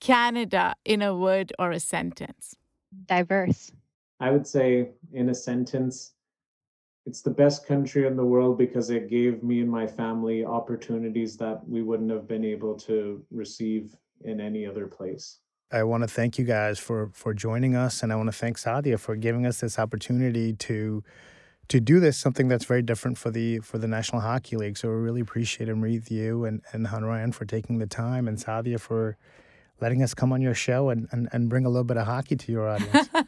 Canada 0.00 0.74
in 0.84 1.02
a 1.02 1.14
word 1.14 1.52
or 1.58 1.72
a 1.72 1.80
sentence. 1.80 2.56
Diverse. 3.04 3.70
I 4.20 4.30
would 4.30 4.46
say, 4.46 4.92
in 5.12 5.28
a 5.28 5.34
sentence, 5.34 6.14
it's 7.04 7.20
the 7.20 7.30
best 7.30 7.66
country 7.66 8.06
in 8.06 8.16
the 8.16 8.24
world 8.24 8.56
because 8.56 8.88
it 8.88 9.10
gave 9.10 9.42
me 9.42 9.60
and 9.60 9.70
my 9.70 9.86
family 9.86 10.44
opportunities 10.44 11.36
that 11.36 11.60
we 11.68 11.82
wouldn't 11.82 12.10
have 12.10 12.26
been 12.26 12.44
able 12.44 12.74
to 12.78 13.22
receive 13.30 13.94
in 14.24 14.40
any 14.40 14.64
other 14.64 14.86
place. 14.86 15.40
I 15.72 15.82
want 15.82 16.02
to 16.02 16.08
thank 16.08 16.38
you 16.38 16.44
guys 16.44 16.78
for 16.78 17.10
for 17.12 17.34
joining 17.34 17.74
us, 17.74 18.02
and 18.02 18.12
I 18.12 18.16
want 18.16 18.28
to 18.28 18.36
thank 18.36 18.58
Saadia 18.58 18.98
for 18.98 19.16
giving 19.16 19.46
us 19.46 19.60
this 19.60 19.78
opportunity 19.78 20.52
to 20.52 21.02
to 21.68 21.80
do 21.80 21.98
this 21.98 22.16
something 22.16 22.46
that's 22.46 22.64
very 22.64 22.82
different 22.82 23.18
for 23.18 23.30
the 23.30 23.58
for 23.60 23.78
the 23.78 23.88
National 23.88 24.20
Hockey 24.20 24.56
League. 24.56 24.76
So 24.76 24.88
we 24.88 24.94
really 24.94 25.20
appreciate 25.20 25.68
Amrit 25.68 26.10
you 26.10 26.44
and 26.44 26.62
and 26.72 26.86
Harnarayan 26.86 27.34
for 27.34 27.44
taking 27.44 27.78
the 27.78 27.86
time, 27.86 28.28
and 28.28 28.38
Saadia 28.38 28.78
for 28.78 29.16
letting 29.80 30.02
us 30.02 30.14
come 30.14 30.32
on 30.32 30.40
your 30.40 30.54
show 30.54 30.88
and, 30.88 31.06
and, 31.12 31.28
and 31.32 31.50
bring 31.50 31.66
a 31.66 31.68
little 31.68 31.84
bit 31.84 31.98
of 31.98 32.06
hockey 32.06 32.34
to 32.34 32.50
your 32.52 32.68
audience. 32.68 33.08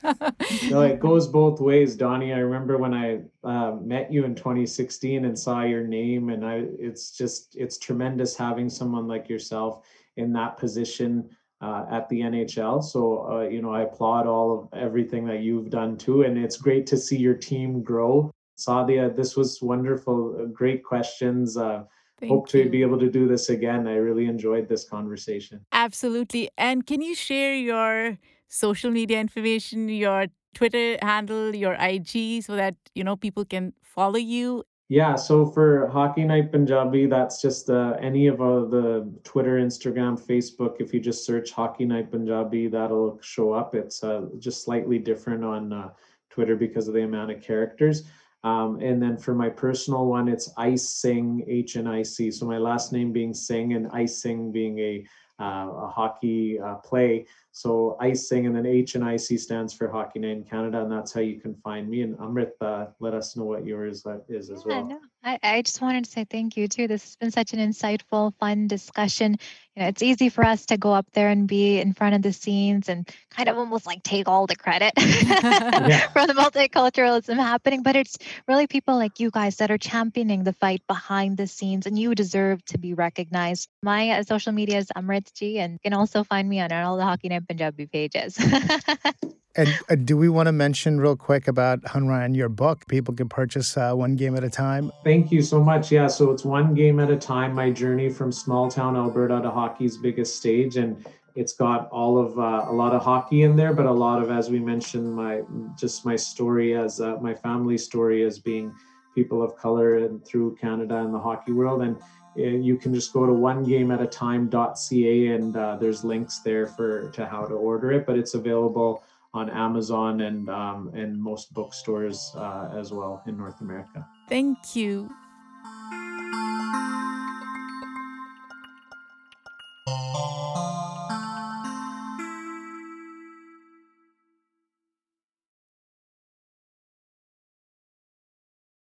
No, 0.70 0.80
it 0.80 0.98
goes 0.98 1.26
both 1.26 1.60
ways, 1.60 1.94
Donnie. 1.94 2.32
I 2.32 2.38
remember 2.38 2.78
when 2.78 2.94
I 2.94 3.20
uh, 3.44 3.76
met 3.82 4.10
you 4.10 4.24
in 4.24 4.34
2016 4.34 5.26
and 5.26 5.38
saw 5.38 5.62
your 5.62 5.82
name, 5.82 6.30
and 6.30 6.42
I 6.44 6.64
it's 6.78 7.10
just 7.10 7.54
it's 7.54 7.76
tremendous 7.76 8.34
having 8.34 8.70
someone 8.70 9.06
like 9.06 9.28
yourself 9.28 9.84
in 10.16 10.32
that 10.32 10.56
position 10.56 11.28
uh, 11.60 11.84
at 11.90 12.08
the 12.08 12.20
NHL. 12.20 12.82
So 12.82 13.28
uh, 13.30 13.48
you 13.48 13.62
know, 13.62 13.72
I 13.72 13.82
applaud 13.82 14.26
all 14.26 14.58
of 14.58 14.78
everything 14.78 15.26
that 15.26 15.40
you've 15.40 15.70
done 15.70 15.96
too, 15.96 16.22
and 16.22 16.38
it's 16.38 16.56
great 16.56 16.86
to 16.88 16.96
see 16.96 17.16
your 17.16 17.34
team 17.34 17.82
grow. 17.82 18.30
Saadia, 18.58 19.14
this 19.14 19.36
was 19.36 19.60
wonderful. 19.62 20.36
uh, 20.40 20.44
Great 20.46 20.84
questions. 20.84 21.56
Uh, 21.56 21.84
Thank 22.18 22.32
hope 22.32 22.48
to 22.48 22.64
you. 22.64 22.68
be 22.70 22.82
able 22.82 22.98
to 22.98 23.08
do 23.08 23.28
this 23.28 23.48
again. 23.48 23.86
I 23.86 23.94
really 23.94 24.26
enjoyed 24.26 24.68
this 24.68 24.84
conversation. 24.84 25.64
Absolutely. 25.72 26.50
And 26.58 26.84
can 26.84 27.00
you 27.00 27.14
share 27.14 27.54
your 27.54 28.18
social 28.48 28.90
media 28.90 29.20
information, 29.20 29.88
your 29.88 30.26
Twitter 30.54 30.98
handle, 31.00 31.54
your 31.54 31.74
IG, 31.74 32.42
so 32.42 32.56
that 32.56 32.74
you 32.94 33.04
know 33.04 33.14
people 33.14 33.44
can 33.44 33.72
follow 33.82 34.18
you? 34.18 34.64
Yeah, 34.90 35.16
so 35.16 35.44
for 35.44 35.86
Hockey 35.88 36.24
Night 36.24 36.50
Punjabi, 36.50 37.04
that's 37.04 37.42
just 37.42 37.68
uh, 37.68 37.98
any 38.00 38.26
of 38.26 38.40
uh, 38.40 38.64
the 38.64 39.12
Twitter, 39.22 39.58
Instagram, 39.58 40.18
Facebook. 40.18 40.76
If 40.80 40.94
you 40.94 41.00
just 41.00 41.26
search 41.26 41.50
Hockey 41.50 41.84
Night 41.84 42.10
Punjabi, 42.10 42.68
that'll 42.68 43.18
show 43.20 43.52
up. 43.52 43.74
It's 43.74 44.02
uh, 44.02 44.28
just 44.38 44.64
slightly 44.64 44.98
different 44.98 45.44
on 45.44 45.74
uh, 45.74 45.90
Twitter 46.30 46.56
because 46.56 46.88
of 46.88 46.94
the 46.94 47.02
amount 47.02 47.30
of 47.30 47.42
characters. 47.42 48.04
Um, 48.44 48.80
and 48.80 49.02
then 49.02 49.18
for 49.18 49.34
my 49.34 49.50
personal 49.50 50.06
one, 50.06 50.26
it's 50.26 50.50
Ice 50.56 50.88
Singh, 50.88 51.44
H 51.46 51.76
and 51.76 51.86
I 51.86 52.02
C. 52.02 52.30
So 52.30 52.46
my 52.46 52.56
last 52.56 52.90
name 52.90 53.12
being 53.12 53.34
Singh 53.34 53.74
and 53.74 53.88
Ice 53.92 54.22
Singh 54.22 54.52
being 54.52 54.78
a, 54.78 55.04
uh, 55.38 55.68
a 55.70 55.88
hockey 55.88 56.58
uh, 56.58 56.76
play. 56.76 57.26
So 57.52 57.96
Ice 58.00 58.28
Singh 58.28 58.46
and 58.46 58.54
then 58.54 58.66
H 58.66 58.94
and 58.94 59.04
I 59.04 59.16
C 59.16 59.36
stands 59.36 59.74
for 59.74 59.90
Hockey 59.90 60.20
Night 60.20 60.36
in 60.36 60.44
Canada, 60.44 60.82
and 60.82 60.92
that's 60.92 61.12
how 61.12 61.20
you 61.20 61.40
can 61.40 61.54
find 61.56 61.88
me. 61.88 62.02
And 62.02 62.16
Amrit, 62.18 62.52
uh, 62.60 62.86
let 63.00 63.14
us 63.14 63.36
know 63.36 63.44
what 63.44 63.66
yours 63.66 64.06
uh, 64.06 64.18
is 64.28 64.50
as 64.50 64.64
Yeah, 64.68 64.82
well. 64.82 64.88
no, 64.88 64.98
I, 65.24 65.38
I 65.42 65.62
just 65.62 65.80
wanted 65.80 66.04
to 66.04 66.10
say 66.10 66.24
thank 66.24 66.56
you 66.56 66.68
too. 66.68 66.86
This 66.86 67.02
has 67.04 67.16
been 67.16 67.30
such 67.30 67.52
an 67.52 67.58
insightful, 67.58 68.32
fun 68.38 68.68
discussion. 68.68 69.36
You 69.74 69.82
know, 69.82 69.88
it's 69.88 70.02
easy 70.02 70.28
for 70.28 70.44
us 70.44 70.66
to 70.66 70.76
go 70.76 70.92
up 70.92 71.06
there 71.12 71.28
and 71.28 71.48
be 71.48 71.80
in 71.80 71.94
front 71.94 72.14
of 72.14 72.22
the 72.22 72.32
scenes 72.32 72.88
and 72.88 73.08
kind 73.30 73.48
of 73.48 73.56
almost 73.56 73.86
like 73.86 74.02
take 74.02 74.28
all 74.28 74.46
the 74.46 74.56
credit 74.56 74.92
for 74.98 76.26
the 76.26 76.34
multiculturalism 76.34 77.34
happening. 77.36 77.82
But 77.82 77.96
it's 77.96 78.18
really 78.46 78.66
people 78.66 78.96
like 78.96 79.18
you 79.18 79.30
guys 79.30 79.56
that 79.56 79.70
are 79.70 79.78
championing 79.78 80.44
the 80.44 80.52
fight 80.52 80.82
behind 80.86 81.36
the 81.36 81.46
scenes, 81.46 81.86
and 81.86 81.98
you 81.98 82.14
deserve 82.14 82.64
to 82.66 82.78
be 82.78 82.94
recognized. 82.94 83.68
My 83.82 84.10
uh, 84.10 84.22
social 84.22 84.52
media 84.52 84.78
is 84.78 84.88
Amrit 84.96 85.32
G, 85.34 85.58
and 85.58 85.74
you 85.74 85.78
can 85.82 85.94
also 85.94 86.22
find 86.22 86.48
me 86.48 86.60
on 86.60 86.70
all 86.72 86.96
the 86.96 87.04
Hockey 87.04 87.28
Night 87.28 87.47
Punjabi 87.48 87.86
pages. 87.86 88.38
and 89.56 89.68
uh, 89.90 89.96
do 89.96 90.16
we 90.16 90.28
want 90.28 90.46
to 90.46 90.52
mention 90.52 91.00
real 91.00 91.16
quick 91.16 91.48
about 91.48 91.82
Harnarayan, 91.82 92.36
your 92.36 92.48
book? 92.48 92.86
People 92.88 93.14
can 93.14 93.28
purchase 93.28 93.76
uh, 93.76 93.94
one 93.94 94.16
game 94.16 94.36
at 94.36 94.44
a 94.44 94.50
time. 94.50 94.92
Thank 95.04 95.32
you 95.32 95.42
so 95.42 95.62
much. 95.62 95.90
Yeah, 95.90 96.06
so 96.06 96.30
it's 96.30 96.44
one 96.44 96.74
game 96.74 97.00
at 97.00 97.10
a 97.10 97.16
time. 97.16 97.54
My 97.54 97.70
journey 97.70 98.10
from 98.10 98.30
small 98.30 98.70
town 98.70 98.96
Alberta 98.96 99.40
to 99.42 99.50
hockey's 99.50 99.96
biggest 99.96 100.36
stage, 100.36 100.76
and 100.76 101.04
it's 101.34 101.52
got 101.52 101.88
all 101.90 102.18
of 102.18 102.38
uh, 102.38 102.66
a 102.68 102.72
lot 102.72 102.94
of 102.94 103.02
hockey 103.02 103.42
in 103.42 103.56
there, 103.56 103.72
but 103.72 103.86
a 103.86 103.92
lot 103.92 104.22
of, 104.22 104.30
as 104.30 104.50
we 104.50 104.58
mentioned, 104.58 105.14
my 105.14 105.42
just 105.78 106.04
my 106.04 106.16
story 106.16 106.76
as 106.76 107.00
uh, 107.00 107.16
my 107.20 107.34
family 107.34 107.78
story 107.78 108.24
as 108.24 108.38
being 108.38 108.74
people 109.14 109.42
of 109.42 109.56
color 109.56 109.98
and 109.98 110.24
through 110.24 110.54
Canada 110.56 110.96
and 110.98 111.12
the 111.12 111.18
hockey 111.18 111.52
world. 111.52 111.82
And 111.82 111.96
you 112.38 112.76
can 112.76 112.94
just 112.94 113.12
go 113.12 113.26
to 113.26 113.32
onegameataTime.ca 113.32 115.26
and 115.28 115.56
uh, 115.56 115.76
there's 115.76 116.04
links 116.04 116.38
there 116.38 116.66
for 116.66 117.10
to 117.10 117.26
how 117.26 117.44
to 117.46 117.54
order 117.54 117.92
it, 117.92 118.06
but 118.06 118.16
it's 118.18 118.34
available 118.34 119.02
on 119.34 119.50
Amazon 119.50 120.22
and 120.22 120.48
um, 120.48 120.90
and 120.94 121.20
most 121.20 121.52
bookstores 121.52 122.32
uh, 122.36 122.70
as 122.74 122.92
well 122.92 123.22
in 123.26 123.36
North 123.36 123.60
America. 123.60 124.06
Thank 124.28 124.76
you. 124.76 125.10